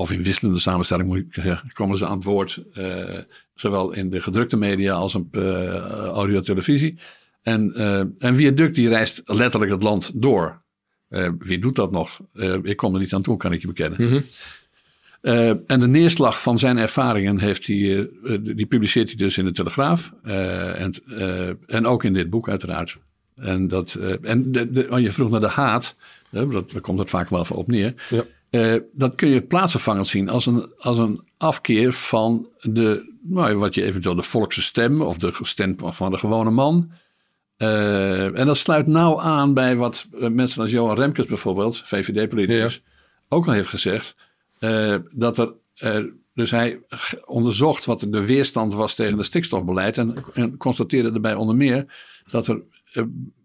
of 0.00 0.10
in 0.10 0.22
wisselende 0.22 0.58
samenstelling 0.58 1.08
moet 1.08 1.18
ik 1.18 1.26
zeggen, 1.30 1.70
komen 1.72 1.96
ze 1.96 2.06
aan 2.06 2.16
het 2.16 2.24
woord, 2.24 2.62
eh, 2.72 3.18
zowel 3.54 3.92
in 3.92 4.10
de 4.10 4.22
gedrukte 4.22 4.56
media 4.56 4.94
als 4.94 5.14
op 5.14 5.36
eh 5.36 5.74
audio-televisie. 6.06 6.98
En, 7.42 7.72
uh, 7.76 7.98
en 7.98 8.36
Viaduct 8.36 8.74
die 8.74 8.88
reist 8.88 9.22
letterlijk 9.24 9.72
het 9.72 9.82
land 9.82 10.10
door. 10.14 10.62
Uh, 11.10 11.28
wie 11.38 11.58
doet 11.58 11.76
dat 11.76 11.90
nog? 11.90 12.20
Uh, 12.34 12.56
ik 12.62 12.76
kom 12.76 12.94
er 12.94 13.00
niet 13.00 13.14
aan 13.14 13.22
toe, 13.22 13.36
kan 13.36 13.52
ik 13.52 13.60
je 13.60 13.66
bekennen. 13.66 14.02
Mhm. 14.02 14.20
en 15.66 15.80
de 15.80 15.88
neerslag 15.88 16.42
van 16.42 16.58
zijn 16.58 16.78
ervaringen 16.78 17.38
heeft 17.38 17.66
hij, 17.66 18.10
die 18.40 18.66
publiceert 18.66 19.08
hij 19.08 19.16
dus 19.16 19.38
in 19.38 19.44
de 19.44 19.52
Telegraaf. 19.52 20.12
en, 20.22 20.92
en 21.66 21.86
ook 21.86 22.04
in 22.04 22.12
dit 22.12 22.30
boek 22.30 22.48
uiteraard. 22.48 22.98
En, 23.36 23.68
dat, 23.68 23.94
en 24.22 24.52
de, 24.52 24.70
de, 24.70 24.86
oh, 24.90 25.00
je 25.00 25.12
vroeg 25.12 25.30
naar 25.30 25.40
de 25.40 25.48
haat. 25.48 25.96
dat, 26.30 26.70
daar 26.70 26.80
komt 26.80 26.98
het 26.98 27.10
vaak 27.10 27.28
wel 27.28 27.46
op 27.50 27.66
neer. 27.66 27.94
Ja. 28.08 28.24
Dat 28.92 29.14
kun 29.14 29.28
je 29.28 29.42
plaatsvervangend 29.42 30.06
zien 30.06 30.28
als 30.28 30.46
een, 30.46 30.72
als 30.78 30.98
een 30.98 31.22
afkeer 31.36 31.92
van 31.92 32.48
de, 32.60 33.12
nou, 33.22 33.56
wat 33.56 33.74
je 33.74 33.84
eventueel 33.84 34.14
de 34.14 34.22
volkse 34.22 34.62
stem 34.62 35.02
of 35.02 35.18
de 35.18 35.32
stem 35.42 35.76
van 35.78 36.10
de 36.10 36.18
gewone 36.18 36.50
man. 36.50 36.90
Uh, 37.58 38.38
en 38.38 38.46
dat 38.46 38.56
sluit 38.56 38.86
nauw 38.86 39.20
aan 39.20 39.54
bij 39.54 39.76
wat 39.76 40.06
eh, 40.20 40.28
mensen 40.28 40.62
als 40.62 40.70
Johan 40.70 40.96
Remkes 40.96 41.26
bijvoorbeeld, 41.26 41.82
VVD-politicus, 41.84 42.74
Ja. 42.74 42.80
ook 43.28 43.46
al 43.46 43.52
heeft 43.52 43.68
gezegd. 43.68 44.16
Uh, 44.60 44.96
dat 45.12 45.38
er, 45.38 45.54
dus 46.34 46.50
hij 46.50 46.80
onderzocht 47.24 47.84
wat 47.84 48.06
de 48.08 48.24
weerstand 48.24 48.74
was 48.74 48.94
tegen 48.94 49.16
het 49.16 49.26
stikstofbeleid 49.26 49.98
en, 49.98 50.14
en 50.34 50.56
constateerde 50.56 51.12
erbij 51.12 51.34
onder 51.34 51.56
meer 51.56 51.86
dat 52.30 52.46
er 52.46 52.62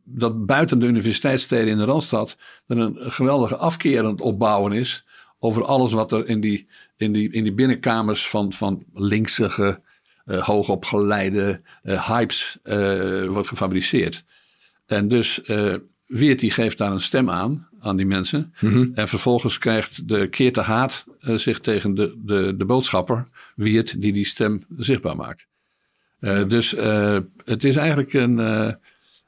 dat 0.06 0.46
buiten 0.46 0.80
de 0.80 0.88
universiteitssteden 0.88 1.68
in 1.68 1.78
de 1.78 1.84
Randstad 1.84 2.38
er 2.68 2.78
een 2.78 2.98
geweldige 3.00 3.56
afkeer 3.56 4.00
aan 4.00 4.12
het 4.12 4.22
opbouwen 4.22 4.72
is 4.72 5.06
over 5.40 5.64
alles 5.64 5.94
wat 5.94 6.12
er 6.12 6.28
in 6.28 6.40
die, 6.40 6.68
in 6.98 7.12
die, 7.12 7.32
in 7.32 7.44
die 7.44 7.54
binnenkamers 7.54 8.30
van, 8.30 8.54
van 8.54 8.86
linksige 8.94 9.82
uh, 10.26 10.44
hoogopgeleide 10.44 11.62
uh, 11.84 12.08
hypes 12.08 12.58
uh, 12.64 13.28
wordt 13.28 13.48
gefabriceerd. 13.48 14.24
En 14.86 15.08
dus 15.08 15.42
Weert 16.06 16.40
die 16.40 16.52
geeft 16.52 16.78
daar 16.78 16.92
een 16.92 17.02
stem 17.02 17.30
aan, 17.30 17.70
aan 17.80 17.96
die 17.96 18.06
mensen. 18.06 18.54
Mm 18.60 18.72
-hmm. 18.72 18.92
En 18.94 19.08
vervolgens 19.08 19.58
krijgt 19.58 20.08
de 20.08 20.28
keert 20.28 20.56
de 20.56 20.62
haat 20.62 21.06
zich 21.20 21.60
tegen 21.60 21.96
de, 21.96 22.22
de, 22.24 22.56
de 22.58 22.66
boodschapper, 22.66 23.28
Weert, 23.56 24.02
die 24.02 24.14
die 24.14 24.26
stem 24.26 24.66
zichtbaar 24.78 25.16
maakt. 25.16 25.48
Dus 26.48 26.76
het 27.46 27.64
is 27.64 27.76
eigenlijk 27.76 28.14
een, 28.14 28.38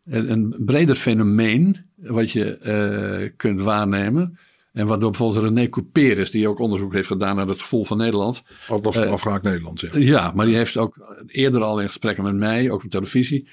een, 0.08 0.32
een 0.32 0.56
breder 0.66 0.96
fenomeen 0.96 1.86
wat 1.96 2.32
je 2.32 3.32
kunt 3.38 3.62
waarnemen. 3.62 4.38
En 4.74 4.88
waardoor 4.88 5.12
bijvoorbeeld 5.12 5.44
René 5.46 5.70
Couperus, 5.70 6.32
die 6.32 6.48
ook 6.48 6.60
onderzoek 6.60 6.94
heeft 6.94 7.08
gedaan 7.08 7.36
naar 7.36 7.48
het 7.48 7.62
gevoel 7.62 7.86
van 7.86 7.98
Nederland. 7.98 8.44
Ook 8.70 8.94
van 8.94 9.08
afraak 9.10 9.42
Nederland, 9.42 9.80
zeg. 9.80 9.98
Ja, 9.98 10.32
maar 10.36 10.46
die 10.46 10.56
heeft 10.56 10.78
ook 10.78 11.16
eerder 11.28 11.62
al 11.62 11.82
in 11.82 11.88
gesprekken 11.88 12.24
met 12.24 12.36
mij, 12.36 12.70
ook 12.70 12.84
op 12.84 12.90
televisie, 12.90 13.48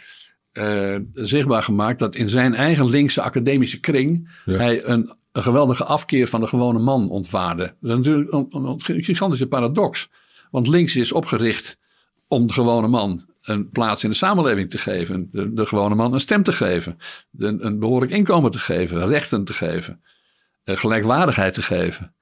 uh, 0.53 0.97
zichtbaar 1.13 1.63
gemaakt 1.63 1.99
dat 1.99 2.17
in 2.17 2.29
zijn 2.29 2.55
eigen 2.55 2.89
linkse 2.89 3.23
academische 3.23 3.81
kring 3.81 4.31
Ja. 4.45 4.57
hij 4.57 4.85
een, 4.85 5.13
een 5.33 5.43
geweldige 5.43 5.85
afkeer 5.85 6.27
van 6.27 6.41
de 6.41 6.47
gewone 6.47 6.79
man 6.79 7.11
ontwaarde. 7.11 7.75
Dat 7.81 7.91
is 7.91 7.97
natuurlijk 7.97 8.33
een, 8.33 8.47
een, 8.51 8.65
een 8.65 9.03
gigantische 9.03 9.47
paradox. 9.47 10.09
Want 10.51 10.69
links 10.69 10.97
is 10.97 11.13
opgericht 11.13 11.79
om 12.29 12.47
de 12.47 12.53
gewone 12.53 12.89
man 12.89 13.25
een 13.45 13.71
plaats 13.71 14.05
in 14.05 14.11
de 14.11 14.17
samenleving 14.17 14.71
te 14.71 14.79
geven. 14.79 15.29
De, 15.33 15.67
gewone 15.67 15.95
man 15.95 16.13
een 16.13 16.21
stem 16.21 16.43
te 16.43 16.53
geven. 16.53 16.99
Een 17.39 17.79
behoorlijk 17.79 18.13
inkomen 18.13 18.51
te 18.51 18.59
geven. 18.59 19.09
Rechten 19.09 19.45
te 19.45 19.53
geven. 19.53 20.03
Uh, 20.65 20.77
gelijkwaardigheid 20.77 21.55
te 21.55 21.63
geven. 21.63 22.15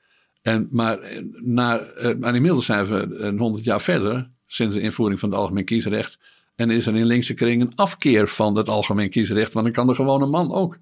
En, 0.43 0.69
maar, 0.71 0.99
naar, 1.33 1.81
uh, 1.99 2.15
maar 2.19 2.35
inmiddels 2.35 2.67
zijn 2.67 2.87
we 2.87 3.17
een 3.17 3.39
honderd 3.39 3.65
jaar 3.65 3.81
verder. 3.81 4.31
Sinds 4.47 4.75
de 4.75 4.81
invoering 4.81 5.21
van 5.21 5.31
het 5.31 5.39
algemeen 5.39 5.65
kiesrecht. 5.65 6.19
En 6.55 6.71
is 6.71 6.87
er 6.87 6.97
in 6.97 7.05
linkse 7.05 7.35
kring 7.35 7.63
een 7.63 7.75
afkeer 7.75 8.29
van 8.29 8.57
het 8.57 8.69
algemeen 8.69 9.11
kiesrecht. 9.11 9.53
Want 9.53 9.65
dan 9.65 9.75
kan 9.75 9.87
de 9.87 9.95
gewone 9.95 10.27
man 10.27 10.53
ook 10.53 10.79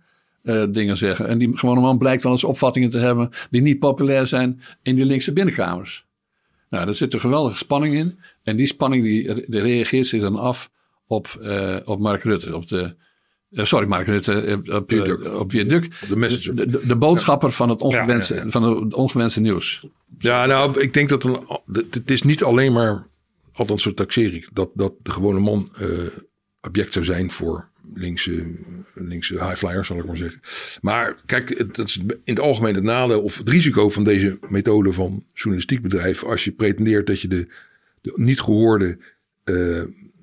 dingen 0.70 0.96
zeggen. 0.96 1.28
En 1.28 1.38
die 1.38 1.58
gewone 1.58 1.80
man 1.80 1.98
blijkt 1.98 2.22
wel 2.22 2.32
eens 2.32 2.44
opvattingen 2.44 2.90
te 2.90 2.98
hebben. 2.98 3.30
die 3.50 3.60
niet 3.60 3.78
populair 3.78 4.26
zijn 4.26 4.62
in 4.82 4.94
die 4.94 5.04
linkse 5.04 5.32
binnenkamers. 5.32 6.04
Nou, 6.70 6.84
daar 6.84 6.94
zit 6.94 7.14
een 7.14 7.20
geweldige 7.20 7.56
spanning 7.56 7.94
in. 7.94 8.18
En 8.42 8.56
die 8.56 8.66
spanning 8.66 9.04
die, 9.04 9.34
die 9.46 9.60
reageert 9.60 10.06
zich 10.06 10.20
dan 10.20 10.36
af 10.36 10.70
op, 11.06 11.38
uh, 11.42 11.76
op 11.84 12.00
Mark 12.00 12.22
Rutte. 12.22 12.56
Op 12.56 12.68
de, 12.68 12.94
uh, 13.50 13.64
sorry, 13.64 13.86
Mark 13.86 14.06
Rutte. 14.06 14.62
Op, 14.72 14.90
Viaduct. 14.90 15.34
op 15.34 15.50
Viaduct. 15.50 16.08
De 16.08 16.16
messenger. 16.16 16.56
De, 16.56 16.66
de, 16.66 16.86
de 16.86 16.96
boodschapper 16.96 17.50
van 17.50 17.68
het 17.68 17.80
ongewenste, 17.82 18.34
Ja, 18.34 18.40
ja, 18.40 18.44
ja. 18.46 18.50
Van 18.50 18.82
het 18.84 18.94
ongewenste 18.94 19.40
nieuws. 19.40 19.86
Ja, 20.18 20.46
nou, 20.46 20.80
ik 20.80 20.92
denk 20.92 21.08
dat 21.08 21.24
een, 21.24 21.38
het 21.90 22.10
is 22.10 22.22
niet 22.22 22.42
alleen 22.42 22.72
maar, 22.72 23.06
althans 23.52 23.82
zo 23.82 23.94
taxeer 23.94 24.34
ik, 24.34 24.48
dat, 24.52 24.70
dat 24.74 24.92
de 25.02 25.10
gewone 25.10 25.40
man 25.40 25.72
uh, 25.80 25.88
object 26.60 26.92
zou 26.92 27.04
zijn 27.04 27.30
voor 27.30 27.69
linkse, 27.94 28.44
linkse 28.94 29.34
highflyers, 29.34 29.86
zal 29.86 29.98
ik 29.98 30.06
maar 30.06 30.16
zeggen. 30.16 30.40
Maar 30.80 31.22
kijk, 31.26 31.76
dat 31.76 31.88
is 31.88 31.96
in 31.98 32.18
het 32.24 32.40
algemeen 32.40 32.74
het 32.74 32.84
nadeel 32.84 33.22
of 33.22 33.38
het 33.38 33.48
risico 33.48 33.90
van 33.90 34.04
deze 34.04 34.38
methode 34.48 34.92
van 34.92 35.24
journalistiek 35.32 35.82
bedrijf. 35.82 36.24
Als 36.24 36.44
je 36.44 36.52
pretendeert 36.52 37.06
dat 37.06 37.20
je 37.20 37.28
de, 37.28 37.46
niet 38.14 38.40
gehoorde 38.40 38.98
uh, 39.44 39.82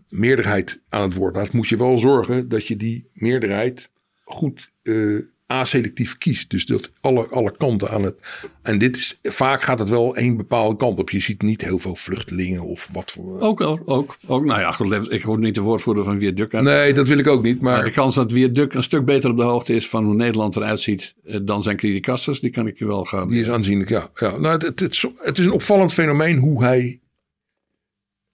meerderheid 0.10 0.82
aan 0.90 1.02
het 1.02 1.18
woord 1.18 1.36
laat, 1.36 1.52
moet 1.52 1.68
je 1.68 1.78
wel 1.78 1.98
zorgen 1.98 2.50
dat 2.50 2.68
je 2.68 2.78
die 2.78 3.10
meerderheid 3.14 3.92
goed 4.24 4.72
uh, 4.84 5.22
aselectief 5.48 6.18
kiest. 6.18 6.50
Dus 6.50 6.66
dat 6.66 6.92
alle, 7.02 7.28
alle 7.28 7.56
kanten 7.58 7.90
aan 7.90 8.04
het. 8.04 8.16
En 8.62 8.78
dit 8.78 8.98
is 8.98 9.20
vaak 9.24 9.62
gaat 9.62 9.80
het 9.80 9.90
wel 9.90 10.16
één 10.16 10.38
bepaalde 10.38 10.76
kant 10.78 11.00
op. 11.00 11.10
Je 11.10 11.20
ziet 11.20 11.42
niet 11.42 11.62
heel 11.62 11.80
veel 11.80 11.96
vluchtelingen 11.96 12.62
of 12.62 12.90
wat 12.94 13.12
voor. 13.12 13.40
Ook, 13.40 13.62
ook, 13.62 13.82
ook. 13.86 14.18
ook 14.28 14.46
nou 14.46 14.60
ja, 14.60 14.72
goed, 14.72 15.12
ik 15.12 15.22
hoor 15.22 15.40
niet 15.40 15.56
de 15.56 15.62
woordvoerder 15.62 16.04
van 16.04 16.20
Viaduct. 16.20 16.54
uit. 16.54 16.64
Nee, 16.64 16.94
dat 16.94 17.08
wil 17.08 17.18
ik 17.18 17.28
ook 17.28 17.44
niet. 17.44 17.62
Maar, 17.62 17.76
Maar 17.76 17.86
de 17.86 17.92
kans 17.92 18.16
dat 18.16 18.32
Viaduct 18.32 18.76
een 18.76 18.84
stuk 18.84 19.06
beter 19.06 19.30
op 19.30 19.38
de 19.38 19.44
hoogte 19.44 19.74
is 19.74 19.90
van 19.90 20.06
hoe 20.06 20.16
Nederland 20.16 20.56
eruit 20.56 20.80
ziet 20.82 21.16
eh, 21.26 21.40
dan 21.44 21.64
zijn 21.64 21.78
criticasters, 21.78 22.40
die 22.40 22.50
kan 22.52 22.68
ik 22.68 22.80
je 22.80 22.86
wel 22.86 23.06
gaan. 23.06 23.28
die 23.28 23.40
is 23.40 23.50
aanzienlijk, 23.50 23.90
ja. 23.90 24.10
ja. 24.14 24.30
Nou, 24.38 24.48
het, 24.54 24.62
het, 24.62 24.80
het, 24.80 24.94
is- 24.94 25.06
het 25.18 25.38
is 25.38 25.46
een 25.46 25.52
opvallend 25.52 25.94
fenomeen 25.94 26.38
hoe 26.38 26.64
hij 26.64 27.00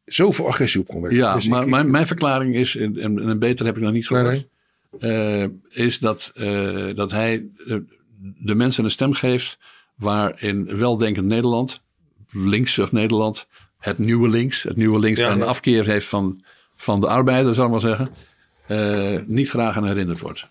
zoveel 0.05 0.47
agressie 0.47 0.79
op 0.79 0.87
kon 0.87 1.01
werken. 1.01 1.19
Ja, 1.19 1.33
Dus 1.33 1.47
maar 1.47 1.61
ik- 1.63 1.69
mijn, 1.69 1.91
mijn 1.91 2.07
verklaring 2.07 2.55
is, 2.55 2.75
en, 2.75 2.99
en 2.99 3.39
beter 3.39 3.65
heb 3.65 3.75
ik 3.77 3.81
nog 3.83 3.91
niet 3.91 4.09
Nee, 4.09 4.19
gehoord, 4.21 4.47
eh, 4.99 5.45
is 5.69 5.99
dat, 5.99 6.31
eh, 6.35 6.95
dat 6.95 7.11
hij 7.11 7.45
eh, 7.67 7.77
de 8.39 8.55
mensen 8.55 8.83
een 8.83 8.89
stem 8.89 9.13
geeft 9.13 9.59
waarin 9.95 10.77
weldenkend 10.77 11.25
Nederland, 11.25 11.81
linksig 12.31 12.91
Nederland, 12.91 13.47
het 13.79 13.97
nieuwe 13.97 14.29
links, 14.29 14.63
het 14.63 14.75
nieuwe 14.75 14.99
links 14.99 15.19
Ja, 15.19 15.29
aan 15.29 15.37
de 15.37 15.43
ja. 15.43 15.49
afkeer 15.49 15.85
heeft 15.85 16.07
van, 16.07 16.43
van 16.75 17.01
de 17.01 17.07
arbeider, 17.07 17.55
zal 17.55 17.65
ik 17.65 17.71
maar 17.71 17.79
zeggen, 17.79 18.11
niet 19.27 19.49
graag 19.49 19.77
aan 19.77 19.87
herinnerd 19.87 20.19
wordt. 20.19 20.49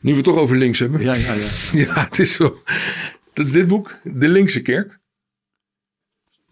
Nu 0.00 0.10
we 0.10 0.16
het 0.16 0.24
toch 0.24 0.36
over 0.36 0.56
links 0.56 0.78
hebben. 0.78 1.00
Ja, 1.00 1.14
ja, 1.14 1.32
ja. 1.32 1.48
Ja, 1.84 2.04
het 2.04 2.18
is 2.18 2.32
zo. 2.32 2.62
Dat 3.32 3.46
is 3.46 3.52
dit 3.52 3.68
boek, 3.68 4.00
De 4.04 4.28
Linkse 4.28 4.62
Kerk. 4.62 4.99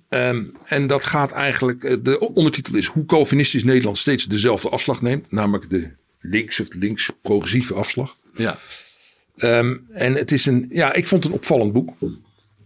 Ehm, 0.09 0.45
en 0.65 0.87
dat 0.87 1.05
gaat 1.05 1.33
eigenlijk, 1.33 1.85
eh, 1.85 1.97
de 2.03 2.21
ondertitel 2.35 2.75
is 2.75 2.87
hoe 2.87 3.05
Calvinistisch 3.05 3.65
Nederland 3.65 3.99
steeds 3.99 4.25
dezelfde 4.25 4.69
afslag 4.69 5.03
neemt. 5.03 5.31
Namelijk 5.31 5.71
de 5.71 5.91
links 6.21 6.61
of 6.61 6.67
links-progressieve 6.75 7.75
afslag. 7.75 8.17
ja. 8.35 8.57
Ehm, 9.37 9.77
en 9.93 10.15
het 10.15 10.33
is 10.33 10.47
een, 10.47 10.67
ja, 10.71 10.93
ik 10.93 11.09
vond 11.09 11.23
het 11.23 11.33
een 11.33 11.39
opvallend 11.39 11.73
boek. 11.73 11.95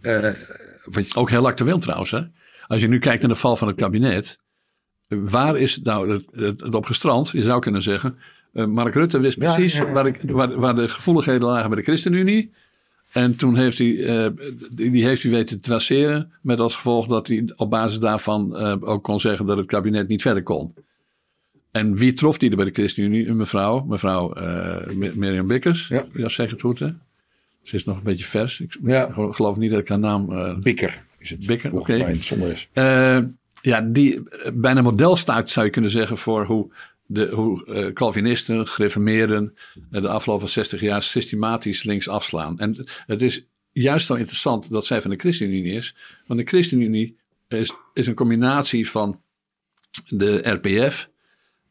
Eh, 0.01 0.29
want 0.83 1.15
Ook 1.15 1.29
heel 1.29 1.47
actueel 1.47 1.79
trouwens. 1.79 2.11
Hè? 2.11 2.21
Als 2.67 2.81
je 2.81 2.87
nu 2.87 2.99
kijkt 2.99 3.21
naar 3.21 3.31
de 3.31 3.37
val 3.37 3.55
van 3.55 3.67
het 3.67 3.77
kabinet. 3.77 4.39
Waar 5.07 5.57
is 5.57 5.79
nou 5.83 6.11
het, 6.11 6.27
het, 6.31 6.59
het 6.61 6.75
op 6.75 6.85
gestrand? 6.85 7.29
Je 7.29 7.43
zou 7.43 7.61
kunnen 7.61 7.81
zeggen. 7.81 8.17
eh, 8.53 8.65
Mark 8.65 8.93
Rutte 8.93 9.19
wist 9.19 9.41
Ja, 9.41 9.53
precies 9.53 9.77
ja, 9.77 9.85
ja. 9.85 9.91
Waar, 9.91 10.07
ik, 10.07 10.19
waar, 10.25 10.59
waar 10.59 10.75
de 10.75 10.87
gevoeligheden 10.89 11.47
lagen 11.47 11.69
bij 11.69 11.77
de 11.77 11.83
ChristenUnie. 11.83 12.53
En 13.13 13.35
toen 13.35 13.55
heeft 13.55 13.77
hij, 13.77 14.05
eh, 14.05 14.31
die, 14.71 14.91
die 14.91 15.03
heeft 15.05 15.21
hij 15.23 15.31
weten 15.31 15.61
te 15.61 15.67
traceren. 15.69 16.31
Met 16.41 16.59
als 16.59 16.75
gevolg 16.75 17.07
dat 17.07 17.27
hij 17.27 17.49
op 17.55 17.69
basis 17.69 17.99
daarvan 17.99 18.57
eh, 18.57 18.75
ook 18.79 19.03
kon 19.03 19.19
zeggen 19.19 19.45
dat 19.45 19.57
het 19.57 19.65
kabinet 19.65 20.07
niet 20.07 20.21
verder 20.21 20.43
kon. 20.43 20.73
En 21.71 21.95
wie 21.95 22.13
trof 22.13 22.39
hij 22.39 22.49
er 22.49 22.55
bij 22.55 22.65
de 22.65 22.71
ChristenUnie? 22.71 23.27
Een 23.27 23.37
mevrouw, 23.37 23.83
mevrouw 23.83 24.33
Mir- 24.93 25.17
Mirjam 25.17 25.47
Bikkers. 25.47 25.87
Ja. 25.87 26.05
Ja, 26.13 26.29
zeg 26.29 26.51
het 26.51 26.61
goed 26.61 26.79
hè? 26.79 26.89
Ze 27.63 27.75
is 27.75 27.85
nog 27.85 27.97
een 27.97 28.03
beetje 28.03 28.23
vers. 28.25 28.59
Ik 28.59 28.77
Ja. 28.83 29.11
geloof 29.15 29.57
niet 29.57 29.71
dat 29.71 29.79
ik 29.79 29.87
haar 29.87 29.99
naam 29.99 30.59
Bikker 30.61 31.03
is 31.17 31.29
het. 31.29 31.45
Bikker, 31.47 31.73
oké. 31.73 32.15
ja, 33.61 33.81
die 33.81 34.23
bijna 34.53 34.81
modelstaat 34.81 35.49
zou 35.49 35.65
je 35.65 35.71
kunnen 35.71 35.91
zeggen 35.91 36.17
voor 36.17 36.45
hoe, 36.45 36.71
de, 37.13 37.29
hoe 37.33 37.65
eh, 37.65 37.93
Calvinisten, 37.93 38.67
gereformeerden 38.67 39.53
eh, 39.91 40.01
de 40.01 40.07
afgelopen 40.07 40.49
60 40.49 40.81
jaar 40.81 41.03
systematisch 41.03 41.83
links 41.83 42.07
afslaan. 42.07 42.59
En 42.59 42.85
het 43.05 43.21
is 43.21 43.45
juist 43.71 44.07
dan 44.07 44.17
interessant 44.17 44.69
dat 44.71 44.85
zij 44.85 45.01
van 45.01 45.11
de 45.11 45.17
ChristenUnie 45.17 45.73
is. 45.73 45.95
Want 46.27 46.39
de 46.39 46.45
ChristenUnie 46.45 47.17
is, 47.47 47.73
is 47.93 48.07
een 48.07 48.13
combinatie 48.13 48.89
van 48.89 49.21
de 50.07 50.49
RPF 50.49 51.09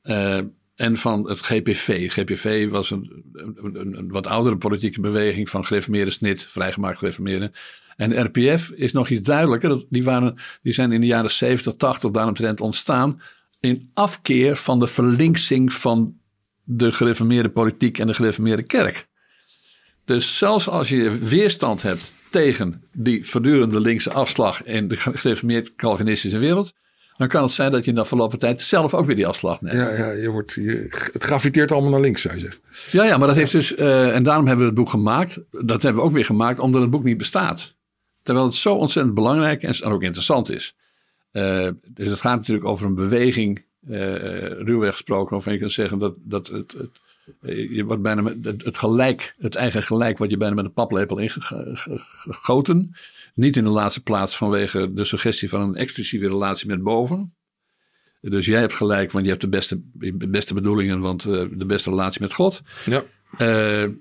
eh, 0.02 0.40
en 0.74 0.96
van 0.96 1.28
het 1.28 1.40
GPV. 1.40 2.12
GPV 2.12 2.68
was 2.68 2.90
een, 2.90 3.24
een, 3.32 3.96
een- 3.96 4.08
wat 4.10 4.26
oudere 4.26 4.56
politieke 4.56 5.00
beweging 5.00 5.50
van 5.50 5.64
gereformeerde 5.64 6.10
snit, 6.10 6.46
vrijgemaakt 6.46 6.98
gereformeerden. 6.98 7.52
En 7.96 8.10
de 8.10 8.20
RPF 8.20 8.70
is 8.70 8.92
nog 8.92 9.08
iets 9.08 9.22
duidelijker. 9.22 9.84
Die, 9.88 10.04
waren, 10.04 10.34
die 10.62 10.72
zijn 10.72 10.92
in 10.92 11.00
de 11.00 11.06
jaren 11.06 11.30
70, 11.30 11.74
80 11.76 12.10
daaromtrent 12.10 12.60
ontstaan 12.60 13.20
in 13.62 13.90
afkeer 13.94 14.56
van 14.56 14.78
de 14.78 14.86
verlinksing 14.86 15.72
van 15.72 16.14
de 16.64 16.92
gereformeerde 16.92 17.48
politiek 17.48 17.98
en 17.98 18.06
de 18.06 18.14
gereformeerde 18.14 18.62
kerk. 18.62 19.08
Dus 20.04 20.38
zelfs 20.38 20.68
als 20.68 20.88
je 20.88 21.18
weerstand 21.18 21.82
hebt 21.82 22.14
tegen 22.30 22.82
die 22.92 23.26
voortdurende 23.28 23.80
linkse 23.80 24.12
afslag 24.12 24.64
in 24.64 24.88
de 24.88 24.96
gereformeerd 24.96 25.74
Calvinistische 25.74 26.38
wereld, 26.38 26.72
dan 27.16 27.28
kan 27.28 27.42
het 27.42 27.52
zijn 27.52 27.72
dat 27.72 27.84
je 27.84 27.90
in 27.90 27.94
de 27.94 28.02
afgelopen 28.02 28.38
tijd 28.38 28.60
zelf 28.60 28.94
ook 28.94 29.06
weer 29.06 29.16
die 29.16 29.26
afslag 29.26 29.60
neemt. 29.60 29.76
Ja, 29.76 29.90
ja 29.90 30.10
je 30.10 30.28
wordt, 30.28 30.52
je, 30.52 30.86
het 31.12 31.24
graviteert 31.24 31.72
allemaal 31.72 31.90
naar 31.90 32.00
links, 32.00 32.22
zou 32.22 32.34
je 32.34 32.40
zeggen. 32.40 32.60
Ja, 32.90 33.04
ja, 33.04 33.16
maar 33.16 33.26
dat 33.26 33.36
heeft 33.36 33.52
dus, 33.52 33.76
uh, 33.76 34.14
en 34.14 34.22
daarom 34.22 34.46
hebben 34.46 34.64
we 34.64 34.70
het 34.70 34.80
boek 34.80 34.90
gemaakt. 34.90 35.40
Dat 35.50 35.82
hebben 35.82 36.02
we 36.02 36.08
ook 36.08 36.14
weer 36.14 36.24
gemaakt 36.24 36.58
omdat 36.58 36.80
het 36.80 36.90
boek 36.90 37.04
niet 37.04 37.18
bestaat. 37.18 37.76
Terwijl 38.22 38.46
het 38.46 38.54
zo 38.54 38.74
ontzettend 38.74 39.14
belangrijk 39.14 39.62
en 39.62 39.82
ook 39.82 40.02
interessant 40.02 40.50
is. 40.50 40.76
Uh, 41.32 41.68
dus 41.88 42.08
het 42.08 42.20
gaat 42.20 42.38
natuurlijk 42.38 42.66
over 42.66 42.86
een 42.86 42.94
beweging, 42.94 43.64
uh, 43.88 44.16
ruwweg 44.46 44.92
gesproken, 44.92 45.32
waarvan 45.32 45.52
je 45.52 45.58
kunt 45.58 45.72
zeggen 45.72 45.98
dat, 45.98 46.14
dat 46.18 46.46
het, 46.46 46.72
het 46.72 47.00
je 47.40 47.84
wordt 47.84 48.02
bijna 48.02 48.20
met 48.20 48.62
het, 48.64 48.78
gelijk, 48.78 49.34
het 49.38 49.54
eigen 49.54 49.82
gelijk, 49.82 50.18
wat 50.18 50.30
je 50.30 50.36
bijna 50.36 50.54
met 50.54 50.64
een 50.64 50.72
paplepel 50.72 51.18
ingegoten. 51.18 52.94
Niet 53.34 53.56
in 53.56 53.64
de 53.64 53.70
laatste 53.70 54.02
plaats 54.02 54.36
vanwege 54.36 54.92
de 54.92 55.04
suggestie 55.04 55.48
van 55.48 55.60
een 55.60 55.76
exclusieve 55.76 56.26
relatie 56.26 56.68
met 56.68 56.82
boven. 56.82 57.34
Dus 58.20 58.46
jij 58.46 58.60
hebt 58.60 58.74
gelijk, 58.74 59.12
want 59.12 59.24
je 59.24 59.30
hebt 59.30 59.42
de 59.42 59.48
beste, 59.48 59.80
beste 60.28 60.54
bedoelingen, 60.54 61.00
want 61.00 61.26
uh, 61.26 61.44
de 61.52 61.66
beste 61.66 61.90
relatie 61.90 62.20
met 62.20 62.32
God. 62.32 62.62
Ja. 62.84 63.04
Uh, 63.38 63.82
en 63.82 64.00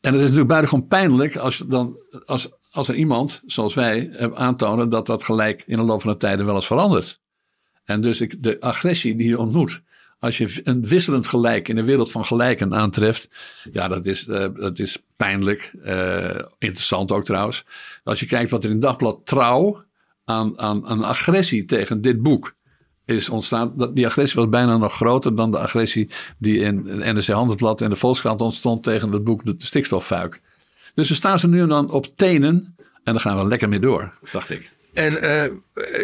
het 0.00 0.14
is 0.14 0.20
natuurlijk 0.20 0.48
buitengewoon 0.48 0.86
pijnlijk 0.86 1.36
als, 1.36 1.58
dan, 1.58 1.98
als, 2.24 2.48
als 2.74 2.88
er 2.88 2.94
iemand, 2.94 3.42
zoals 3.46 3.74
wij, 3.74 4.30
aantonen 4.34 4.90
dat 4.90 5.06
dat 5.06 5.24
gelijk 5.24 5.62
in 5.66 5.76
de 5.76 5.82
loop 5.82 6.00
van 6.00 6.10
de 6.10 6.16
tijden 6.16 6.46
wel 6.46 6.54
eens 6.54 6.66
verandert. 6.66 7.20
En 7.84 8.00
dus 8.00 8.20
ik, 8.20 8.42
de 8.42 8.60
agressie 8.60 9.16
die 9.16 9.28
je 9.28 9.38
ontmoet, 9.38 9.82
als 10.18 10.38
je 10.38 10.60
een 10.64 10.86
wisselend 10.86 11.26
gelijk 11.28 11.68
in 11.68 11.76
de 11.76 11.84
wereld 11.84 12.10
van 12.10 12.24
gelijken 12.24 12.74
aantreft, 12.74 13.28
ja, 13.72 13.88
dat 13.88 14.06
is, 14.06 14.26
uh, 14.26 14.46
dat 14.54 14.78
is 14.78 15.02
pijnlijk. 15.16 15.74
Uh, 15.84 16.40
interessant 16.58 17.12
ook 17.12 17.24
trouwens. 17.24 17.64
Als 18.04 18.20
je 18.20 18.26
kijkt 18.26 18.50
wat 18.50 18.64
er 18.64 18.70
in 18.70 18.80
Dagblad 18.80 19.20
Trouw 19.24 19.84
aan, 20.24 20.58
aan, 20.58 20.86
aan 20.86 21.04
agressie 21.04 21.64
tegen 21.64 22.00
dit 22.00 22.22
boek 22.22 22.54
is 23.04 23.28
ontstaan. 23.28 23.72
Dat, 23.76 23.96
die 23.96 24.06
agressie 24.06 24.40
was 24.40 24.48
bijna 24.48 24.76
nog 24.76 24.94
groter 24.94 25.34
dan 25.34 25.50
de 25.50 25.58
agressie 25.58 26.10
die 26.38 26.58
in 26.58 26.86
het 26.86 27.14
NRC 27.14 27.26
Handelsblad 27.26 27.80
en 27.80 27.90
de 27.90 27.96
Volkskrant 27.96 28.40
ontstond 28.40 28.82
tegen 28.82 29.12
het 29.12 29.24
boek 29.24 29.44
De 29.44 29.54
Stikstoffuik. 29.58 30.40
Dus 30.94 31.08
we 31.08 31.14
staan 31.14 31.38
ze 31.38 31.48
nu 31.48 31.60
en 31.60 31.68
dan 31.68 31.90
op 31.90 32.16
tenen 32.16 32.74
en 32.76 33.12
dan 33.12 33.20
gaan 33.20 33.38
we 33.38 33.44
lekker 33.44 33.68
mee 33.68 33.80
door, 33.80 34.12
dacht 34.32 34.50
ik. 34.50 34.72
En 34.92 35.12
uh, 35.12 35.44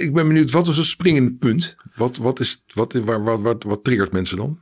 ik 0.03 0.12
ben 0.12 0.26
benieuwd, 0.26 0.51
wat 0.51 0.66
was 0.66 0.76
het 0.76 0.86
springende 0.86 1.32
punt? 1.32 1.76
Wat, 1.95 2.16
wat, 2.16 2.41
is, 2.41 2.62
wat, 2.74 2.93
waar, 2.93 3.24
wat, 3.24 3.41
wat, 3.41 3.62
wat 3.62 3.84
triggert 3.84 4.12
mensen 4.12 4.36
dan? 4.36 4.59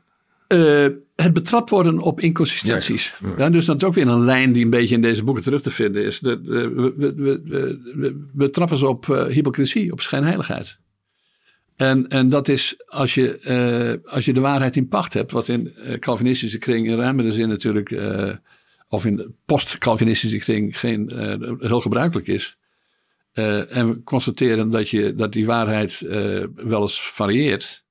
Uh, 0.49 0.87
het 1.17 1.33
betrapt 1.33 1.71
worden 1.71 1.99
op 1.99 2.21
inconsistenties. 2.21 3.15
Ja, 3.21 3.29
ja. 3.37 3.51
dus 3.51 3.65
dat 3.65 3.77
is 3.77 3.89
ook 3.89 3.95
weer 3.95 4.09
een 4.09 4.25
lijn 4.25 4.53
die 4.53 4.65
een 4.65 4.71
beetje 4.71 4.95
in 4.95 5.03
deze 5.03 5.25
boeken 5.25 5.43
terug 5.43 5.63
te 5.63 5.71
vinden 5.71 6.05
is. 6.05 6.19
De, 6.19 6.43
de, 6.43 6.69
we, 6.97 7.13
we, 7.17 7.41
we, 7.95 8.29
we, 8.33 8.51
trappen 8.51 8.77
ze 8.77 8.87
op 8.87 9.07
uh, 9.07 9.25
hypocrisie, 9.25 9.93
op 9.93 10.01
schijnheiligheid. 10.01 10.79
En, 11.77 12.09
en 12.09 12.29
dat 12.29 12.49
is 12.49 12.83
als 12.87 13.15
je, 13.15 14.01
uh, 14.05 14.13
als 14.13 14.25
je 14.25 14.33
de 14.33 14.41
waarheid 14.41 14.77
in 14.77 14.89
pacht 14.89 15.13
hebt, 15.15 15.31
wat 15.31 15.49
in 15.49 15.75
Calvinistische 15.99 16.59
kring 16.59 16.87
in 16.87 16.97
ruimere 16.97 17.33
zin 17.33 17.49
natuurlijk, 17.49 17.91
post-Calvinistische 19.45 20.39
kring 20.39 20.79
geen, 20.79 21.13
heel 21.61 21.81
gebruikelijk 21.81 22.27
is. 22.27 22.59
Uh, 23.39 23.77
en 23.77 23.89
we 23.89 24.03
constateren 24.03 24.71
dat, 24.71 24.89
je, 24.89 25.15
dat 25.15 25.33
die 25.33 25.47
waarheid 25.47 26.01
uh, 26.05 26.45
wel 26.55 26.83
eens 26.83 27.01
varieert. 27.01 27.85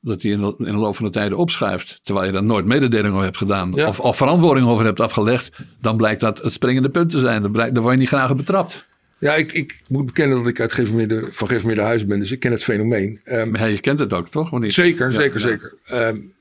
Dat 0.00 0.20
die 0.20 0.32
in 0.32 0.40
de, 0.40 0.54
in 0.58 0.64
de, 0.64 0.76
loop 0.76 0.96
van 0.96 1.04
de 1.04 1.10
tijden 1.10 1.38
opschuift. 1.38 2.00
Terwijl 2.02 2.26
je 2.26 2.32
daar 2.32 2.44
nooit 2.44 2.64
mededeling 2.64 3.12
over 3.12 3.24
hebt 3.24 3.36
gedaan. 3.36 3.72
Ja. 3.74 3.88
Of, 3.88 4.00
of, 4.00 4.16
verantwoording 4.16 4.66
over 4.66 4.84
hebt 4.84 5.00
afgelegd. 5.00 5.52
Dan 5.80 5.96
blijkt 5.96 6.20
dat 6.20 6.42
het 6.42 6.52
springende 6.52 6.88
punt 6.88 7.10
te 7.10 7.20
zijn. 7.20 7.42
Dan, 7.42 7.52
blijkt, 7.52 7.74
dan 7.74 7.82
word 7.82 7.94
je 7.94 8.00
niet 8.00 8.08
graag 8.08 8.36
betrapt. 8.36 8.86
Ja, 9.18 9.34
ik, 9.34 9.52
ik 9.52 9.80
moet 9.88 10.06
bekennen 10.06 10.36
dat 10.36 10.46
ik 10.46 10.60
uit 10.60 10.72
gereformeerde, 10.72 11.22
van 11.30 11.46
gereformeerde 11.46 11.82
huis 11.82 12.06
ben. 12.06 12.18
Dus 12.18 12.32
ik 12.32 12.40
ken 12.40 12.50
het 12.50 12.64
fenomeen. 12.64 13.20
Um, 13.24 13.50
maar 13.50 13.70
je 13.70 13.80
kent 13.80 13.98
het 13.98 14.12
ook, 14.12 14.28
toch? 14.28 14.48
Zeker, 14.72 15.10
ja, 15.10 15.18
zeker, 15.18 15.40
ja. 15.40 15.46
zeker. 15.46 15.74
Um, 15.92 16.33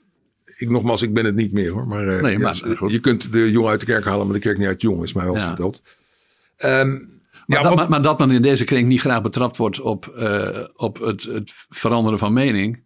ik, 0.64 0.70
nogmaals, 0.70 1.01
ik 1.01 1.14
ben 1.14 1.26
het 1.26 1.36
niet 1.36 1.53
meer 1.53 1.72
hoor. 1.72 1.88
Maar, 1.88 2.05
uh, 2.05 2.22
nee, 2.22 2.39
maar 2.39 2.61
ja, 2.66 2.88
je 2.88 2.99
kunt 2.99 3.32
de 3.32 3.51
jongen 3.51 3.70
uit 3.70 3.80
de 3.80 3.86
kerk 3.86 4.05
halen, 4.05 4.26
maar 4.26 4.36
de 4.36 4.41
kerk 4.41 4.57
niet 4.57 4.68
uit 4.68 4.82
de 4.82 4.88
jongen, 4.88 5.03
is 5.03 5.14
mij 5.14 5.26
wel 5.26 5.36
verteld. 5.36 5.82
Um, 6.66 7.11
maar, 7.45 7.64
ja, 7.64 7.76
dat, 7.76 7.89
maar, 7.89 8.01
dat, 8.01 8.20
men 8.20 8.32
in 8.32 8.41
deze 8.41 8.64
kring 8.64 8.88
niet 8.88 8.99
graag 8.99 9.22
betrapt 9.22 9.57
wordt 9.57 9.82
op, 9.82 10.14
uh, 10.18 10.59
op 10.76 10.99
het, 10.99 11.24
het, 11.24 11.51
veranderen 11.70 12.20
van 12.20 12.34
mening. 12.34 12.84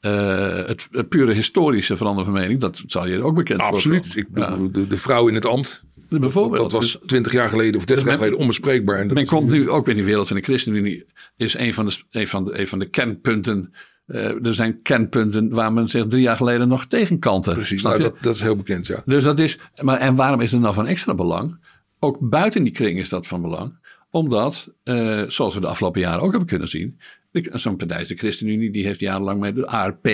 Uh, 0.00 0.66
het, 0.66 0.88
het, 0.90 1.08
pure 1.08 1.32
historische 1.32 1.96
veranderen 1.96 2.32
van 2.32 2.40
mening, 2.40 2.60
dat 2.60 2.82
zal 2.86 3.08
je 3.08 3.22
ook 3.22 3.34
bekend 3.34 3.60
Absoluut. 3.60 4.06
worden. 4.06 4.26
Absoluut. 4.32 4.72
Ja. 4.74 4.80
De, 4.80 4.86
de, 4.86 4.96
vrouw 4.96 5.28
in 5.28 5.34
het 5.34 5.46
ambt. 5.46 5.84
Bijvoorbeeld. 6.08 6.70
Dat, 6.70 6.72
was 6.72 6.98
twintig 7.06 7.32
jaar 7.32 7.48
geleden 7.48 7.76
of 7.76 7.84
dertig 7.84 8.04
dus 8.04 8.14
jaar 8.14 8.22
geleden 8.22 8.38
onbespreekbaar. 8.38 8.98
En 8.98 9.06
dat 9.06 9.16
men 9.16 9.26
komt 9.26 9.50
nu 9.50 9.70
ook 9.70 9.88
in 9.88 9.94
die 9.94 10.04
wereld 10.04 10.28
van 10.28 10.36
de 10.36 10.42
ChristenUnie. 10.42 11.04
Is 11.36 11.58
een 11.58 11.74
van 11.74 11.86
de, 11.86 11.96
een 12.10 12.28
van 12.28 12.44
de, 12.44 12.58
een 12.58 12.66
van 12.66 12.78
de 12.78 12.88
kernpunten. 12.88 13.74
Uh, 14.06 14.46
er 14.46 14.54
zijn 14.54 14.82
kernpunten 14.82 15.50
waar 15.50 15.72
men 15.72 15.88
zich 15.88 16.06
drie 16.06 16.22
jaar 16.22 16.36
geleden 16.36 16.68
nog 16.68 16.86
tegenkante. 16.86 17.52
Precies, 17.52 17.82
nou, 17.82 17.98
dat, 17.98 18.14
dat, 18.20 18.34
is 18.34 18.42
heel 18.42 18.56
bekend, 18.56 18.86
ja. 18.86 19.02
Dus 19.06 19.24
dat 19.24 19.38
is, 19.38 19.58
maar 19.82 19.98
en 19.98 20.14
waarom 20.14 20.40
is 20.40 20.52
het 20.52 20.60
nou 20.60 20.74
van 20.74 20.86
extra 20.86 21.14
belang? 21.14 21.64
Ook 21.98 22.18
buiten 22.20 22.62
die 22.62 22.72
kring 22.72 22.98
is 22.98 23.08
dat 23.08 23.26
van 23.26 23.42
belang 23.42 23.80
omdat, 24.12 24.74
uh, 24.84 25.22
zoals 25.28 25.54
we 25.54 25.60
de 25.60 25.66
afgelopen 25.66 26.00
jaren 26.00 26.20
ook 26.20 26.30
hebben 26.30 26.48
kunnen 26.48 26.68
zien, 26.68 26.98
zo'n 27.32 27.76
partij 27.76 27.98
als 27.98 28.08
de 28.08 28.16
ChristenUnie, 28.16 28.70
die 28.70 28.86
heeft 28.86 29.00
jarenlang 29.00 29.40
met 29.40 29.54
de 29.54 29.66
ARP, 29.66 30.04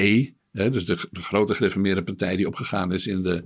hè, 0.53 0.71
dus 0.71 0.87
de, 0.87 1.09
de, 1.11 1.23
grote 1.23 1.55
gereformeerde 1.55 2.03
partij 2.03 2.37
die 2.37 2.47
opgegaan 2.47 2.93
is 2.93 3.07
in, 3.07 3.23
de, 3.23 3.45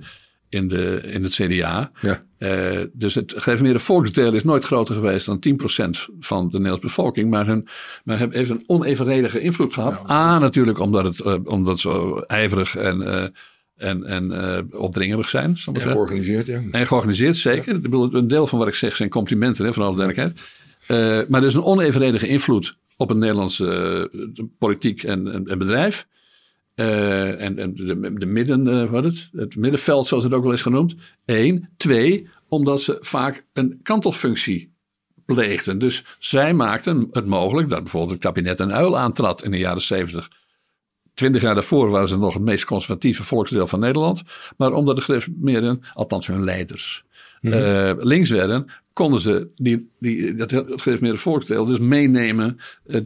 in, 0.53 0.68
de, 0.68 1.00
in 1.05 1.22
het 1.22 1.32
CDA. 1.32 1.90
Ja. 2.00 2.22
Uh, 2.38 2.80
dus 2.92 3.14
het 3.14 3.34
gereformeerde 3.36 3.78
volksdeel 3.78 4.32
is 4.32 4.44
nooit 4.44 4.64
groter 4.64 4.94
geweest 4.94 5.26
dan 5.26 5.44
10% 5.48 6.12
van 6.20 6.48
de 6.48 6.57
Nederlandse 6.57 6.86
bevolking, 6.86 7.30
maar, 7.30 7.46
hun, 7.46 7.68
maar 8.05 8.28
heeft 8.30 8.50
een 8.50 8.64
onevenredige 8.66 9.40
invloed 9.40 9.74
gehad. 9.74 10.00
Ja. 10.07 10.14
A, 10.14 10.38
natuurlijk 10.38 10.78
omdat 10.78 11.05
het, 11.05 11.26
uh, 11.26 11.34
omdat 11.44 11.80
zo 11.80 12.18
ijverig 12.18 12.76
en 12.76 13.32
en, 13.76 14.05
en 14.05 14.30
uh, 14.30 14.80
opdringerig 14.80 15.28
zijn. 15.28 15.57
En 15.72 15.80
georganiseerd, 15.80 16.46
ja. 16.46 16.62
En 16.70 16.86
georganiseerd, 16.86 17.36
zeker. 17.36 17.74
Ja. 17.74 18.09
Een 18.12 18.28
deel 18.28 18.46
van 18.46 18.59
wat 18.59 18.68
ik 18.68 18.74
zeg 18.74 18.96
zijn 18.96 19.09
complimenten, 19.09 19.64
hè, 19.64 19.72
van 19.72 19.82
alle 19.82 19.96
duidelijkheid. 19.96 20.38
Uh, 20.88 21.28
maar 21.28 21.40
er 21.40 21.46
is 21.46 21.55
een 21.55 21.64
onevenredige 21.64 22.26
invloed 22.26 22.76
op 22.96 23.11
een 23.11 23.18
Nederlandse 23.18 24.11
uh, 24.12 24.44
politiek 24.59 25.03
en, 25.03 25.32
en, 25.32 25.46
en 25.46 25.59
bedrijf. 25.59 26.07
En, 26.74 27.58
en 27.58 27.74
de, 27.74 28.14
de 28.14 28.26
midden, 28.26 28.90
wat 28.90 29.04
het, 29.04 29.28
het 29.32 29.56
middenveld, 29.56 30.06
zoals 30.06 30.24
het 30.24 30.32
ook 30.32 30.42
wel 30.42 30.52
is 30.52 30.62
genoemd. 30.62 30.94
Eén. 31.24 31.68
Twee, 31.76 32.28
omdat 32.48 32.82
ze 32.82 32.96
vaak 33.00 33.44
een 33.52 33.80
kantelfunctie 33.82 34.72
pleegden. 35.24 35.78
Dus 35.78 36.04
zij 36.18 36.54
maakten 36.54 37.08
het 37.10 37.26
mogelijk 37.26 37.68
dat 37.68 37.80
bijvoorbeeld 37.80 38.12
het 38.12 38.20
kabinet 38.20 38.60
een 38.60 38.72
uil 38.72 38.98
aantrad 38.98 39.44
in 39.44 39.50
de 39.50 39.58
jaren 39.58 39.82
zeventig 39.82 40.28
Twintig 41.14 41.42
jaar 41.42 41.54
daarvoor 41.54 41.90
waren 41.90 42.08
ze 42.08 42.18
nog 42.18 42.34
het 42.34 42.42
meest 42.42 42.64
conservatieve 42.64 43.22
volksdeel 43.22 43.66
van 43.66 43.80
Nederland. 43.80 44.22
Maar 44.56 44.72
omdat 44.72 44.96
de 44.96 45.02
gereformeerden, 45.02 45.82
althans 45.94 46.26
hun 46.26 46.44
leiders, 46.44 47.04
mm 47.40 47.52
-hmm. 47.52 47.60
uh, 47.62 47.92
links 47.98 48.30
werden, 48.30 48.66
konden 48.92 49.20
ze 49.20 49.48
die, 49.56 49.90
die, 49.98 50.34
dat 50.34 50.52
gereformeerde 50.52 51.18
volksdeel 51.18 51.64
dus 51.64 51.78
meenemen 51.78 52.58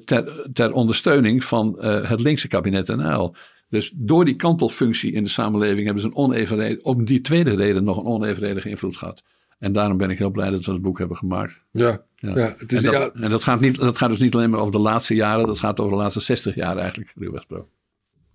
ter, 0.04 0.46
ter, 0.52 0.72
ondersteuning 0.72 1.44
van 1.44 1.76
het 1.84 2.20
linkse 2.20 2.48
kabinet 2.48 2.88
en 2.88 3.02
uil. 3.02 3.36
Dus 3.68 3.92
door 3.94 4.24
die 4.24 4.36
kantelfunctie 4.36 5.12
in 5.12 5.24
de 5.24 5.30
samenleving 5.30 5.84
hebben 5.84 6.02
ze 6.02 6.08
een 6.08 6.16
onevenredig, 6.16 6.84
ook 6.84 7.06
die 7.06 7.20
tweede 7.20 7.54
reden 7.54 7.84
nog 7.84 7.98
een 7.98 8.04
onevenredige 8.04 8.68
invloed 8.68 8.96
gehad. 8.96 9.22
En 9.58 9.72
daarom 9.72 9.96
ben 9.96 10.10
ik 10.10 10.18
heel 10.18 10.30
blij 10.30 10.50
dat 10.50 10.64
we 10.64 10.72
het 10.72 10.82
boek 10.82 10.98
hebben 10.98 11.16
gemaakt. 11.16 11.64
Ja, 11.70 12.04
ja. 12.16 12.36
ja 12.36 12.54
het 12.58 12.72
is, 12.72 12.82
en, 12.82 12.92
dat, 12.92 13.12
ja. 13.14 13.22
en 13.22 13.30
dat, 13.30 13.42
gaat 13.42 13.60
niet, 13.60 13.78
dat 13.78 13.98
gaat 13.98 14.10
dus 14.10 14.20
niet 14.20 14.34
alleen 14.34 14.50
maar 14.50 14.60
over 14.60 14.72
de 14.72 14.78
laatste 14.78 15.14
jaren, 15.14 15.46
dat 15.46 15.58
gaat 15.58 15.80
over 15.80 15.92
de 15.92 15.98
laatste 16.02 16.20
60 16.20 16.54
jaar 16.54 16.76
eigenlijk, 16.76 17.12
ruw 17.16 17.32
gesproken 17.32 17.74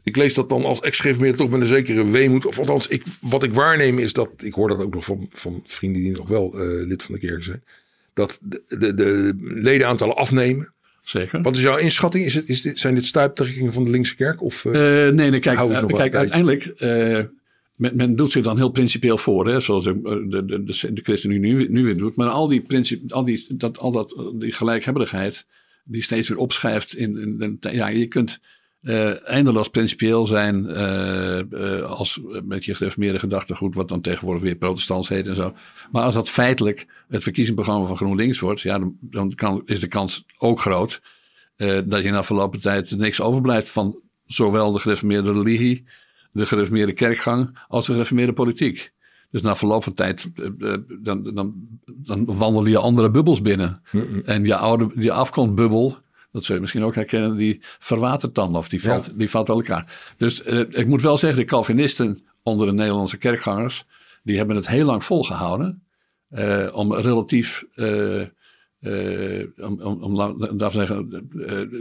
ik 0.04 0.16
lees 0.16 0.34
dat 0.34 0.50
dan 0.50 0.66
als 0.66 0.80
ex-gereformeerd 0.80 1.38
toch 1.38 1.50
met 1.50 1.62
een 1.62 1.68
zekere 1.68 2.10
weemoed. 2.10 2.46
Of 2.46 2.60
althans, 2.60 2.88
ik, 2.88 3.04
wat 3.22 3.44
ik 3.44 3.54
waarneem 3.54 4.00
is 4.00 4.14
dat, 4.14 4.30
ik 4.38 4.54
hoor 4.54 4.70
dat 4.70 4.80
ook 4.80 4.94
nog 4.94 5.06
van, 5.06 5.30
van 5.32 5.64
vrienden 5.66 6.02
die 6.02 6.12
nog 6.12 6.28
wel 6.28 6.54
uh, 6.56 6.88
lid 6.88 7.04
van 7.04 7.14
de 7.14 7.28
kerk 7.28 7.44
zijn. 7.44 7.64
Dat 8.14 8.40
de, 8.42 8.64
de, 8.68 8.94
de 8.94 9.36
ledenaantallen 9.40 10.16
afnemen. 10.16 10.74
Zeker. 11.12 11.42
Wat 11.42 11.56
is 11.56 11.62
jouw 11.62 11.78
inschatting? 11.78 12.26
Is 12.26 12.34
het, 12.34 12.50
is 12.50 12.62
dit, 12.62 12.80
zijn 12.80 12.96
dit 12.96 13.06
stuiptrekkingen 13.06 13.74
van 13.74 13.84
de 13.84 13.90
linkse 13.90 14.16
kerk? 14.16 14.42
Of, 14.42 14.66
uh, 14.66 14.74
nee, 14.74 15.30
nee, 15.30 15.40
kijk, 15.40 15.60
uh, 15.60 15.86
kijk 15.86 16.16
uiteindelijk, 16.16 16.74
men, 17.76 17.96
men, 17.96 18.16
doet 18.16 18.32
zich 18.32 18.44
dan 18.44 18.58
heel 18.58 18.70
principieel 18.70 19.18
voor, 19.18 19.48
hè, 19.48 19.60
zoals 19.60 19.84
de, 19.84 20.28
de, 20.30 20.46
de, 20.46 20.64
de, 20.94 21.02
ChristenUnie 21.04 21.54
nu, 21.54 21.68
nu 21.70 21.84
weer 21.84 21.98
doet. 21.98 22.16
Maar 22.16 22.28
al 22.28 22.48
die, 22.48 22.62
principe, 22.62 23.14
al 23.14 23.26
die, 23.26 23.46
dat, 23.50 23.78
al 23.78 23.92
dat, 23.92 24.32
die 24.34 24.52
gelijkhebbigheid, 24.52 25.46
die 25.84 26.04
steeds 26.04 26.30
weer 26.30 26.38
opschrijft 26.38 26.96
in, 26.96 27.18
in, 27.18 27.58
in 27.62 27.74
ja, 27.74 27.88
je 27.88 28.08
kunt 28.08 28.40
uh, 28.82 29.30
eindeloos 29.30 29.68
principieel 29.68 30.28
zijn 30.28 30.66
uh, 30.70 31.40
uh, 31.52 31.82
als 31.82 32.20
met 32.44 32.66
je 32.66 32.76
gereformeerde 32.76 33.20
gedachtegoed, 33.20 33.76
wat 33.76 33.90
dan 33.90 34.02
tegenwoordig 34.02 34.44
weer 34.44 34.56
protestants 34.56 35.10
heet 35.10 35.28
en 35.28 35.36
zo. 35.36 35.54
Maar 35.92 36.04
als 36.04 36.14
dat 36.14 36.30
feitelijk 36.30 36.88
het 37.08 37.24
verkiezingsprogramma 37.24 37.86
van 37.86 37.98
GroenLinks 37.98 38.40
wordt, 38.40 38.62
ja, 38.62 38.80
dan, 38.80 38.98
dan 39.02 39.36
kan, 39.36 39.62
is 39.66 39.80
de 39.80 39.88
kans 39.88 40.26
ook 40.38 40.60
groot 40.60 41.02
dat 41.86 42.04
je 42.04 42.12
na 42.12 42.24
verlopen 42.24 42.62
tijd 42.62 42.98
niks 42.98 43.22
overblijft 43.22 43.70
van 43.70 44.00
zowel 44.26 44.72
de 44.72 44.80
gereformeerde 44.80 45.32
religie, 45.32 45.86
de 46.32 46.46
gereformeerde 46.46 46.94
kerkgang, 46.94 47.58
als 47.68 47.86
de 47.86 47.92
gereformeerde 47.92 48.34
politiek. 48.34 48.92
Dus 49.32 49.42
na 49.42 49.56
verloop 49.56 49.84
van 49.84 49.94
tijd, 49.94 50.32
dan, 51.02 51.34
dan, 51.34 51.54
dan 51.86 52.26
wandel 52.26 52.66
je 52.66 52.78
andere 52.78 53.12
bubbels 53.12 53.42
binnen. 53.42 53.82
En 54.26 54.46
je, 54.46 54.56
oude, 54.56 54.92
je 54.96 55.12
afkomstbubbel, 55.12 55.98
dat 56.32 56.44
zul 56.44 56.56
je 56.56 56.62
misschien 56.62 56.84
ook 56.84 56.96
herkennen, 56.96 57.36
die 57.36 57.62
verwatert 57.80 58.36
dan 58.36 58.56
of 58.56 58.70
die 58.70 58.82
valt, 58.82 59.20
die 59.20 59.30
valt 59.30 59.50
uit 59.50 59.58
elkaar. 59.58 60.14
Dus 60.18 60.46
uh, 60.46 60.60
ik 60.60 60.88
moet 60.88 61.02
wel 61.02 61.18
zeggen, 61.18 61.40
de 61.40 61.46
Calvinisten 61.46 62.24
onder 62.44 62.68
de 62.68 62.74
Nederlandse 62.74 63.18
kerkgangers, 63.18 63.86
die 64.24 64.38
hebben 64.38 64.56
het 64.56 64.68
heel 64.68 64.86
lang 64.86 65.04
volgehouden. 65.04 65.84
Uh, 66.32 66.70
om 66.74 66.94
relatief, 66.94 67.66
uh, 67.76 68.24
om, 69.58 69.82
om, 69.82 70.20
om 70.22 70.58
te 70.58 70.70
zeggen, 70.70 71.10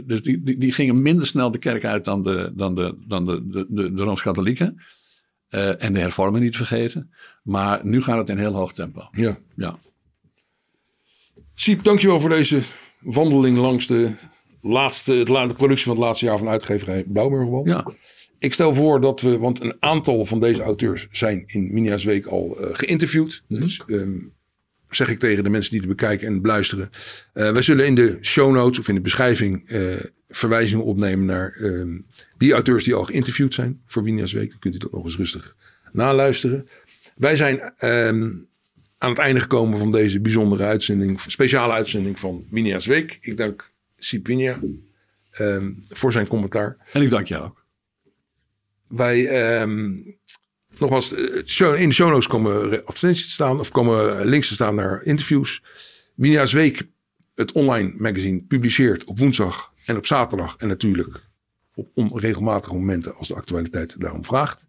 dus 0.05 0.21
die, 0.21 0.43
die, 0.43 0.57
die, 0.57 0.71
gingen 0.71 1.01
minder 1.01 1.27
snel 1.27 1.51
de 1.51 1.57
kerk 1.57 1.85
uit 1.85 2.05
dan 2.05 2.23
de, 2.23 2.51
dan 2.55 2.75
de, 2.75 2.95
dan 3.07 3.25
de, 3.25 3.47
de, 3.47 3.65
de, 3.69 3.93
de 3.93 4.03
Rooms-Katholieken. 4.03 4.81
en 5.49 5.93
de 5.93 5.99
hervormen 5.99 6.41
niet 6.41 6.55
vergeten. 6.55 7.13
Maar 7.43 7.85
nu 7.85 8.01
gaat 8.01 8.17
het 8.17 8.29
in 8.29 8.37
heel 8.37 8.53
hoog 8.53 8.73
tempo. 8.73 9.07
Ja. 9.11 9.37
ja. 9.55 9.79
Siep, 11.53 11.83
dankjewel 11.83 12.19
voor 12.19 12.29
deze 12.29 12.61
wandeling 12.99 13.57
langs 13.57 13.87
de, 13.87 14.13
laatste, 14.61 15.23
de 15.23 15.53
productie 15.57 15.85
van 15.85 15.95
het 15.95 16.03
laatste 16.03 16.25
jaar 16.25 16.37
van 16.37 16.47
uitgeverij 16.47 17.03
Blauwburgerbal. 17.07 17.67
Ja. 17.67 17.87
Ik 18.39 18.53
stel 18.53 18.73
voor 18.73 19.01
dat 19.01 19.21
we, 19.21 19.37
want 19.37 19.61
een 19.61 19.75
aantal 19.79 20.25
van 20.25 20.39
deze 20.39 20.63
auteurs 20.63 21.07
zijn 21.11 21.43
in 21.45 21.73
Minia's 21.73 22.03
Week 22.03 22.25
al 22.25 22.57
uh, 22.59 22.67
geïnterviewd. 22.71 23.43
Mm 23.47 23.57
-hmm. 23.57 23.65
Dus 23.65 23.83
um, 23.87 24.33
zeg 24.89 25.09
ik 25.09 25.19
tegen 25.19 25.43
de 25.43 25.49
mensen 25.49 25.71
die 25.71 25.79
het 25.79 25.89
bekijken 25.89 26.27
en 26.27 26.41
beluisteren. 26.41 26.89
Uh, 27.33 27.51
wij 27.51 27.61
zullen 27.61 27.85
in 27.85 27.95
de 27.95 28.17
show 28.21 28.51
notes 28.53 28.79
of 28.79 28.87
in 28.87 28.95
de 28.95 29.01
beschrijving 29.01 29.69
uh, 29.71 29.95
verwijzingen 30.29 30.85
opnemen 30.85 31.25
naar 31.25 31.57
um, 31.59 32.05
die 32.37 32.53
auteurs 32.53 32.83
die 32.83 32.93
al 32.93 33.05
geïnterviewd 33.05 33.53
zijn 33.53 33.81
voor 33.85 34.03
Minia's 34.03 34.33
Week. 34.33 34.49
Dan 34.49 34.59
kunt 34.59 34.75
u 34.75 34.77
dat 34.77 34.91
nog 34.91 35.03
eens 35.03 35.17
rustig 35.17 35.55
naluisteren. 35.91 36.67
Wij 37.15 37.35
zijn 37.35 37.73
um, 37.79 38.47
aan 38.97 39.09
het 39.09 39.19
einde 39.19 39.39
gekomen 39.39 39.79
van 39.79 39.91
deze 39.91 40.19
bijzondere 40.19 40.63
uitzending, 40.63 41.21
speciale 41.21 41.73
uitzending 41.73 42.19
van 42.19 42.45
Minia's 42.49 42.85
Week. 42.85 43.17
Ik 43.21 43.37
dank 43.37 43.70
Siep 44.03 44.27
Winia 44.27 44.59
voor 45.89 46.11
zijn 46.11 46.27
commentaar. 46.27 46.77
En 46.93 47.01
ik 47.01 47.09
dank 47.09 47.27
jou 47.27 47.43
ook. 47.43 47.65
Wij, 48.87 49.61
um, 49.61 50.17
nogmaals, 50.77 51.11
in 51.11 51.89
de 51.89 51.91
show 51.91 52.09
notes 52.09 52.27
komen 52.27 52.85
advertenties 52.85 53.25
te 53.25 53.31
staan 53.31 53.59
of 53.59 53.71
komen 53.71 54.25
links 54.25 54.47
te 54.47 54.53
staan 54.53 54.75
naar 54.75 55.03
interviews. 55.03 55.63
Minia's 56.15 56.53
Week, 56.53 56.83
het 57.35 57.51
online 57.51 57.93
magazine, 57.97 58.41
publiceert 58.41 59.03
op 59.03 59.19
woensdag 59.19 59.73
en 59.85 59.97
op 59.97 60.05
zaterdag 60.05 60.55
en 60.57 60.67
natuurlijk 60.67 61.29
op 61.75 61.89
onregelmatige 61.93 62.73
momenten 62.73 63.15
als 63.15 63.27
de 63.27 63.35
actualiteit 63.35 63.99
daarom 63.99 64.25
vraagt. 64.25 64.67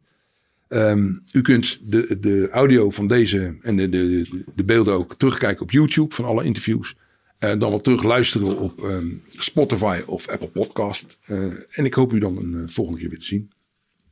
Um, 0.69 1.23
u 1.33 1.43
kunt 1.43 1.79
de, 1.91 2.19
de 2.21 2.49
audio 2.51 2.91
van 2.91 3.07
deze 3.07 3.57
en 3.63 3.77
de, 3.77 3.89
de, 3.89 4.45
de 4.55 4.65
beelden 4.65 4.95
ook 4.95 5.15
terugkijken 5.17 5.63
op 5.63 5.71
YouTube 5.71 6.15
van 6.15 6.25
alle 6.25 6.45
interviews. 6.45 6.97
En 7.43 7.59
dan 7.59 7.71
wel 7.71 7.81
terug 7.81 8.03
luisteren 8.03 8.59
op 8.59 8.83
um, 8.83 9.23
Spotify 9.27 10.01
of 10.07 10.29
Apple 10.29 10.49
Podcast. 10.49 11.19
Uh, 11.27 11.53
en 11.71 11.85
ik 11.85 11.95
hoop 11.95 12.13
u 12.13 12.19
dan 12.19 12.37
een 12.37 12.53
uh, 12.53 12.63
volgende 12.67 13.01
keer 13.01 13.09
weer 13.09 13.19
te 13.19 13.25
zien. 13.25 13.51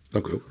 Dank 0.08 0.26
u 0.26 0.30
wel. 0.30 0.42